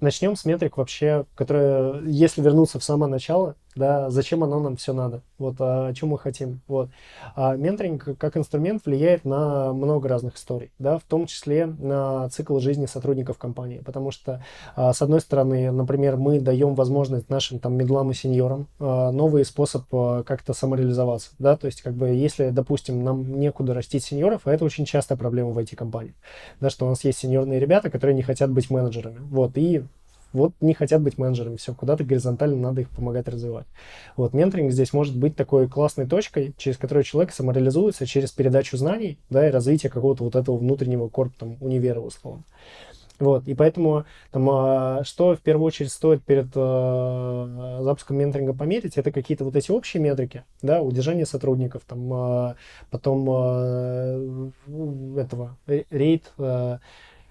начнем 0.01 0.37
с 0.37 0.45
метрик 0.45 0.77
вообще, 0.77 1.27
которые, 1.35 2.03
если 2.07 2.41
вернуться 2.41 2.79
в 2.79 2.85
самое 2.85 3.11
начало, 3.11 3.57
да, 3.79 4.11
зачем 4.11 4.45
оно 4.45 4.61
нам 4.61 4.77
все 4.77 4.93
надо, 4.93 5.23
вот, 5.39 5.57
а, 5.61 5.89
о 5.89 5.95
чем 5.95 6.11
мы 6.11 6.19
хотим, 6.19 6.61
вот. 6.67 6.91
А 7.35 7.57
менторинг 7.57 8.19
как 8.19 8.37
инструмент 8.37 8.85
влияет 8.85 9.25
на 9.25 9.73
много 9.73 10.09
разных 10.09 10.37
историй, 10.37 10.71
да, 10.79 10.99
в 10.99 11.05
том 11.05 11.27
числе 11.27 11.67
на 11.67 12.29
цикл 12.31 12.59
жизни 12.59 12.87
сотрудников 12.87 13.39
компании, 13.39 13.79
потому 13.79 14.11
что, 14.11 14.43
а, 14.77 14.93
с 14.93 15.01
одной 15.01 15.21
стороны, 15.21 15.71
например, 15.71 16.17
мы 16.17 16.41
даем 16.41 16.75
возможность 16.75 17.31
нашим 17.31 17.59
там 17.59 17.75
медлам 17.75 18.11
и 18.11 18.15
сеньорам 18.15 18.67
а, 18.79 19.13
новый 19.13 19.45
способ 19.45 19.85
а, 19.93 20.23
как-то 20.25 20.53
самореализоваться, 20.53 21.31
да, 21.39 21.57
то 21.57 21.67
есть, 21.67 21.83
как 21.83 21.95
бы, 21.95 22.09
если, 22.09 22.51
допустим, 22.51 23.05
нам 23.05 23.39
некуда 23.39 23.75
растить 23.75 24.05
сеньоров, 24.05 24.43
а 24.47 24.53
это 24.53 24.65
очень 24.65 24.85
частая 24.85 25.17
проблема 25.17 25.51
в 25.51 25.59
IT-компании, 25.59 26.15
да, 26.61 26.69
что 26.71 26.87
у 26.87 26.89
нас 26.89 27.05
есть 27.05 27.19
сеньорные 27.19 27.61
ребята, 27.61 27.91
которые 27.91 28.17
не 28.17 28.23
хотят 28.23 28.51
быть 28.51 28.71
менеджерами, 28.71 29.19
вот, 29.21 29.57
и 29.57 29.85
вот 30.33 30.53
не 30.61 30.75
хотят 30.75 31.03
быть 31.03 31.19
менеджерами, 31.19 31.57
все, 31.57 31.75
куда-то 31.75 32.05
горизонтально 32.05 32.57
надо 32.57 32.83
их 32.83 32.91
помогать 32.91 33.29
развивать. 33.29 33.67
Вот, 34.17 34.35
менторинг 34.35 34.73
здесь 34.73 34.93
может 34.93 35.17
быть 35.17 35.37
такой 35.37 35.69
классной 35.69 36.07
точкой, 36.07 36.55
через 36.57 36.77
которую 36.77 37.05
человек 37.05 37.33
самореализуется 37.33 38.07
через 38.07 38.33
передачу 38.33 38.77
знаний, 38.77 39.19
да, 39.31 39.49
и 39.49 39.51
развитие 39.51 39.91
какого-то 39.91 40.25
вот 40.25 40.37
этого 40.37 40.57
внутреннего 40.57 41.09
корпуса, 41.09 41.41
там, 41.41 41.57
универа, 41.61 42.01
условно. 42.01 42.45
Вот, 43.19 43.49
и 43.49 43.55
поэтому 43.55 44.05
там, 44.31 44.49
а, 44.49 45.03
что 45.03 45.35
в 45.35 45.41
первую 45.41 45.67
очередь 45.67 45.91
стоит 45.91 46.23
перед 46.23 46.47
э, 46.55 47.79
запуском 47.81 48.17
менторинга 48.17 48.55
померить, 48.55 48.97
это 48.97 49.11
какие-то 49.11 49.45
вот 49.45 49.57
эти 49.57 49.73
общие 49.73 50.01
метрики, 50.01 50.45
да, 50.63 50.81
удержание 50.83 51.27
сотрудников, 51.27 51.83
там, 51.85 52.13
э, 52.13 52.55
потом 52.91 53.29
э, 53.29 54.51
этого 55.17 55.57
рейд, 55.67 56.33
э, 56.39 56.79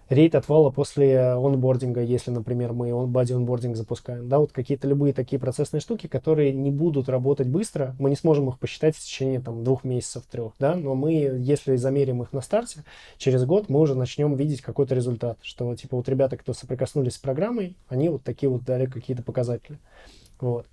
рейд 0.09 0.35
отвала 0.35 0.69
после 0.69 1.19
онбординга, 1.19 2.01
если, 2.01 2.31
например, 2.31 2.73
мы 2.73 3.07
бади 3.07 3.33
онбординг 3.33 3.75
запускаем, 3.75 4.27
да, 4.29 4.39
вот 4.39 4.51
какие-то 4.51 4.87
любые 4.87 5.13
такие 5.13 5.39
процессные 5.39 5.81
штуки, 5.81 6.07
которые 6.07 6.53
не 6.53 6.71
будут 6.71 7.09
работать 7.09 7.47
быстро, 7.47 7.95
мы 7.99 8.09
не 8.09 8.15
сможем 8.15 8.49
их 8.49 8.59
посчитать 8.59 8.95
в 8.95 9.03
течение 9.03 9.39
там 9.39 9.63
двух 9.63 9.83
месяцев, 9.83 10.23
трех, 10.29 10.53
да, 10.59 10.75
но 10.75 10.95
мы, 10.95 11.13
если 11.13 11.75
замерим 11.75 12.21
их 12.23 12.33
на 12.33 12.41
старте, 12.41 12.83
через 13.17 13.45
год 13.45 13.69
мы 13.69 13.79
уже 13.79 13.95
начнем 13.95 14.35
видеть 14.35 14.61
какой-то 14.61 14.95
результат, 14.95 15.37
что 15.41 15.75
типа 15.75 15.97
вот 15.97 16.07
ребята, 16.09 16.37
кто 16.37 16.53
соприкоснулись 16.53 17.15
с 17.15 17.19
программой, 17.19 17.75
они 17.87 18.09
вот 18.09 18.23
такие 18.23 18.49
вот 18.49 18.63
дали 18.63 18.85
какие-то 18.85 19.23
показатели, 19.23 19.79
вот. 20.39 20.67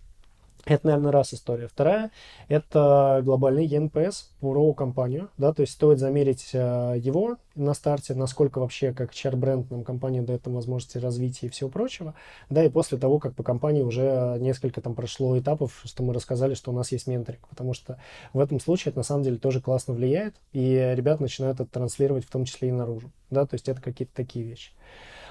Это, 0.67 0.87
наверное, 0.87 1.13
раз 1.13 1.35
история. 1.35 1.69
Вторая– 1.69 2.11
это 2.49 3.21
глобальный 3.23 3.67
ЕНПС 3.67 4.31
про 4.41 4.73
компанию. 4.73 5.29
Да, 5.37 5.53
то 5.53 5.61
есть 5.61 5.75
стоит 5.75 5.99
замерить 5.99 6.51
э, 6.55 6.95
его 6.97 7.37
на 7.55 7.75
старте, 7.75 8.15
насколько 8.15 8.61
вообще 8.61 8.93
как 8.95 9.13
HR-бренд 9.13 9.71
нам 9.71 9.85
компания 9.85 10.23
дает 10.23 10.43
там 10.43 10.55
возможности 10.55 10.97
развития 10.97 11.47
и 11.47 11.51
всего 11.51 11.69
прочего. 11.69 12.15
Да, 12.49 12.65
и 12.65 12.71
после 12.71 12.97
того, 12.97 13.19
как 13.19 13.35
по 13.35 13.43
компании 13.43 13.83
уже 13.83 14.39
несколько 14.41 14.81
там 14.81 14.95
прошло 14.95 15.39
этапов, 15.39 15.83
что 15.85 16.03
мы 16.03 16.15
рассказали, 16.15 16.55
что 16.55 16.71
у 16.71 16.75
нас 16.75 16.93
есть 16.93 17.07
менторинг. 17.07 17.47
Потому 17.49 17.75
что 17.75 17.99
в 18.33 18.41
этом 18.41 18.59
случае 18.59 18.91
это 18.91 19.01
на 19.01 19.05
самом 19.05 19.23
деле 19.23 19.37
тоже 19.37 19.61
классно 19.61 19.93
влияет, 19.93 20.35
и 20.53 20.93
ребят 20.97 21.21
начинают 21.21 21.61
это 21.61 21.71
транслировать 21.71 22.25
в 22.25 22.31
том 22.31 22.47
числе 22.47 22.71
и 22.71 22.73
наружу. 22.73 23.11
Да, 23.29 23.45
то 23.47 23.55
есть 23.55 23.69
это 23.69 23.83
какие-то 23.83 24.15
такие 24.15 24.47
вещи. 24.47 24.71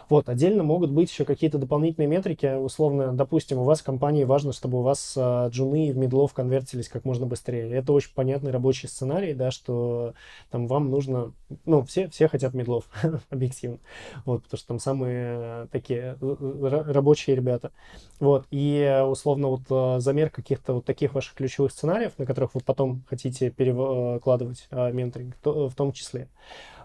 Вот, 0.10 0.30
отдельно 0.30 0.64
могут 0.64 0.92
быть 0.92 1.10
еще 1.10 1.26
какие-то 1.26 1.58
дополнительные 1.58 2.08
метрики. 2.08 2.58
Условно, 2.58 3.14
допустим, 3.14 3.60
у 3.60 3.64
вас 3.64 3.82
в 3.82 3.84
компании 3.84 4.24
важно, 4.24 4.54
чтобы 4.54 4.80
у 4.80 4.82
вас 4.82 5.14
э, 5.16 5.50
джуны 5.50 5.92
в 5.92 5.98
медлов 5.98 6.34
конвертились 6.34 6.90
как 6.90 7.06
можно 7.06 7.26
быстрее. 7.26 7.72
Это 7.72 7.94
очень 7.94 8.14
понятный 8.14 8.52
рабочий 8.52 8.88
сценарий, 8.88 9.34
да, 9.34 9.52
что 9.52 10.14
там 10.52 10.68
вам 10.68 10.90
нужно... 10.90 11.34
Ну, 11.66 11.84
все, 11.84 12.10
все 12.10 12.28
хотят 12.28 12.54
медлов, 12.54 12.86
объективно. 13.30 13.80
Вот, 14.26 14.44
потому 14.44 14.58
что 14.58 14.68
там 14.68 14.80
самые 14.80 15.68
такие 15.72 16.18
рабочие 16.20 17.36
ребята. 17.36 17.72
Вот, 18.20 18.46
и 18.52 19.04
условно 19.06 19.48
вот 19.50 20.02
замер 20.02 20.30
каких-то 20.30 20.74
вот 20.74 20.86
таких 20.86 21.14
ваших 21.14 21.36
ключевых 21.36 21.72
сценариев, 21.72 22.14
на 22.18 22.26
которых 22.26 22.56
вы 22.56 22.62
потом 22.62 23.04
хотите 23.08 23.50
перекладывать 23.50 24.68
менторинг, 24.72 25.36
в 25.44 25.74
том 25.76 25.92
числе. 25.92 26.28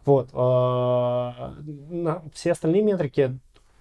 Вот. 0.05 0.31
А, 0.33 1.55
все 2.33 2.53
остальные 2.53 2.83
метрики 2.83 3.39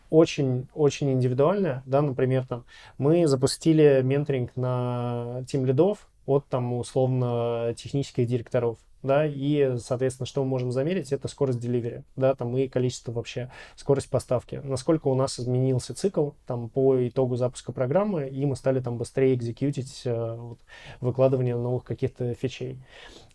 очень-очень 0.10 1.12
индивидуальные, 1.12 1.84
да, 1.86 2.02
например, 2.02 2.46
там, 2.48 2.66
мы 2.98 3.28
запустили 3.28 4.02
менторинг 4.04 4.56
на 4.56 5.44
тим 5.48 5.66
лидов 5.66 6.08
от, 6.26 6.46
там, 6.48 6.74
условно, 6.74 7.74
технических 7.76 8.26
директоров, 8.28 8.78
да, 9.04 9.26
и, 9.26 9.78
соответственно, 9.78 10.26
что 10.26 10.44
мы 10.44 10.50
можем 10.50 10.72
замерить, 10.72 11.12
это 11.12 11.28
скорость 11.28 11.60
деливери, 11.60 12.04
да, 12.16 12.36
там, 12.36 12.56
и 12.58 12.68
количество 12.68 13.12
вообще, 13.12 13.52
скорость 13.76 14.10
поставки, 14.10 14.62
насколько 14.64 15.08
у 15.08 15.16
нас 15.16 15.40
изменился 15.40 15.94
цикл, 15.94 16.32
там, 16.46 16.70
по 16.70 17.08
итогу 17.08 17.36
запуска 17.36 17.72
программы, 17.72 18.28
и 18.28 18.46
мы 18.46 18.56
стали, 18.56 18.80
там, 18.80 18.98
быстрее 18.98 19.34
экзекьютить 19.34 20.04
э, 20.06 20.36
вот, 20.36 20.60
выкладывание 21.02 21.56
новых 21.56 21.84
каких-то 21.84 22.34
фичей, 22.34 22.80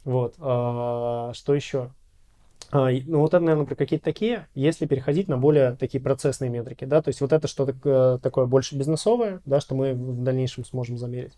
вот, 0.04 0.34
а, 0.38 1.32
что 1.34 1.54
еще? 1.54 1.90
А, 2.72 2.90
ну, 2.90 3.18
вот 3.18 3.34
это, 3.34 3.44
наверное, 3.44 3.66
какие-то 3.66 4.04
такие, 4.06 4.48
если 4.54 4.86
переходить 4.86 5.28
на 5.28 5.36
более 5.36 5.76
такие 5.76 6.02
процессные 6.02 6.48
метрики, 6.48 6.86
да, 6.86 7.02
то 7.02 7.08
есть 7.08 7.20
вот 7.20 7.30
это 7.34 7.46
что-то 7.46 7.76
э, 7.84 8.18
такое 8.22 8.46
больше 8.46 8.76
бизнесовое, 8.76 9.42
да, 9.44 9.60
что 9.60 9.74
мы 9.74 9.92
в 9.92 10.22
дальнейшем 10.22 10.64
сможем 10.64 10.96
замерить. 10.96 11.36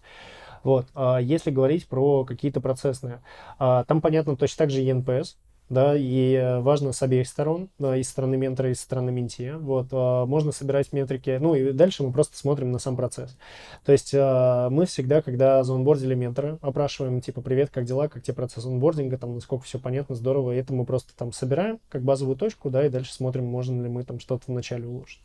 Вот, 0.63 0.87
а 0.95 1.19
если 1.19 1.51
говорить 1.51 1.89
про 1.89 2.25
какие-то 2.25 2.61
процессные, 2.61 3.21
а, 3.59 3.83
там, 3.83 4.01
понятно, 4.01 4.37
точно 4.37 4.59
так 4.59 4.71
же 4.71 4.81
ENPS, 4.83 5.35
да, 5.75 5.95
и 5.97 6.33
э, 6.35 6.61
важно 6.61 6.93
с 6.93 7.03
обеих 7.03 7.29
сторон, 7.29 7.69
да, 7.79 7.97
и 7.97 8.03
стороны 8.03 8.37
ментора, 8.37 8.71
и 8.71 8.75
стороны 8.75 9.11
менти. 9.13 9.53
Вот, 9.59 9.89
а, 9.93 10.25
можно 10.25 10.53
собирать 10.53 10.93
метрики, 10.93 11.39
ну, 11.41 11.55
и 11.55 11.73
дальше 11.73 12.03
мы 12.03 12.13
просто 12.13 12.39
смотрим 12.39 12.73
на 12.73 12.79
сам 12.79 12.97
процесс. 12.97 13.37
То 13.85 13.93
есть 13.93 14.15
а, 14.17 14.71
мы 14.71 14.87
всегда, 14.87 15.21
когда 15.21 15.63
заонбордили 15.65 16.15
ментора, 16.15 16.59
опрашиваем, 16.63 17.21
типа, 17.21 17.43
привет, 17.43 17.71
как 17.71 17.85
дела, 17.85 18.09
как 18.09 18.23
тебе 18.23 18.35
процесс 18.35 18.65
онбординга, 18.65 19.19
там, 19.19 19.35
насколько 19.35 19.65
все 19.65 19.79
понятно, 19.79 20.15
здорово, 20.15 20.53
и 20.53 20.59
это 20.59 20.73
мы 20.73 20.87
просто 20.87 21.15
там 21.17 21.33
собираем 21.33 21.81
как 21.91 22.03
базовую 22.03 22.37
точку, 22.37 22.71
да, 22.71 22.87
и 22.87 22.89
дальше 22.89 23.13
смотрим, 23.13 23.45
можно 23.45 23.83
ли 23.83 23.89
мы 23.89 24.05
там 24.05 24.21
что-то 24.21 24.45
вначале 24.47 24.87
улучшить. 24.87 25.21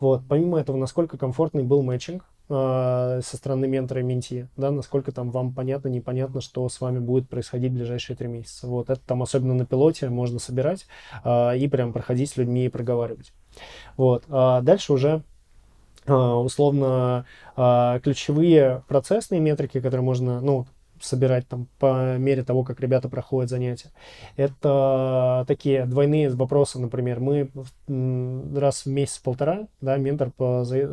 Вот, 0.00 0.22
помимо 0.28 0.60
этого, 0.60 0.76
насколько 0.76 1.18
комфортный 1.18 1.64
был 1.64 1.82
матчинг, 1.82 2.22
э, 2.22 2.37
со 2.48 3.22
стороны 3.22 3.68
ментора 3.68 4.00
и 4.00 4.04
менти, 4.04 4.48
да, 4.56 4.70
насколько 4.70 5.12
там 5.12 5.30
вам 5.30 5.52
понятно, 5.52 5.88
непонятно, 5.88 6.40
что 6.40 6.68
с 6.68 6.80
вами 6.80 6.98
будет 6.98 7.28
происходить 7.28 7.72
в 7.72 7.74
ближайшие 7.74 8.16
три 8.16 8.26
месяца. 8.26 8.66
Вот 8.66 8.88
это 8.88 9.00
там 9.06 9.22
особенно 9.22 9.52
на 9.54 9.66
пилоте 9.66 10.08
можно 10.08 10.38
собирать 10.38 10.86
э, 11.24 11.58
и 11.58 11.68
прям 11.68 11.92
проходить 11.92 12.30
с 12.30 12.36
людьми 12.38 12.64
и 12.64 12.68
проговаривать. 12.70 13.32
Вот. 13.96 14.24
А 14.30 14.62
дальше 14.62 14.92
уже 14.92 15.22
условно 16.06 17.26
ключевые 17.54 18.82
процессные 18.88 19.40
метрики, 19.42 19.78
которые 19.78 20.00
можно, 20.00 20.40
ну, 20.40 20.66
собирать 21.00 21.46
там 21.48 21.68
по 21.78 22.16
мере 22.16 22.42
того, 22.42 22.64
как 22.64 22.80
ребята 22.80 23.08
проходят 23.08 23.50
занятия. 23.50 23.90
Это 24.36 25.44
такие 25.46 25.86
двойные 25.86 26.30
вопросы, 26.30 26.78
например, 26.78 27.20
мы 27.20 27.50
раз 28.58 28.84
в 28.84 28.86
месяц-полтора, 28.86 29.68
да, 29.80 29.96
ментор 29.96 30.32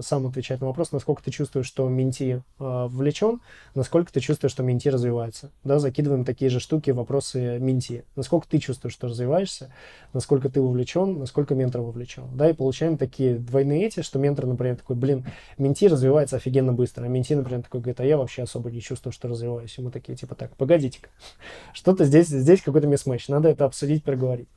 сам 0.02 0.28
отвечает 0.28 0.62
на 0.62 0.68
вопрос, 0.68 0.92
насколько 0.92 1.24
ты 1.24 1.32
чувствуешь, 1.32 1.66
что 1.66 1.88
менти 1.90 2.36
э, 2.38 2.42
вовлечен, 2.60 3.42
насколько 3.74 4.12
ты 4.12 4.20
чувствуешь, 4.20 4.52
что 4.52 4.64
менти 4.64 4.90
развивается. 4.90 5.52
Да, 5.64 5.80
закидываем 5.80 6.26
такие 6.26 6.50
же 6.50 6.60
штуки, 6.60 6.92
вопросы 6.92 7.60
менти. 7.60 8.04
Насколько 8.16 8.48
ты 8.48 8.60
чувствуешь, 8.60 8.94
что 8.94 9.08
развиваешься, 9.08 9.74
насколько 10.14 10.50
ты 10.50 10.62
вовлечен, 10.62 11.20
насколько 11.20 11.56
ментор 11.56 11.82
вовлечен. 11.82 12.26
Да, 12.34 12.50
и 12.50 12.54
получаем 12.54 12.98
такие 12.98 13.36
двойные 13.36 13.86
эти, 13.86 14.02
что 14.02 14.20
ментор, 14.20 14.46
например, 14.46 14.78
такой, 14.78 14.96
блин, 14.96 15.26
менти 15.58 15.88
развивается 15.88 16.38
офигенно 16.38 16.74
быстро, 16.74 17.06
а 17.06 17.08
менти, 17.08 17.34
например, 17.34 17.64
такой 17.64 17.82
говорит, 17.82 18.00
а 18.00 18.06
я 18.06 18.18
вообще 18.18 18.44
особо 18.44 18.72
не 18.72 18.82
чувствую, 18.82 19.14
что 19.14 19.28
развиваюсь. 19.28 19.78
Ему 19.78 19.92
такие, 19.96 20.16
типа, 20.16 20.36
так, 20.36 20.56
погодите-ка, 20.58 21.10
что-то 21.74 22.06
здесь, 22.06 22.28
здесь 22.28 22.62
какой-то 22.62 22.88
мисс 22.88 23.06
надо 23.28 23.50
это 23.50 23.66
обсудить, 23.66 24.04
проговорить. 24.04 24.50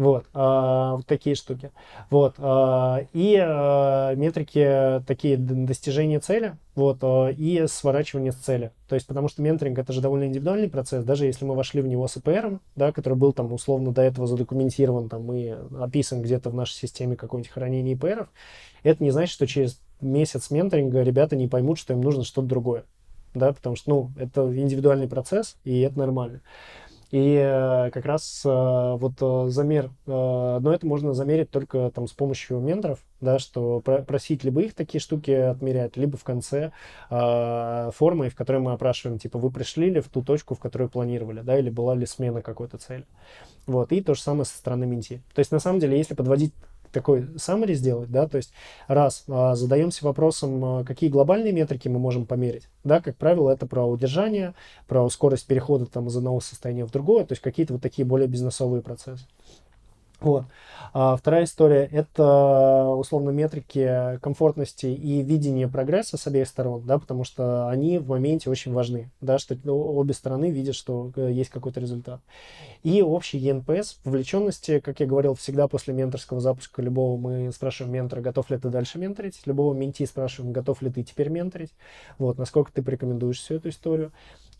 Вот, 0.00 0.24
а, 0.32 0.96
вот 0.96 1.06
такие 1.06 1.36
штуки. 1.36 1.72
Вот, 2.08 2.36
а, 2.38 3.06
и 3.12 3.36
а, 3.38 4.14
метрики 4.14 5.02
такие 5.06 5.36
достижения 5.36 6.20
цели, 6.20 6.56
вот, 6.74 7.00
а, 7.02 7.28
и 7.28 7.66
сворачивание 7.66 8.32
с 8.32 8.36
цели. 8.36 8.72
То 8.88 8.94
есть, 8.94 9.06
потому 9.06 9.28
что 9.28 9.42
менторинг 9.42 9.78
это 9.78 9.92
же 9.92 10.00
довольно 10.00 10.24
индивидуальный 10.24 10.70
процесс, 10.70 11.04
даже 11.04 11.26
если 11.26 11.44
мы 11.44 11.54
вошли 11.54 11.82
в 11.82 11.86
него 11.86 12.08
с 12.08 12.16
ИПР, 12.16 12.60
да, 12.76 12.92
который 12.92 13.18
был 13.18 13.34
там 13.34 13.52
условно 13.52 13.92
до 13.92 14.00
этого 14.00 14.26
задокументирован 14.26 15.10
там 15.10 15.30
и 15.34 15.54
описан 15.78 16.22
где-то 16.22 16.48
в 16.48 16.54
нашей 16.54 16.76
системе 16.76 17.16
какой-нибудь 17.16 17.52
хранения 17.52 17.92
ИПРов, 17.92 18.28
это 18.82 19.04
не 19.04 19.10
значит, 19.10 19.34
что 19.34 19.46
через 19.46 19.82
месяц 20.00 20.50
менторинга 20.50 21.02
ребята 21.02 21.36
не 21.36 21.46
поймут, 21.46 21.78
что 21.78 21.92
им 21.92 22.00
нужно 22.00 22.24
что-то 22.24 22.48
другое 22.48 22.84
да, 23.34 23.52
потому 23.52 23.76
что, 23.76 23.90
ну, 23.90 24.10
это 24.16 24.42
индивидуальный 24.56 25.08
процесс, 25.08 25.56
и 25.64 25.80
это 25.80 25.98
нормально. 25.98 26.40
И 27.10 27.34
э, 27.34 27.90
как 27.90 28.04
раз 28.04 28.42
э, 28.44 28.48
вот 28.48 29.14
э, 29.20 29.50
замер, 29.50 29.90
но 30.06 30.72
это 30.72 30.86
можно 30.86 31.12
замерить 31.12 31.50
только 31.50 31.90
там 31.90 32.06
с 32.06 32.12
помощью 32.12 32.60
менторов, 32.60 33.00
да, 33.20 33.40
что 33.40 33.80
про 33.80 34.02
просить 34.02 34.44
либо 34.44 34.62
их 34.62 34.74
такие 34.74 35.00
штуки 35.00 35.32
отмерять, 35.32 35.96
либо 35.96 36.16
в 36.16 36.22
конце 36.22 36.70
формы, 37.08 38.28
в 38.28 38.36
которой 38.36 38.60
мы 38.60 38.72
опрашиваем, 38.72 39.18
типа, 39.18 39.38
вы 39.38 39.50
пришли 39.50 39.90
ли 39.90 40.00
в 40.00 40.08
ту 40.08 40.22
точку, 40.22 40.54
в 40.54 40.60
которую 40.60 40.88
планировали, 40.88 41.40
да, 41.40 41.58
или 41.58 41.68
была 41.68 41.96
ли 41.96 42.06
смена 42.06 42.42
какой-то 42.42 42.78
цели. 42.78 43.04
Вот, 43.66 43.90
и 43.90 44.00
то 44.00 44.14
же 44.14 44.20
самое 44.20 44.44
со 44.44 44.56
стороны 44.56 44.86
менти. 44.86 45.20
То 45.34 45.40
есть, 45.40 45.50
на 45.50 45.58
самом 45.58 45.80
деле, 45.80 45.98
если 45.98 46.14
подводить 46.14 46.54
такой 46.92 47.22
summary 47.36 47.74
сделать, 47.74 48.10
да, 48.10 48.26
то 48.26 48.36
есть 48.36 48.52
раз 48.88 49.24
а, 49.28 49.54
задаемся 49.54 50.04
вопросом, 50.04 50.64
а, 50.64 50.84
какие 50.84 51.10
глобальные 51.10 51.52
метрики 51.52 51.88
мы 51.88 51.98
можем 51.98 52.26
померить, 52.26 52.68
да, 52.84 53.00
как 53.00 53.16
правило, 53.16 53.50
это 53.50 53.66
про 53.66 53.84
удержание, 53.84 54.54
про 54.86 55.08
скорость 55.08 55.46
перехода 55.46 55.86
там 55.86 56.08
из 56.08 56.16
одного 56.16 56.40
состояния 56.40 56.84
в 56.84 56.90
другое, 56.90 57.24
то 57.24 57.32
есть 57.32 57.42
какие-то 57.42 57.74
вот 57.74 57.82
такие 57.82 58.04
более 58.04 58.28
бизнесовые 58.28 58.82
процессы. 58.82 59.24
Вот. 60.20 60.44
А 60.92 61.16
вторая 61.16 61.44
история– 61.44 61.88
это, 61.92 62.86
условно, 62.96 63.30
метрики 63.30 64.18
комфортности 64.20 64.86
и 64.86 65.22
видения 65.22 65.68
прогресса 65.68 66.16
с 66.16 66.26
обеих 66.26 66.48
сторон, 66.48 66.84
да, 66.84 66.98
потому 66.98 67.22
что 67.22 67.68
они 67.68 67.98
в 67.98 68.08
моменте 68.08 68.50
очень 68.50 68.72
важны, 68.72 69.10
да, 69.20 69.38
что 69.38 69.56
обе 69.64 70.12
стороны 70.14 70.50
видят, 70.50 70.74
что 70.74 71.12
э, 71.14 71.30
есть 71.32 71.50
какой-то 71.50 71.80
результат. 71.80 72.20
И 72.82 73.02
общий 73.02 73.38
ЕНПС, 73.38 73.98
вовлеченности, 74.04 74.80
как 74.80 74.98
я 75.00 75.06
говорил, 75.06 75.34
всегда 75.34 75.68
после 75.68 75.94
менторского 75.94 76.40
запуска 76.40 76.82
любого 76.82 77.16
мы 77.16 77.52
спрашиваем 77.52 77.94
ментора, 77.94 78.20
готов 78.20 78.50
ли 78.50 78.58
ты 78.58 78.68
дальше 78.68 78.98
менторить, 78.98 79.40
любого 79.46 79.74
менти 79.74 80.04
спрашиваем, 80.06 80.52
готов 80.52 80.82
ли 80.82 80.90
ты 80.90 81.04
теперь 81.04 81.28
менторить, 81.28 81.72
вот, 82.18 82.36
насколько 82.36 82.72
ты 82.72 82.82
порекомендуешь 82.82 83.38
всю 83.38 83.54
эту 83.54 83.68
историю. 83.68 84.12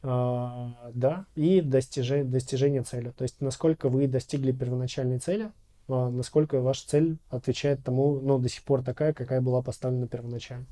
А, 0.02 0.90
да, 0.94 1.26
и 1.34 1.60
достижение, 1.60 2.24
достижение 2.24 2.82
цели. 2.82 3.10
То 3.10 3.22
есть, 3.22 3.40
насколько 3.40 3.88
вы 3.88 4.06
достигли 4.06 4.52
первоначальной 4.52 5.18
цели, 5.18 5.50
а, 5.88 6.08
насколько 6.08 6.60
ваша 6.60 6.88
цель 6.88 7.18
отвечает 7.28 7.84
тому, 7.84 8.18
ну, 8.20 8.38
до 8.38 8.48
сих 8.48 8.62
пор 8.62 8.82
такая, 8.82 9.12
какая 9.12 9.40
была 9.40 9.60
поставлена 9.60 10.06
первоначально. 10.06 10.66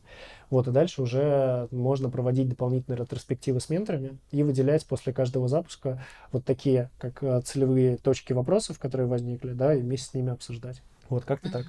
Вот, 0.48 0.66
и 0.68 0.70
дальше 0.70 1.02
уже 1.02 1.68
можно 1.70 2.08
проводить 2.08 2.48
дополнительные 2.48 2.98
ретроспективы 2.98 3.60
с 3.60 3.68
менторами 3.68 4.18
и 4.30 4.42
выделять 4.42 4.86
после 4.86 5.12
каждого 5.12 5.48
запуска 5.48 6.02
вот 6.32 6.44
такие, 6.44 6.90
как 6.98 7.22
а, 7.22 7.42
целевые 7.42 7.98
точки 7.98 8.32
вопросов, 8.32 8.78
которые 8.78 9.08
возникли, 9.08 9.52
да, 9.52 9.74
и 9.74 9.82
вместе 9.82 10.10
с 10.10 10.14
ними 10.14 10.32
обсуждать. 10.32 10.82
Вот, 11.10 11.24
как-то 11.24 11.50
так. 11.50 11.66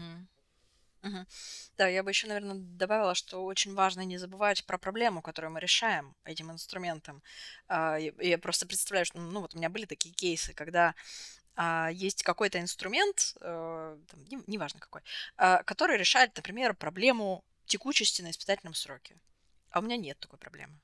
Да, 1.78 1.88
я 1.88 2.04
бы 2.04 2.12
еще, 2.12 2.28
наверное, 2.28 2.56
добавила, 2.56 3.16
что 3.16 3.44
очень 3.46 3.74
важно 3.74 4.02
не 4.02 4.18
забывать 4.18 4.66
про 4.66 4.78
проблему, 4.78 5.22
которую 5.22 5.52
мы 5.52 5.60
решаем 5.60 6.16
этим 6.26 6.52
инструментом. 6.52 7.22
А, 7.68 7.98
Я 7.98 8.12
я 8.20 8.38
просто 8.38 8.66
представляю, 8.68 9.06
что, 9.06 9.20
ну, 9.20 9.42
вот 9.42 9.56
у 9.56 9.58
меня 9.58 9.70
были 9.70 9.86
такие 9.86 10.14
кейсы, 10.14 10.54
когда 10.54 10.94
а, 11.56 11.90
есть 11.92 12.24
какой-то 12.24 12.60
инструмент, 12.62 13.36
э, 13.42 13.98
там, 14.10 14.26
не- 14.26 14.44
неважно 14.48 14.80
какой, 14.80 15.02
а, 15.38 15.64
который 15.64 15.98
решает, 15.98 16.36
например, 16.38 16.74
проблему 16.76 17.44
текучести 17.66 18.22
на 18.22 18.32
испытательном 18.32 18.74
сроке. 18.76 19.18
А 19.72 19.80
у 19.80 19.84
меня 19.84 19.98
нет 19.98 20.20
такой 20.20 20.40
проблемы. 20.40 20.80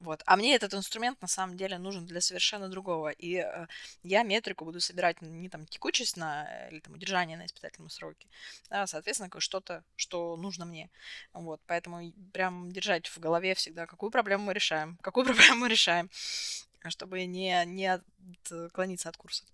Вот. 0.00 0.22
А 0.26 0.36
мне 0.36 0.54
этот 0.54 0.74
инструмент 0.74 1.20
на 1.22 1.28
самом 1.28 1.56
деле 1.56 1.78
нужен 1.78 2.04
для 2.06 2.20
совершенно 2.20 2.68
другого. 2.68 3.10
И 3.10 3.36
э, 3.36 3.66
я 4.02 4.22
метрику 4.22 4.64
буду 4.64 4.80
собирать 4.80 5.22
не 5.22 5.48
там 5.48 5.66
текучесть 5.66 6.16
на, 6.16 6.46
э, 6.50 6.70
или 6.70 6.80
там 6.80 6.94
удержание 6.94 7.38
на 7.38 7.46
испытательном 7.46 7.90
сроке, 7.90 8.26
а, 8.70 8.86
соответственно, 8.86 9.30
что-то, 9.38 9.84
что 9.96 10.36
нужно 10.36 10.66
мне. 10.66 10.90
Вот. 11.32 11.60
Поэтому 11.66 12.12
прям 12.32 12.70
держать 12.72 13.06
в 13.06 13.18
голове 13.18 13.54
всегда, 13.54 13.86
какую 13.86 14.10
проблему 14.10 14.44
мы 14.44 14.54
решаем, 14.54 14.98
какую 15.00 15.24
проблему 15.26 15.60
мы 15.60 15.68
решаем, 15.68 16.10
чтобы 16.88 17.24
не, 17.24 17.64
не 17.64 18.00
отклониться 18.50 19.08
от 19.08 19.16
курса. 19.16 19.44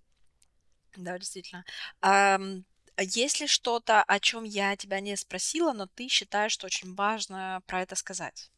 Да, 0.97 1.17
действительно. 1.17 1.63
Ам, 2.01 2.65
есть 2.97 3.39
ли 3.39 3.47
что-то, 3.47 4.03
о 4.03 4.19
чем 4.19 4.43
я 4.43 4.75
тебя 4.75 4.99
не 4.99 5.15
спросила, 5.15 5.73
но 5.73 5.87
ты 5.87 6.07
считаешь, 6.07 6.51
что 6.51 6.65
очень 6.65 6.93
важно 6.95 7.61
про 7.65 7.81
это 7.81 7.95
сказать? 7.95 8.51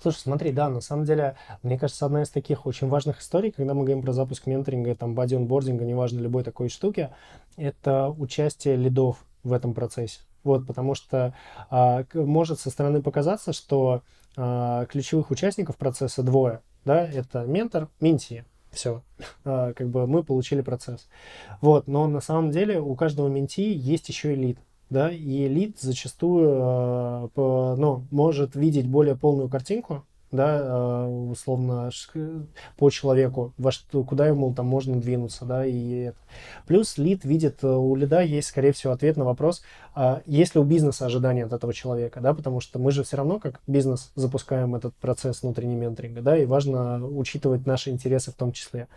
Слушай, 0.00 0.18
смотри, 0.18 0.52
да, 0.52 0.68
на 0.68 0.80
самом 0.80 1.04
деле, 1.04 1.36
мне 1.62 1.78
кажется, 1.78 2.06
одна 2.06 2.22
из 2.22 2.30
таких 2.30 2.66
очень 2.66 2.88
важных 2.88 3.20
историй, 3.20 3.50
когда 3.50 3.74
мы 3.74 3.84
говорим 3.84 4.02
про 4.02 4.12
запуск 4.12 4.46
менторинга, 4.46 4.94
там, 4.94 5.14
бади 5.14 5.34
онбординга, 5.34 5.84
неважно, 5.84 6.20
любой 6.20 6.44
такой 6.44 6.68
штуки, 6.68 7.10
это 7.56 8.08
участие 8.10 8.76
лидов 8.76 9.24
в 9.42 9.52
этом 9.52 9.74
процессе. 9.74 10.20
Вот, 10.42 10.66
потому 10.66 10.94
что 10.94 11.34
а, 11.70 12.04
может 12.12 12.60
со 12.60 12.70
стороны 12.70 13.02
показаться, 13.02 13.52
что 13.52 14.02
а, 14.36 14.84
ключевых 14.86 15.30
участников 15.30 15.76
процесса 15.76 16.22
двое, 16.22 16.60
да, 16.84 17.06
это 17.06 17.44
ментор, 17.44 17.88
менти. 18.00 18.44
Все, 18.70 19.02
а, 19.44 19.72
как 19.72 19.88
бы 19.88 20.06
мы 20.06 20.22
получили 20.22 20.60
процесс. 20.60 21.08
Вот, 21.60 21.86
но 21.86 22.06
на 22.08 22.20
самом 22.20 22.50
деле 22.50 22.80
у 22.80 22.94
каждого 22.94 23.28
менти 23.28 23.72
есть 23.72 24.08
еще 24.08 24.32
и 24.32 24.36
лид 24.36 24.58
да, 24.90 25.10
и 25.10 25.46
элит 25.46 25.78
зачастую, 25.80 27.30
э, 27.36 27.76
ну, 27.76 28.04
может 28.10 28.54
видеть 28.54 28.86
более 28.86 29.16
полную 29.16 29.48
картинку, 29.48 30.04
да, 30.34 30.58
э, 30.58 31.06
условно, 31.30 31.90
по 32.76 32.90
человеку, 32.90 33.52
во 33.56 33.70
что, 33.70 34.02
куда 34.04 34.26
ему 34.26 34.52
там 34.52 34.66
можно 34.66 35.00
двинуться, 35.00 35.44
да, 35.44 35.64
и 35.64 36.06
это. 36.06 36.18
Плюс 36.66 36.98
лид 36.98 37.24
видит, 37.24 37.62
э, 37.62 37.68
у 37.68 37.94
лида 37.94 38.20
есть, 38.20 38.48
скорее 38.48 38.72
всего, 38.72 38.92
ответ 38.92 39.16
на 39.16 39.24
вопрос, 39.24 39.62
а 39.94 40.22
есть 40.26 40.54
ли 40.54 40.60
у 40.60 40.64
бизнеса 40.64 41.06
ожидания 41.06 41.44
от 41.44 41.52
этого 41.52 41.72
человека, 41.72 42.20
да, 42.20 42.34
потому 42.34 42.60
что 42.60 42.78
мы 42.78 42.90
же 42.90 43.04
все 43.04 43.16
равно 43.16 43.38
как 43.38 43.60
бизнес 43.66 44.10
запускаем 44.16 44.74
этот 44.74 44.94
процесс 44.96 45.42
внутреннего 45.42 45.78
менторинга, 45.78 46.20
да, 46.20 46.36
и 46.36 46.46
важно 46.46 47.06
учитывать 47.06 47.66
наши 47.66 47.90
интересы 47.90 48.32
в 48.32 48.34
том 48.34 48.52
числе. 48.52 48.88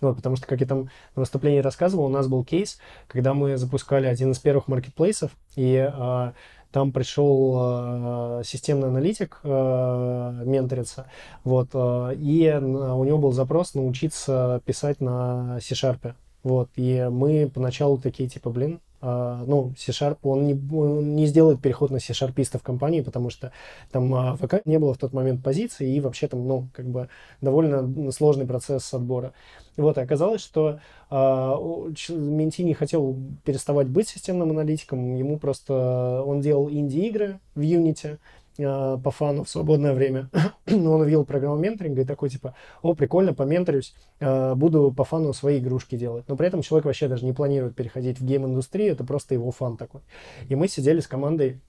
Вот, 0.00 0.16
потому 0.16 0.36
что, 0.36 0.46
как 0.46 0.60
я 0.60 0.66
там 0.66 0.88
на 1.14 1.20
выступлении 1.20 1.60
рассказывал, 1.60 2.06
у 2.06 2.10
нас 2.10 2.26
был 2.26 2.42
кейс, 2.44 2.78
когда 3.06 3.34
мы 3.34 3.56
запускали 3.56 4.06
один 4.06 4.32
из 4.32 4.38
первых 4.38 4.68
маркетплейсов, 4.68 5.30
и 5.56 5.76
а, 5.76 6.32
там 6.76 6.92
пришел 6.92 7.56
э, 7.58 8.42
системный 8.44 8.88
аналитик 8.88 9.40
э, 9.42 10.42
менториться, 10.44 11.06
вот, 11.42 11.70
э, 11.72 12.14
и 12.18 12.52
у 12.52 13.02
него 13.02 13.16
был 13.16 13.32
запрос 13.32 13.72
научиться 13.72 14.60
писать 14.66 15.00
на 15.00 15.58
C-Sharp. 15.62 16.12
Вот, 16.46 16.70
и 16.76 17.08
мы 17.10 17.50
поначалу 17.52 17.98
такие, 17.98 18.28
типа, 18.28 18.50
блин, 18.50 18.78
Uh, 19.02 19.44
ну, 19.46 19.74
C-Sharp, 19.76 20.16
он 20.22 20.46
не, 20.46 20.54
он 20.74 21.14
не 21.14 21.26
сделает 21.26 21.60
переход 21.60 21.90
на 21.90 22.00
C-Sharpista 22.00 22.58
в 22.58 22.62
компании, 22.62 23.02
потому 23.02 23.28
что 23.28 23.52
там 23.92 24.12
uh, 24.12 24.36
ВК 24.36 24.62
не 24.64 24.78
было 24.78 24.94
в 24.94 24.98
тот 24.98 25.12
момент 25.12 25.44
позиции, 25.44 25.94
и 25.94 26.00
вообще 26.00 26.28
там, 26.28 26.48
ну, 26.48 26.68
как 26.72 26.86
бы 26.86 27.08
довольно 27.42 28.10
сложный 28.10 28.46
процесс 28.46 28.94
отбора. 28.94 29.34
Вот, 29.76 29.98
и 29.98 30.00
оказалось, 30.00 30.40
что 30.40 30.80
uh, 31.10 32.12
Менти 32.16 32.62
не 32.62 32.72
хотел 32.72 33.16
переставать 33.44 33.86
быть 33.88 34.08
системным 34.08 34.50
аналитиком, 34.50 35.14
ему 35.14 35.38
просто, 35.38 36.22
он 36.26 36.40
делал 36.40 36.70
инди-игры 36.70 37.38
в 37.54 37.60
Unity, 37.60 38.16
э, 38.58 38.98
по 39.02 39.10
фану 39.10 39.44
в 39.44 39.48
свободное 39.48 39.94
время. 39.94 40.28
Но 40.66 40.92
он 40.94 41.00
увидел 41.02 41.24
программу 41.24 41.56
менторинга 41.56 42.02
и 42.02 42.04
такой, 42.04 42.28
типа, 42.28 42.54
о, 42.82 42.94
прикольно, 42.94 43.34
поменторюсь, 43.34 43.94
э, 44.20 44.54
буду 44.54 44.92
по 44.96 45.04
фану 45.04 45.32
свои 45.32 45.58
игрушки 45.58 45.96
делать. 45.96 46.24
Но 46.28 46.36
при 46.36 46.46
этом 46.46 46.62
человек 46.62 46.86
вообще 46.86 47.08
даже 47.08 47.24
не 47.24 47.32
планирует 47.32 47.74
переходить 47.74 48.20
в 48.20 48.24
гейм-индустрию, 48.24 48.92
это 48.92 49.04
просто 49.04 49.34
его 49.34 49.50
фан 49.50 49.76
такой. 49.76 50.00
И 50.48 50.54
мы 50.54 50.68
сидели 50.68 51.00
с 51.00 51.06
командой 51.06 51.60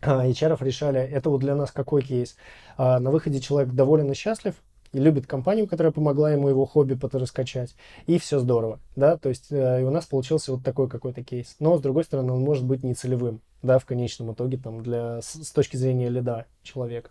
э, 0.00 0.06
HR 0.06 0.62
решали, 0.64 1.00
это 1.00 1.30
вот 1.30 1.38
для 1.38 1.54
нас 1.54 1.70
какой 1.70 2.02
кейс. 2.02 2.36
На 2.78 3.10
выходе 3.10 3.40
человек 3.40 3.72
доволен 3.74 4.10
и 4.10 4.14
счастлив, 4.14 4.54
и 4.92 4.98
любит 4.98 5.26
компанию, 5.26 5.66
которая 5.66 5.92
помогла 5.92 6.32
ему 6.32 6.48
его 6.48 6.66
хобби 6.66 6.98
раскачать, 7.12 7.74
и 8.06 8.18
все 8.18 8.38
здорово, 8.38 8.78
да, 8.96 9.16
то 9.16 9.28
есть 9.28 9.50
э, 9.50 9.82
и 9.82 9.84
у 9.84 9.90
нас 9.90 10.06
получился 10.06 10.52
вот 10.52 10.62
такой 10.62 10.88
какой-то 10.88 11.22
кейс. 11.22 11.56
Но, 11.60 11.78
с 11.78 11.80
другой 11.80 12.04
стороны, 12.04 12.32
он 12.32 12.42
может 12.42 12.64
быть 12.64 12.82
не 12.82 12.94
целевым, 12.94 13.40
да, 13.62 13.78
в 13.78 13.84
конечном 13.84 14.32
итоге, 14.32 14.58
там, 14.58 14.82
для, 14.82 15.20
с, 15.20 15.42
с 15.42 15.50
точки 15.52 15.76
зрения 15.76 16.08
лида 16.08 16.46
человека. 16.62 17.10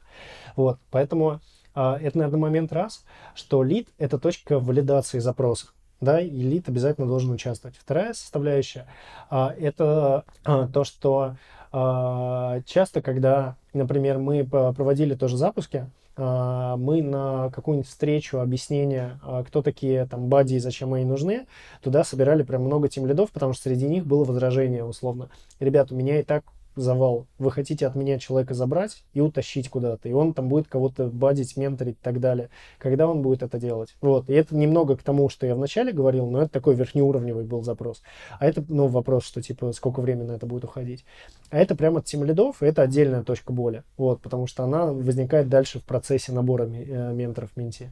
Вот, 0.56 0.80
поэтому 0.92 1.40
а, 1.74 1.98
это, 2.00 2.18
наверное, 2.18 2.40
момент 2.40 2.74
раз, 2.74 3.04
что 3.36 3.64
лид— 3.64 3.88
это 3.98 4.18
точка 4.20 4.60
валидации 4.60 5.20
запросов 5.20 5.74
да, 6.02 6.20
и 6.20 6.30
лид 6.30 6.68
обязательно 6.68 7.08
должен 7.08 7.32
участвовать. 7.32 7.78
Вторая 7.78 8.14
составляющая 8.14 8.88
а, 9.30 9.54
это 9.58 10.26
а, 10.44 10.68
то, 10.68 10.84
что 10.84 11.36
а, 11.72 12.62
часто, 12.66 13.02
когда, 13.02 13.56
например, 13.74 14.18
мы 14.18 14.44
проводили 14.44 15.14
тоже 15.16 15.38
запуски, 15.38 15.88
мы 16.18 17.02
на 17.02 17.50
какую-нибудь 17.52 17.90
встречу, 17.90 18.40
объяснение, 18.40 19.20
а, 19.24 19.44
кто 19.44 19.62
такие 19.62 20.06
там 20.06 20.28
бади 20.28 20.56
и 20.56 20.60
зачем 20.60 20.94
они 20.94 21.06
нужны, 21.06 21.48
туда 21.82 22.04
собирали 22.04 22.44
прям 22.44 22.64
много 22.64 22.90
тем 22.90 23.06
лидов, 23.06 23.32
потому 23.32 23.54
что 23.54 23.64
среди 23.64 23.88
них 23.88 24.06
было 24.06 24.24
возражение 24.26 24.84
условно. 24.84 25.30
Ребят, 25.60 25.92
у 25.92 25.96
меня 25.96 26.20
и 26.20 26.24
так 26.24 26.44
завал. 26.76 27.28
Вы 27.38 27.52
хотите 27.52 27.88
от 27.88 27.96
меня 27.96 28.20
человека 28.20 28.54
забрать 28.54 29.04
и 29.14 29.22
утащить 29.22 29.70
куда-то. 29.70 30.08
И 30.10 30.14
он 30.14 30.34
там 30.34 30.48
будет 30.48 30.68
кого-то 30.68 31.08
бадить, 31.08 31.58
менторить 31.58 31.96
и 31.96 32.04
так 32.04 32.20
далее. 32.20 32.50
Когда 32.78 33.08
он 33.08 33.22
будет 33.22 33.44
это 33.44 33.60
делать? 33.60 33.96
Вот. 34.02 34.30
И 34.30 34.34
это 34.34 34.56
немного 34.56 34.96
к 34.96 35.04
тому, 35.04 35.30
что 35.30 35.46
я 35.46 35.56
вначале 35.56 35.92
говорил, 35.92 36.28
но 36.28 36.42
это 36.42 36.52
такой 36.52 36.76
верхнеуровневый 36.76 37.46
был 37.46 37.64
запрос. 37.64 38.02
А 38.40 38.46
это, 38.46 38.64
ну, 38.68 38.88
вопрос, 38.88 39.24
что 39.24 39.42
типа, 39.42 39.72
сколько 39.74 40.02
времени 40.02 40.28
на 40.28 40.34
это 40.34 40.46
будет 40.46 40.64
уходить. 40.64 41.06
А 41.50 41.58
это 41.58 41.76
прямо 41.76 42.00
от 42.00 42.06
тем 42.06 42.24
лидов, 42.24 42.62
и 42.64 42.66
это 42.66 42.82
отдельная 42.82 43.24
точка 43.24 43.54
боли. 43.54 43.84
Вот, 43.98 44.22
потому 44.22 44.48
что 44.48 44.64
она 44.64 44.88
возникает 44.88 45.50
дальше 45.50 45.80
в 45.80 45.84
процессе 45.84 46.32
набора 46.32 46.66
э, 46.66 47.14
менторов 47.14 47.56
менти. 47.56 47.92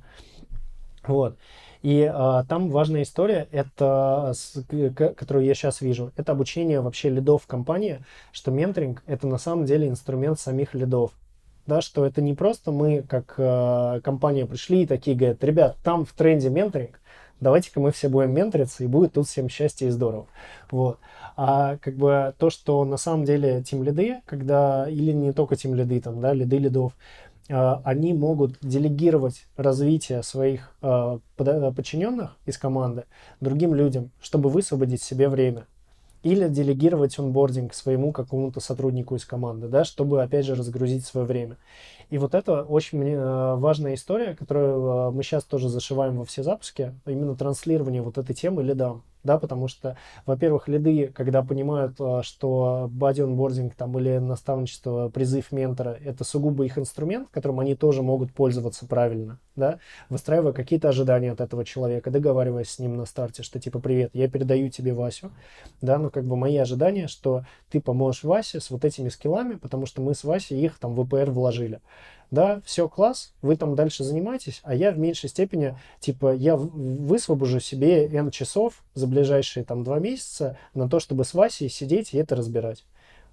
Вот. 1.10 1.38
И 1.82 2.10
а, 2.12 2.44
там 2.44 2.70
важная 2.70 3.02
история, 3.04 3.48
это, 3.52 4.34
с, 4.36 4.62
к, 4.70 5.14
которую 5.14 5.46
я 5.46 5.56
сейчас 5.56 5.82
вижу, 5.82 6.12
это 6.18 6.34
обучение 6.34 6.82
вообще 6.82 7.10
лидов 7.10 7.44
в 7.44 7.48
компании, 7.48 8.02
что 8.32 8.52
менторинг 8.52 9.02
это 9.08 9.28
на 9.28 9.38
самом 9.38 9.66
деле 9.66 9.88
инструмент 9.88 10.40
самих 10.40 10.74
лидов. 10.74 11.12
Да, 11.66 11.82
что 11.82 12.06
это 12.06 12.22
не 12.22 12.34
просто 12.34 12.72
мы, 12.72 13.04
как 13.04 13.36
э, 13.38 14.02
компания, 14.04 14.46
пришли 14.46 14.84
и 14.84 14.88
такие 14.88 15.16
говорят, 15.16 15.44
ребят, 15.44 15.78
там 15.84 16.04
в 16.04 16.14
тренде 16.14 16.50
менторинг, 16.50 17.00
давайте-ка 17.40 17.80
мы 17.80 17.92
все 17.92 18.10
будем 18.10 18.34
менториться, 18.34 18.84
и 18.84 18.88
будет 18.88 19.14
тут 19.14 19.28
всем 19.28 19.50
счастье 19.50 19.88
и 19.88 19.92
здорово. 19.92 20.26
Вот. 20.72 21.00
А 21.38 21.78
как 21.78 21.96
бы 21.96 22.34
то, 22.38 22.50
что 22.50 22.84
на 22.86 22.98
самом 22.98 23.24
деле 23.24 23.64
тим 23.64 23.84
лиды, 23.84 24.22
когда, 24.26 24.90
или 24.90 25.12
не 25.12 25.32
только 25.32 25.56
тим 25.56 25.76
лиды, 25.76 26.02
там, 26.02 26.20
да, 26.22 26.34
лиды 26.34 26.58
лидов, 26.58 26.94
они 27.50 28.14
могут 28.14 28.58
делегировать 28.62 29.46
развитие 29.58 30.24
своих 30.24 30.76
а, 30.82 31.20
подчиненных 31.36 32.38
из 32.46 32.58
команды 32.58 33.06
другим 33.42 33.74
людям, 33.74 34.12
чтобы 34.22 34.50
высвободить 34.50 35.02
себе 35.02 35.30
время. 35.30 35.66
или 36.24 36.50
делегировать 36.50 37.18
онбординг 37.18 37.74
своему 37.74 38.12
какому-то 38.12 38.60
сотруднику 38.60 39.16
из 39.16 39.26
команды, 39.26 39.68
да, 39.70 39.86
чтобы, 39.86 40.22
опять 40.22 40.46
же, 40.46 40.56
разгрузить 40.56 41.06
свое 41.06 41.26
время. 41.26 41.58
И 42.10 42.18
вот 42.18 42.34
это 42.34 42.64
очень 42.64 43.04
э, 43.04 43.56
важная 43.56 43.94
история, 43.94 44.36
которую 44.36 45.10
э, 45.10 45.12
мы 45.12 45.22
сейчас 45.24 45.44
тоже 45.44 45.70
зашиваем 45.70 46.18
во 46.18 46.26
все 46.26 46.42
запуски, 46.42 46.96
именно 47.06 47.36
транслирование 47.36 48.02
вот 48.02 48.18
этой 48.18 48.34
темы 48.34 48.64
лидам 48.64 49.04
да, 49.24 49.38
потому 49.38 49.68
что, 49.68 49.98
во-первых, 50.26 50.68
лиды, 50.68 51.08
когда 51.08 51.44
понимают, 51.44 51.96
а, 52.00 52.24
что 52.24 52.88
бади 52.92 53.22
онбординг 53.22 53.76
там 53.76 53.98
или 54.00 54.18
наставничество, 54.18 55.10
призыв 55.10 55.52
ментора, 55.52 55.98
это 56.04 56.24
сугубо 56.24 56.66
их 56.66 56.78
инструмент, 56.78 57.28
которым 57.32 57.60
они 57.60 57.76
тоже 57.76 58.02
могут 58.02 58.32
пользоваться 58.34 58.88
правильно, 58.88 59.40
да, 59.56 59.80
выстраивая 60.10 60.54
какие-то 60.54 60.90
ожидания 60.90 61.32
от 61.32 61.42
этого 61.42 61.66
человека, 61.66 62.12
договариваясь 62.12 62.70
с 62.70 62.80
ним 62.80 62.96
на 62.96 63.06
старте, 63.06 63.44
что 63.44 63.60
типа, 63.60 63.80
привет, 63.80 64.12
я 64.14 64.30
передаю 64.30 64.70
тебе 64.70 64.94
Васю, 64.94 65.32
да, 65.82 65.98
но 65.98 66.10
как 66.10 66.26
бы 66.26 66.38
мои 66.38 66.56
ожидания, 66.58 67.08
что 67.08 67.44
ты 67.70 67.82
поможешь 67.82 68.24
Васе 68.24 68.62
с 68.62 68.70
вот 68.70 68.86
этими 68.86 69.10
скиллами, 69.10 69.56
потому 69.56 69.86
что 69.86 70.02
мы 70.02 70.16
с 70.16 70.24
Васей 70.24 70.64
их 70.64 70.80
там 70.80 70.96
в 70.96 71.06
ВПР 71.06 71.30
вложили 71.32 71.82
да, 72.32 72.62
все, 72.64 72.88
класс, 72.88 73.34
вы 73.42 73.56
там 73.56 73.76
дальше 73.76 74.04
занимаетесь, 74.04 74.62
а 74.64 74.76
я 74.76 74.92
в 74.92 75.00
меньшей 75.00 75.30
степени, 75.30 75.76
типа, 76.00 76.36
я 76.36 76.56
высвобожу 76.56 77.60
себе 77.60 78.06
N 78.08 78.30
часов 78.30 78.84
за 78.94 79.08
ближайшие 79.08 79.64
там 79.64 79.84
два 79.84 80.00
месяца 80.00 80.58
на 80.74 80.88
то, 80.88 81.00
чтобы 81.00 81.26
с 81.26 81.34
Васей 81.34 81.70
сидеть 81.70 82.14
и 82.14 82.18
это 82.18 82.36
разбирать. 82.36 82.84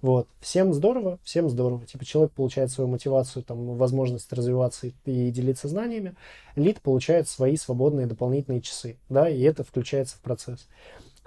Вот. 0.01 0.27
Всем 0.39 0.73
здорово, 0.73 1.17
всем 1.23 1.49
здорово. 1.49 1.85
Типа 1.85 2.05
человек 2.05 2.31
получает 2.31 2.71
свою 2.71 2.87
мотивацию, 2.87 3.43
там, 3.43 3.77
возможность 3.77 4.31
развиваться 4.31 4.91
и 5.05 5.31
делиться 5.31 5.67
знаниями. 5.67 6.15
Лид 6.55 6.81
получает 6.81 7.27
свои 7.27 7.57
свободные 7.57 8.05
дополнительные 8.05 8.61
часы, 8.61 8.97
да, 9.09 9.27
и 9.27 9.41
это 9.41 9.63
включается 9.63 10.17
в 10.17 10.19
процесс. 10.19 10.67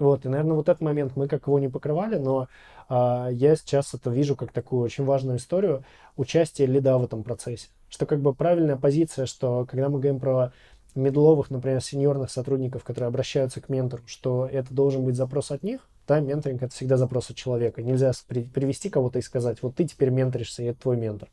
Вот, 0.01 0.25
и, 0.25 0.29
наверное, 0.29 0.55
вот 0.55 0.67
этот 0.67 0.81
момент 0.81 1.15
мы 1.15 1.27
как 1.27 1.45
его 1.45 1.59
не 1.59 1.67
покрывали, 1.67 2.17
но 2.17 2.47
а, 2.89 3.29
я 3.31 3.55
сейчас 3.55 3.93
это 3.93 4.09
вижу 4.09 4.35
как 4.35 4.51
такую 4.51 4.81
очень 4.81 5.05
важную 5.05 5.37
историю 5.37 5.83
участия 6.17 6.65
лида 6.65 6.97
в 6.97 7.03
этом 7.03 7.21
процессе. 7.21 7.67
Что 7.87 8.07
как 8.07 8.19
бы 8.19 8.33
правильная 8.33 8.77
позиция, 8.77 9.27
что 9.27 9.67
когда 9.69 9.89
мы 9.89 9.99
говорим 9.99 10.19
про 10.19 10.53
медловых, 10.95 11.51
например, 11.51 11.81
сеньорных 11.81 12.31
сотрудников, 12.31 12.83
которые 12.83 13.09
обращаются 13.09 13.61
к 13.61 13.69
ментору, 13.69 14.01
что 14.07 14.49
это 14.51 14.73
должен 14.73 15.05
быть 15.05 15.15
запрос 15.15 15.51
от 15.51 15.61
них, 15.61 15.87
да, 16.07 16.19
менторинг 16.19 16.63
это 16.63 16.73
всегда 16.73 16.97
запрос 16.97 17.29
от 17.29 17.35
человека. 17.35 17.83
Нельзя 17.83 18.11
при, 18.27 18.41
привести 18.41 18.89
кого-то 18.89 19.19
и 19.19 19.21
сказать, 19.21 19.61
вот 19.61 19.75
ты 19.75 19.85
теперь 19.85 20.09
менторишься, 20.09 20.63
и 20.63 20.65
это 20.65 20.81
твой 20.81 20.97
ментор. 20.97 21.29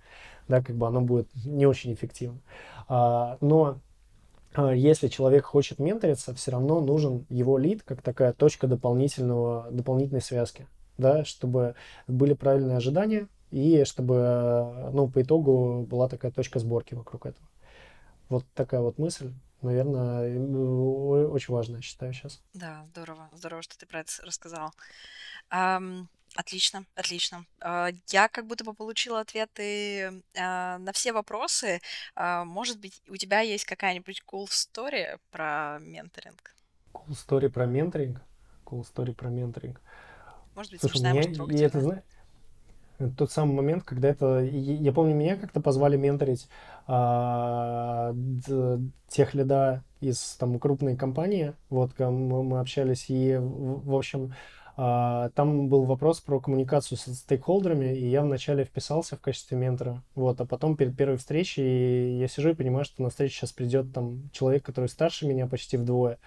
Да, 0.46 0.60
как 0.60 0.76
бы 0.76 0.86
оно 0.86 1.00
будет 1.00 1.28
не 1.46 1.64
очень 1.64 1.94
эффективно. 1.94 2.38
А, 2.86 3.38
но 3.40 3.78
если 4.58 5.08
человек 5.08 5.44
хочет 5.44 5.78
менториться, 5.78 6.34
все 6.34 6.50
равно 6.50 6.80
нужен 6.80 7.26
его 7.28 7.58
лид 7.58 7.82
как 7.82 8.02
такая 8.02 8.32
точка 8.32 8.66
дополнительного, 8.66 9.68
дополнительной 9.70 10.22
связки, 10.22 10.66
да, 10.96 11.24
чтобы 11.24 11.74
были 12.06 12.34
правильные 12.34 12.76
ожидания 12.76 13.28
и 13.50 13.84
чтобы, 13.84 14.90
ну, 14.92 15.08
по 15.08 15.22
итогу 15.22 15.86
была 15.88 16.08
такая 16.08 16.32
точка 16.32 16.58
сборки 16.58 16.94
вокруг 16.94 17.26
этого. 17.26 17.48
Вот 18.28 18.44
такая 18.54 18.80
вот 18.80 18.98
мысль, 18.98 19.32
наверное, 19.62 20.38
очень 21.28 21.54
важная, 21.54 21.80
считаю 21.80 22.12
сейчас. 22.12 22.42
Да, 22.52 22.84
здорово, 22.90 23.30
здорово, 23.32 23.62
что 23.62 23.78
ты 23.78 23.86
про 23.86 24.00
это 24.00 24.12
рассказал. 24.22 24.72
Ам, 25.50 26.08
Отлично, 26.34 26.84
отлично. 26.94 27.46
А, 27.60 27.88
я 28.08 28.28
как 28.28 28.46
будто 28.46 28.64
бы 28.64 28.72
получила 28.74 29.20
ответы 29.20 30.22
а, 30.38 30.78
на 30.78 30.92
все 30.92 31.12
вопросы. 31.12 31.80
А, 32.14 32.44
Может 32.44 32.78
быть, 32.80 33.02
у 33.08 33.16
тебя 33.16 33.40
есть 33.40 33.64
какая-нибудь 33.64 34.22
cool 34.30 34.46
story 34.46 35.18
про 35.30 35.78
менторинг? 35.80 36.54
Cool 36.92 37.14
story 37.14 37.48
про 37.48 37.66
менторинг? 37.66 38.20
Cool 38.66 38.82
story 38.84 39.14
про 39.14 39.30
менторинг. 39.30 39.80
Может 40.54 40.72
быть, 40.72 40.82
Слушай, 40.82 40.98
смешная, 40.98 41.14
меня, 41.14 41.24
может, 41.24 41.38
и 41.46 41.58
это, 41.58 41.80
трогательная? 41.80 41.80
знаешь, 41.80 42.04
тот 43.16 43.30
самый 43.30 43.54
момент, 43.54 43.84
когда 43.84 44.08
это... 44.08 44.40
Я 44.40 44.92
помню, 44.92 45.14
меня 45.14 45.36
как-то 45.36 45.60
позвали 45.60 45.96
менторить 45.96 46.48
а, 46.86 48.12
тех 49.08 49.34
лида 49.34 49.84
из 50.00 50.36
там 50.36 50.58
крупной 50.58 50.96
компании, 50.96 51.54
вот, 51.70 51.98
мы 51.98 52.42
мы 52.42 52.60
общались, 52.60 53.06
и, 53.08 53.36
в 53.38 53.94
общем, 53.94 54.34
там 54.78 55.68
был 55.68 55.84
вопрос 55.86 56.20
про 56.20 56.38
коммуникацию 56.38 56.98
с 56.98 57.02
стейкхолдерами, 57.02 57.96
и 57.96 58.06
я 58.06 58.22
вначале 58.22 58.64
вписался 58.64 59.16
в 59.16 59.20
качестве 59.20 59.58
ментора, 59.58 60.04
вот, 60.14 60.40
а 60.40 60.44
потом 60.44 60.76
перед 60.76 60.96
первой 60.96 61.16
встречей 61.16 62.16
я 62.18 62.28
сижу 62.28 62.50
и 62.50 62.54
понимаю, 62.54 62.84
что 62.84 63.02
на 63.02 63.10
встречу 63.10 63.38
сейчас 63.38 63.52
придет 63.52 63.92
там 63.92 64.30
человек, 64.32 64.64
который 64.64 64.88
старше 64.88 65.26
меня 65.26 65.48
почти 65.48 65.76
вдвое, 65.76 66.18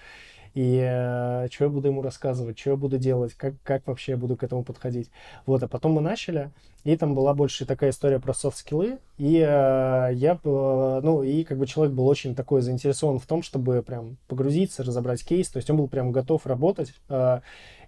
и 0.54 0.82
э, 0.84 1.48
что 1.50 1.64
я 1.64 1.70
буду 1.70 1.88
ему 1.88 2.02
рассказывать, 2.02 2.60
что 2.60 2.72
я 2.72 2.76
буду 2.76 2.98
делать, 2.98 3.34
как, 3.36 3.54
как 3.64 3.88
вообще 3.88 4.12
я 4.14 4.18
буду 4.18 4.36
к 4.36 4.44
этому 4.44 4.66
подходить. 4.66 5.10
Вот, 5.46 5.64
а 5.64 5.70
потом 5.70 5.94
мы 5.94 6.02
начали, 6.02 6.52
и 6.84 6.96
там 6.98 7.14
была 7.14 7.34
больше 7.34 7.66
такая 7.66 7.92
история 7.92 8.20
про 8.20 8.34
софт-скиллы, 8.34 8.98
и 9.18 9.38
э, 9.38 10.10
я, 10.14 10.40
э, 10.44 11.00
ну, 11.04 11.22
и 11.22 11.44
как 11.44 11.58
бы 11.58 11.68
человек 11.68 11.94
был 11.94 12.08
очень 12.08 12.36
такой 12.36 12.62
заинтересован 12.62 13.20
в 13.20 13.26
том, 13.28 13.44
чтобы 13.44 13.84
прям 13.84 14.18
погрузиться, 14.28 14.84
разобрать 14.84 15.24
кейс, 15.24 15.50
то 15.50 15.58
есть 15.58 15.70
он 15.70 15.78
был 15.78 15.88
прям 15.88 16.12
готов 16.12 16.46
работать, 16.48 16.94
э, 17.10 17.42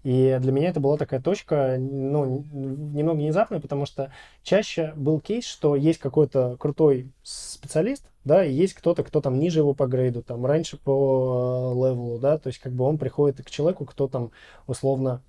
и 0.04 0.38
для 0.42 0.52
меня 0.52 0.70
это 0.70 0.80
была 0.80 0.98
такая 0.98 1.22
точка, 1.22 1.78
ну, 1.80 2.44
немного 2.52 3.18
внезапная, 3.18 3.62
потому 3.62 3.86
что 3.86 4.12
чаще 4.44 4.94
был 4.96 5.20
кейс, 5.20 5.46
что 5.46 5.76
есть 5.76 6.00
какой-то 6.00 6.58
крутой 6.60 7.12
специалист, 7.24 8.06
да, 8.26 8.46
и 8.46 8.54
есть 8.54 8.74
кто-то, 8.74 9.04
кто 9.04 9.22
там 9.22 9.40
ниже 9.40 9.60
его 9.60 9.74
по 9.74 9.88
грейду, 9.88 10.22
там 10.22 10.46
раньше 10.46 10.78
по 10.78 11.74
левелу, 11.74 12.20
да, 12.20 12.38
то 12.38 12.48
есть 12.48 12.60
как 12.60 12.74
бы 12.74 12.84
он 12.84 12.98
приходит 12.98 13.44
к 13.44 13.50
человеку, 13.50 13.86
кто 13.86 14.08
там 14.08 14.32
условно 14.68 15.22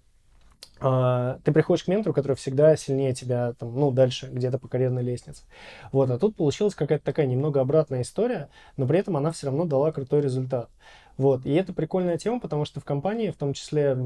ты 0.79 1.53
приходишь 1.53 1.85
к 1.85 1.89
ментору, 1.89 2.13
который 2.13 2.37
всегда 2.37 2.77
сильнее 2.77 3.15
тебя, 3.15 3.55
там, 3.55 3.75
ну, 3.75 3.91
дальше, 3.91 4.29
где-то 4.31 4.59
по 4.59 4.69
карьерной 4.69 5.03
лестнице. 5.03 5.45
Вот, 5.93 6.11
а 6.11 6.19
тут 6.19 6.37
получилась 6.37 6.75
какая-то 6.75 7.05
такая 7.05 7.27
немного 7.27 7.61
обратная 7.61 8.03
история, 8.03 8.49
но 8.77 8.87
при 8.87 8.99
этом 8.99 9.17
она 9.17 9.31
все 9.31 9.47
равно 9.47 9.65
дала 9.65 9.93
крутой 9.93 10.21
результат. 10.21 10.69
Вот, 11.17 11.47
и 11.47 11.55
это 11.55 11.73
прикольная 11.73 12.19
тема, 12.19 12.41
потому 12.41 12.65
что 12.65 12.81
в 12.81 12.85
компании, 12.85 13.31
в 13.31 13.37
том 13.37 13.53
числе, 13.53 13.97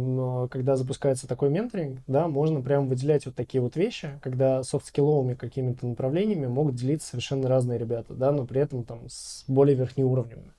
когда 0.50 0.76
запускается 0.76 1.26
такой 1.26 1.48
менторинг, 1.48 2.00
да, 2.06 2.28
можно 2.28 2.60
прям 2.60 2.86
выделять 2.86 3.24
вот 3.24 3.34
такие 3.34 3.62
вот 3.62 3.76
вещи, 3.76 4.18
когда 4.20 4.62
софт-скилловыми 4.62 5.34
какими-то 5.34 5.86
направлениями 5.86 6.46
могут 6.46 6.74
делиться 6.74 7.08
совершенно 7.08 7.48
разные 7.48 7.78
ребята, 7.78 8.12
да, 8.12 8.30
но 8.30 8.44
при 8.44 8.60
этом 8.60 8.84
там 8.84 9.08
с 9.08 9.44
более 9.48 9.74
верхнеуровневыми. 9.74 10.52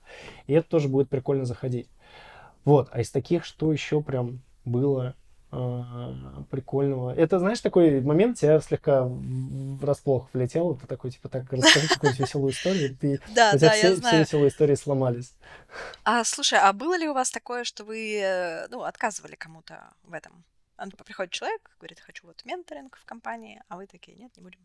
И 0.48 0.52
это 0.52 0.68
тоже 0.68 0.88
будет 0.88 1.08
прикольно 1.08 1.44
заходить. 1.44 1.88
Вот, 2.64 2.88
а 2.90 3.00
из 3.00 3.10
таких, 3.10 3.44
что 3.44 3.72
еще 3.72 4.02
прям 4.02 4.40
было 4.64 5.14
а, 5.14 5.14
прикольного. 5.50 7.14
Это, 7.14 7.38
знаешь, 7.38 7.60
такой 7.60 8.00
момент 8.00 8.38
тебя 8.38 8.60
слегка 8.60 9.04
врасплох 9.04 10.28
влетел, 10.32 10.76
ты 10.76 10.86
такой, 10.86 11.10
типа, 11.10 11.28
так, 11.28 11.52
расскажи 11.52 11.88
какую-нибудь 11.88 12.20
веселую 12.20 12.52
историю, 12.52 12.96
ты, 12.96 13.20
Да, 13.34 13.56
тебя 13.56 13.68
да, 13.68 13.74
я 13.74 13.80
все, 13.80 13.88
все 13.92 13.96
знаю. 13.96 14.20
веселые 14.20 14.48
истории 14.48 14.74
сломались. 14.76 15.34
А 16.04 16.24
слушай, 16.24 16.58
а 16.60 16.72
было 16.72 16.96
ли 16.96 17.08
у 17.08 17.14
вас 17.14 17.30
такое, 17.30 17.64
что 17.64 17.84
вы, 17.84 18.20
э, 18.22 18.68
ну, 18.68 18.82
отказывали 18.82 19.34
кому-то 19.34 19.92
в 20.04 20.12
этом? 20.14 20.44
А, 20.76 20.86
ну, 20.86 20.92
Приходит 21.04 21.32
человек, 21.32 21.70
говорит, 21.78 22.00
хочу 22.00 22.26
вот 22.26 22.44
менторинг 22.44 22.96
в 22.96 23.04
компании, 23.04 23.62
а 23.68 23.76
вы 23.76 23.86
такие, 23.86 24.16
нет, 24.16 24.32
не 24.36 24.42
будем. 24.42 24.60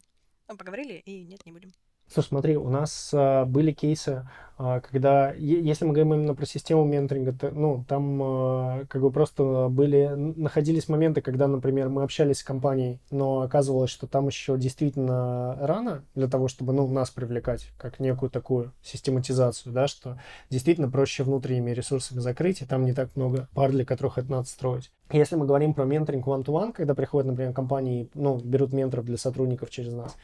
Ну, 0.48 0.56
поговорили, 0.56 0.94
и 1.06 1.24
нет, 1.24 1.46
не 1.46 1.52
будем. 1.52 1.74
Слушай, 2.12 2.28
смотри, 2.28 2.58
у 2.58 2.70
нас 2.70 3.12
а, 3.14 3.46
были 3.46 3.72
кейсы, 3.72 4.28
а, 4.58 4.80
когда, 4.80 5.34
если 5.34 5.84
мы 5.84 5.92
говорим 5.92 6.14
именно 6.14 6.34
про 6.34 6.46
систему 6.46 6.86
менторинга, 6.86 7.34
то, 7.34 7.52
ну, 7.52 7.84
там 7.90 8.22
а, 8.24 8.86
как 8.88 9.02
бы 9.02 9.12
просто 9.12 9.68
были, 9.70 10.08
находились 10.16 10.88
моменты, 10.88 11.22
когда, 11.22 11.48
например, 11.48 11.90
мы 11.90 12.04
общались 12.04 12.40
с 12.40 12.44
компанией, 12.44 13.00
но 13.12 13.42
оказывалось, 13.42 13.90
что 13.90 14.08
там 14.08 14.28
еще 14.28 14.58
действительно 14.58 15.58
рано 15.60 16.04
для 16.14 16.28
того, 16.28 16.48
чтобы, 16.48 16.72
ну, 16.72 16.88
нас 16.88 17.10
привлекать 17.10 17.72
как 17.78 18.00
некую 18.00 18.30
такую 18.30 18.72
систематизацию, 18.82 19.74
да, 19.74 19.88
что 19.88 20.18
действительно 20.50 20.90
проще 20.90 21.24
внутренними 21.24 21.72
ресурсами 21.72 22.20
закрыть, 22.20 22.62
и 22.62 22.66
там 22.66 22.86
не 22.86 22.94
так 22.94 23.14
много 23.16 23.50
пар, 23.54 23.72
для 23.72 23.84
которых 23.84 24.20
это 24.20 24.32
надо 24.32 24.48
строить. 24.48 24.92
Если 25.12 25.36
мы 25.36 25.46
говорим 25.46 25.74
про 25.74 25.84
менторинг 25.84 26.28
one-to-one, 26.28 26.72
когда 26.72 26.96
приходят, 26.96 27.28
например, 27.28 27.52
компании, 27.52 28.10
ну, 28.14 28.38
берут 28.38 28.72
менторов 28.74 29.06
для 29.06 29.18
сотрудников 29.18 29.70
через 29.70 29.94
нас, 29.94 30.16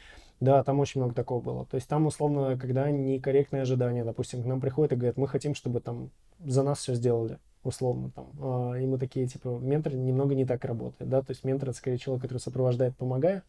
да, 0.42 0.64
там 0.64 0.80
очень 0.80 1.00
много 1.00 1.14
такого 1.14 1.40
было. 1.40 1.66
То 1.66 1.76
есть 1.76 1.88
там, 1.88 2.06
условно, 2.06 2.58
когда 2.58 2.90
некорректные 2.90 3.62
ожидания, 3.62 4.04
допустим, 4.04 4.42
к 4.42 4.46
нам 4.46 4.60
приходят 4.60 4.92
и 4.92 4.96
говорят, 4.96 5.16
мы 5.16 5.28
хотим, 5.28 5.54
чтобы 5.54 5.80
там 5.80 6.10
за 6.44 6.64
нас 6.64 6.78
все 6.78 6.94
сделали, 6.94 7.38
условно, 7.62 8.10
там. 8.10 8.26
А, 8.40 8.72
и 8.74 8.84
мы 8.84 8.98
такие, 8.98 9.28
типа, 9.28 9.60
ментор 9.60 9.94
немного 9.94 10.34
не 10.34 10.44
так 10.44 10.64
работает, 10.64 11.08
да, 11.08 11.22
то 11.22 11.30
есть 11.30 11.44
ментор 11.44 11.68
это 11.68 11.78
скорее 11.78 11.98
человек, 11.98 12.22
который 12.22 12.38
сопровождает, 12.38 12.96
помогает, 12.96 13.44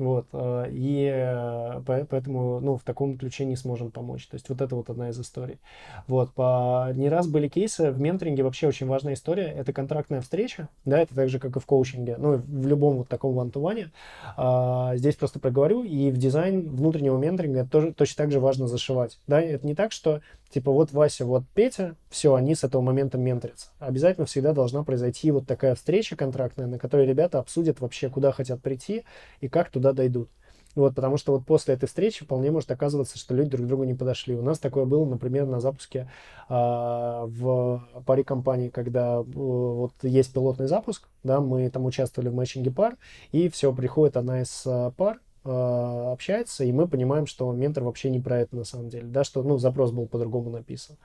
вот, 0.00 0.26
э, 0.32 0.66
и 0.70 1.10
э, 1.12 1.82
поэтому, 1.86 2.58
ну, 2.60 2.76
в 2.76 2.82
таком 2.82 3.18
ключе 3.18 3.44
не 3.44 3.54
сможем 3.54 3.90
помочь. 3.90 4.26
То 4.26 4.36
есть 4.36 4.48
вот 4.48 4.60
это 4.60 4.74
вот 4.74 4.88
одна 4.88 5.10
из 5.10 5.20
историй. 5.20 5.58
Вот, 6.06 6.32
по... 6.32 6.90
не 6.94 7.08
раз 7.08 7.28
были 7.28 7.48
кейсы, 7.48 7.90
в 7.90 8.00
менторинге 8.00 8.42
вообще 8.42 8.66
очень 8.66 8.86
важная 8.86 9.12
история, 9.12 9.44
это 9.44 9.72
контрактная 9.74 10.22
встреча, 10.22 10.68
да, 10.86 11.00
это 11.00 11.14
так 11.14 11.28
же, 11.28 11.38
как 11.38 11.56
и 11.56 11.60
в 11.60 11.66
коучинге, 11.66 12.16
ну, 12.18 12.36
в 12.36 12.66
любом 12.66 12.96
вот 12.96 13.08
таком 13.08 13.34
вантуване. 13.34 13.90
А, 14.36 14.96
здесь 14.96 15.16
просто 15.16 15.38
проговорю, 15.38 15.84
и 15.84 16.10
в 16.10 16.16
дизайн 16.16 16.68
внутреннего 16.70 17.18
менторинга 17.18 17.66
тоже 17.66 17.92
точно 17.92 18.24
так 18.24 18.32
же 18.32 18.40
важно 18.40 18.66
зашивать, 18.68 19.18
да, 19.26 19.40
это 19.40 19.66
не 19.66 19.74
так, 19.74 19.92
что 19.92 20.22
Типа 20.50 20.72
вот 20.72 20.92
Вася, 20.92 21.24
вот 21.24 21.44
Петя, 21.54 21.94
все, 22.08 22.34
они 22.34 22.56
с 22.56 22.64
этого 22.64 22.82
момента 22.82 23.16
менторятся. 23.16 23.68
Обязательно 23.78 24.26
всегда 24.26 24.52
должна 24.52 24.82
произойти 24.82 25.30
вот 25.30 25.46
такая 25.46 25.76
встреча 25.76 26.16
контрактная, 26.16 26.66
на 26.66 26.78
которой 26.78 27.06
ребята 27.06 27.38
обсудят 27.38 27.80
вообще, 27.80 28.10
куда 28.10 28.32
хотят 28.32 28.60
прийти 28.60 29.04
и 29.40 29.48
как 29.48 29.70
туда 29.70 29.92
дойдут. 29.92 30.28
Вот, 30.76 30.94
потому 30.94 31.16
что 31.16 31.32
вот 31.32 31.44
после 31.44 31.74
этой 31.74 31.86
встречи 31.86 32.24
вполне 32.24 32.50
может 32.50 32.70
оказываться, 32.70 33.18
что 33.18 33.34
люди 33.34 33.50
друг 33.50 33.66
к 33.66 33.68
другу 33.68 33.84
не 33.84 33.94
подошли. 33.94 34.36
У 34.36 34.42
нас 34.42 34.58
такое 34.58 34.84
было, 34.84 35.04
например, 35.04 35.46
на 35.46 35.60
запуске 35.60 36.08
э, 36.48 36.54
в 36.54 37.84
паре 38.06 38.22
компаний, 38.22 38.70
когда 38.70 39.18
э, 39.18 39.22
вот 39.24 39.92
есть 40.02 40.32
пилотный 40.32 40.68
запуск, 40.68 41.08
да, 41.24 41.40
мы 41.40 41.68
там 41.70 41.86
участвовали 41.86 42.28
в 42.28 42.34
матчинге 42.34 42.70
пар, 42.70 42.96
и 43.32 43.48
все, 43.48 43.72
приходит 43.74 44.16
одна 44.16 44.42
из 44.42 44.62
э, 44.64 44.92
пар, 44.96 45.18
общается, 45.44 46.64
и 46.64 46.72
мы 46.72 46.86
понимаем, 46.86 47.26
что 47.26 47.50
ментор 47.52 47.84
вообще 47.84 48.10
не 48.10 48.20
про 48.20 48.40
это 48.40 48.56
на 48.56 48.64
самом 48.64 48.88
деле, 48.88 49.06
да, 49.06 49.24
что, 49.24 49.42
ну, 49.42 49.58
запрос 49.58 49.90
был 49.90 50.06
по-другому 50.06 50.50
написан. 50.50 50.96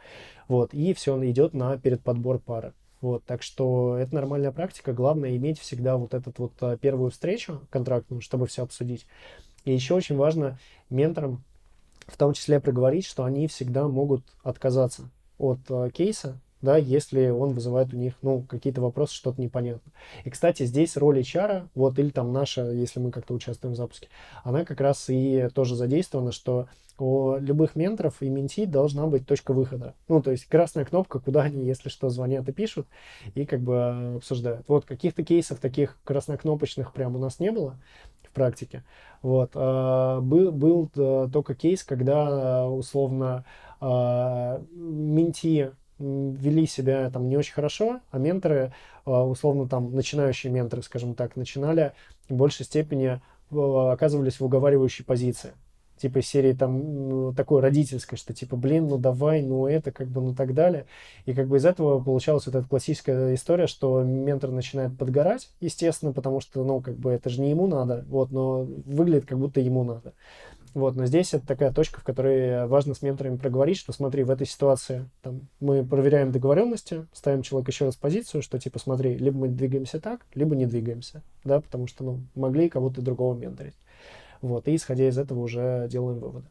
Вот, 0.48 0.74
и 0.74 0.94
все, 0.94 1.14
он 1.14 1.26
идет 1.30 1.54
на 1.54 1.78
перед 1.78 2.02
подбор 2.02 2.40
пары. 2.40 2.74
Вот, 3.02 3.24
так 3.24 3.44
что 3.44 3.98
это 3.98 4.16
нормальная 4.16 4.52
практика. 4.52 4.92
Главное 4.92 5.36
иметь 5.38 5.60
всегда 5.60 5.96
вот 5.96 6.14
эту 6.14 6.34
вот 6.38 6.80
первую 6.80 7.12
встречу 7.12 7.62
контрактную, 7.70 8.22
чтобы 8.22 8.48
все 8.48 8.64
обсудить. 8.64 9.06
И 9.64 9.74
еще 9.74 9.94
очень 9.94 10.16
важно 10.16 10.58
менторам 10.90 11.44
в 12.08 12.18
том 12.18 12.34
числе 12.34 12.60
проговорить, 12.60 13.06
что 13.06 13.24
они 13.24 13.48
всегда 13.48 13.88
могут 13.88 14.24
отказаться 14.44 15.10
от 15.38 15.60
э, 15.70 15.90
кейса, 15.92 16.40
да, 16.62 16.78
если 16.78 17.30
он 17.30 17.54
вызывает 17.54 17.94
у 17.94 17.98
них, 17.98 18.14
ну, 18.22 18.42
какие-то 18.42 18.82
вопросы, 18.82 19.14
что-то 19.16 19.42
непонятно. 19.42 19.92
И, 20.24 20.30
кстати, 20.30 20.64
здесь 20.64 20.98
роль 20.98 21.20
HR, 21.20 21.68
вот, 21.76 22.00
или 22.00 22.10
там 22.10 22.34
наша, 22.34 22.72
если 22.72 23.00
мы 23.00 23.12
как-то 23.12 23.34
участвуем 23.34 23.74
в 23.74 23.78
запуске, 23.78 24.08
она 24.44 24.66
как 24.66 24.82
раз 24.82 25.06
и 25.10 25.50
тоже 25.54 25.76
задействована, 25.76 26.32
что 26.32 26.68
у 26.98 27.36
любых 27.38 27.76
менторов 27.76 28.22
и 28.22 28.30
менти 28.30 28.66
должна 28.66 29.06
быть 29.08 29.28
точка 29.28 29.54
выхода. 29.54 29.96
Ну, 30.08 30.22
то 30.22 30.32
есть 30.32 30.46
красная 30.46 30.86
кнопка, 30.86 31.20
куда 31.20 31.44
они, 31.44 31.66
если 31.66 31.90
что, 31.90 32.10
звонят 32.10 32.48
и 32.48 32.54
пишут, 32.54 32.88
и 33.34 33.46
как 33.46 33.60
бы 33.60 34.16
обсуждают. 34.16 34.66
Вот 34.68 34.86
каких-то 34.86 35.24
кейсов 35.24 35.60
таких 35.60 35.98
краснокнопочных 36.06 36.94
прям 36.94 37.16
у 37.16 37.20
нас 37.20 37.40
не 37.40 37.52
было, 37.52 37.78
практике. 38.36 38.84
Вот. 39.24 39.52
А, 39.56 40.22
был, 40.22 40.52
был 40.52 40.92
э, 40.96 41.28
только 41.34 41.56
кейс, 41.56 41.84
когда 41.84 42.68
условно 42.68 43.46
менти 43.82 45.72
вели 46.00 46.66
себя 46.66 47.10
там 47.10 47.30
не 47.30 47.38
очень 47.38 47.54
хорошо, 47.54 48.02
а 48.12 48.18
менторы, 48.18 48.74
а, 49.06 49.24
условно 49.24 49.68
там 49.68 49.94
начинающие 49.94 50.52
менторы, 50.52 50.82
скажем 50.82 51.16
так, 51.16 51.36
начинали 51.36 51.94
в 52.30 52.36
большей 52.36 52.66
степени 52.66 53.22
оказывались 53.52 54.40
в 54.40 54.46
уговаривающей 54.46 55.06
позиции 55.06 55.54
типа 55.98 56.22
серии 56.22 56.54
там 56.54 57.10
ну, 57.10 57.34
такой 57.34 57.62
родительской, 57.62 58.18
что 58.18 58.34
типа, 58.34 58.56
блин, 58.56 58.88
ну 58.88 58.98
давай, 58.98 59.42
ну 59.42 59.68
это 59.68 59.92
как 59.92 60.08
бы, 60.08 60.22
ну 60.22 60.36
так 60.36 60.54
далее. 60.54 60.86
И 61.26 61.34
как 61.34 61.48
бы 61.48 61.58
из 61.58 61.66
этого 61.66 62.04
получалась 62.04 62.46
вот 62.46 62.56
эта 62.56 62.68
классическая 62.68 63.34
история, 63.34 63.68
что 63.68 64.04
ментор 64.04 64.52
начинает 64.52 64.98
подгорать, 64.98 65.50
естественно, 65.62 66.12
потому 66.12 66.42
что, 66.42 66.64
ну, 66.64 66.82
как 66.82 66.96
бы 66.98 67.12
это 67.12 67.30
же 67.30 67.42
не 67.42 67.50
ему 67.50 67.68
надо, 67.68 68.06
вот, 68.08 68.32
но 68.32 68.64
выглядит 68.64 69.26
как 69.26 69.40
будто 69.40 69.62
ему 69.62 69.84
надо. 69.84 70.14
Вот, 70.76 70.98
но 70.98 71.06
здесь 71.06 71.34
это 71.34 71.48
такая 71.48 71.72
точка, 71.72 72.02
в 72.02 72.04
которой 72.04 72.68
важно 72.68 72.94
с 72.94 73.02
менторами 73.02 73.38
проговорить, 73.38 73.78
что 73.78 73.94
смотри, 73.94 74.24
в 74.24 74.30
этой 74.30 74.46
ситуации 74.46 75.10
там, 75.22 75.48
мы 75.62 75.86
проверяем 75.86 76.34
договоренности, 76.34 77.08
ставим 77.14 77.44
человека 77.44 77.72
еще 77.72 77.86
раз 77.86 77.96
позицию, 77.96 78.42
что 78.42 78.60
типа 78.60 78.78
смотри, 78.78 79.18
либо 79.18 79.38
мы 79.38 79.48
двигаемся 79.48 80.02
так, 80.02 80.26
либо 80.34 80.54
не 80.54 80.66
двигаемся, 80.66 81.24
да, 81.46 81.62
потому 81.62 81.88
что, 81.88 82.04
ну, 82.04 82.20
могли 82.36 82.68
кого-то 82.68 83.02
другого 83.02 83.34
менторить. 83.38 83.76
Вот, 84.42 84.68
и 84.68 84.76
исходя 84.76 85.08
из 85.08 85.18
этого 85.18 85.40
уже 85.40 85.88
делаем 85.90 86.20
выводы. 86.20 86.48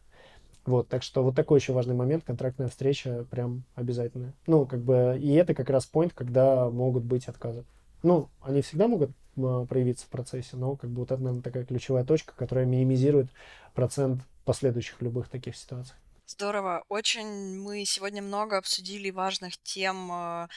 Вот, 0.64 0.88
так 0.88 1.02
что 1.02 1.22
вот 1.22 1.36
такой 1.36 1.58
еще 1.58 1.74
важный 1.74 1.94
момент, 1.94 2.24
контрактная 2.24 2.68
встреча 2.68 3.26
прям 3.30 3.64
обязательная. 3.74 4.32
Ну, 4.46 4.64
как 4.64 4.80
бы, 4.80 5.18
и 5.20 5.34
это 5.34 5.52
как 5.52 5.68
раз 5.68 5.86
point, 5.92 6.12
когда 6.14 6.70
могут 6.70 7.04
быть 7.04 7.28
отказы. 7.28 7.64
Ну, 8.02 8.30
они 8.40 8.62
всегда 8.62 8.88
могут 8.88 9.10
проявиться 9.34 10.06
в 10.06 10.08
процессе, 10.08 10.56
но 10.56 10.76
как 10.76 10.90
бы 10.90 11.00
вот 11.00 11.10
это, 11.12 11.22
наверное, 11.22 11.42
такая 11.42 11.64
ключевая 11.64 12.04
точка, 12.04 12.34
которая 12.36 12.64
минимизирует 12.64 13.28
процент 13.74 14.22
последующих 14.44 15.00
любых 15.02 15.28
таких 15.28 15.56
ситуаций. 15.56 15.94
Здорово. 16.26 16.84
Очень 16.88 17.58
мы 17.58 17.84
сегодня 17.84 18.22
много 18.22 18.56
обсудили 18.56 19.10
важных 19.10 19.58
тем 19.58 20.10
э, 20.10 20.48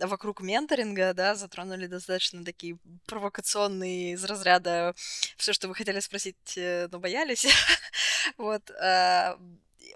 вокруг 0.00 0.42
менторинга, 0.42 1.14
да, 1.14 1.34
затронули 1.34 1.86
достаточно 1.86 2.44
такие 2.44 2.76
провокационные 3.06 4.12
из 4.12 4.24
разряда 4.24 4.94
все, 5.38 5.54
что 5.54 5.68
вы 5.68 5.74
хотели 5.74 6.00
спросить, 6.00 6.58
э, 6.58 6.88
но 6.90 6.98
боялись. 6.98 7.46
Вот. 8.36 8.70
э, 8.70 9.36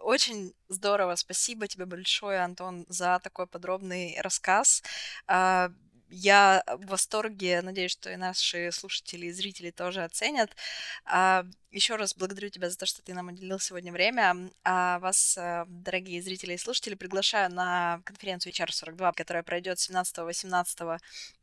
Очень 0.01 0.55
здорово. 0.68 1.14
Спасибо 1.16 1.66
тебе 1.68 1.84
большое, 1.84 2.41
Антон, 2.41 2.86
за 2.89 3.20
такой 3.22 3.47
подробный 3.47 4.18
рассказ. 4.22 4.82
А, 6.09 6.15
я 6.15 6.63
в 6.67 6.87
восторге, 6.87 7.63
надеюсь, 7.63 7.93
что 7.93 8.11
и 8.11 8.17
наши 8.17 8.71
слушатели 8.73 9.27
и 9.27 9.33
зрители 9.33 9.71
тоже 9.71 10.05
оценят. 10.05 10.51
А, 11.05 11.45
еще 11.71 11.97
раз 11.97 12.15
благодарю 12.15 12.49
тебя 12.49 12.71
за 12.71 12.79
то, 12.79 12.87
что 12.87 13.03
ты 13.03 13.15
нам 13.15 13.29
уделил 13.29 13.59
сегодня 13.59 13.93
время. 13.93 14.51
А 14.65 14.99
вас, 15.01 15.37
э, 15.37 15.65
дорогие 15.69 16.23
зрители 16.23 16.55
и 16.55 16.59
слушатели, 16.59 16.95
приглашаю 16.95 17.53
на 17.53 18.01
конференцию 18.05 18.53
HR42, 18.53 19.13
которая 19.15 19.43
пройдет 19.43 19.79
17-18 19.79 20.99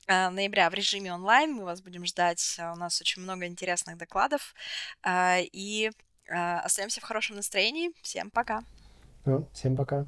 э, 0.07 0.29
ноября 0.29 0.69
в 0.69 0.73
режиме 0.73 1.13
онлайн. 1.13 1.53
Мы 1.53 1.65
вас 1.65 1.81
будем 1.81 2.05
ждать. 2.05 2.57
У 2.59 2.75
нас 2.75 2.99
очень 3.01 3.21
много 3.21 3.45
интересных 3.45 3.97
докладов. 3.97 4.55
А, 5.03 5.37
и 5.39 5.91
э, 6.27 6.57
остаемся 6.57 7.01
в 7.01 7.03
хорошем 7.03 7.35
настроении. 7.35 7.91
Всем 8.01 8.31
пока. 8.31 8.63
Ну, 9.25 9.47
всем 9.53 9.75
пока. 9.75 10.07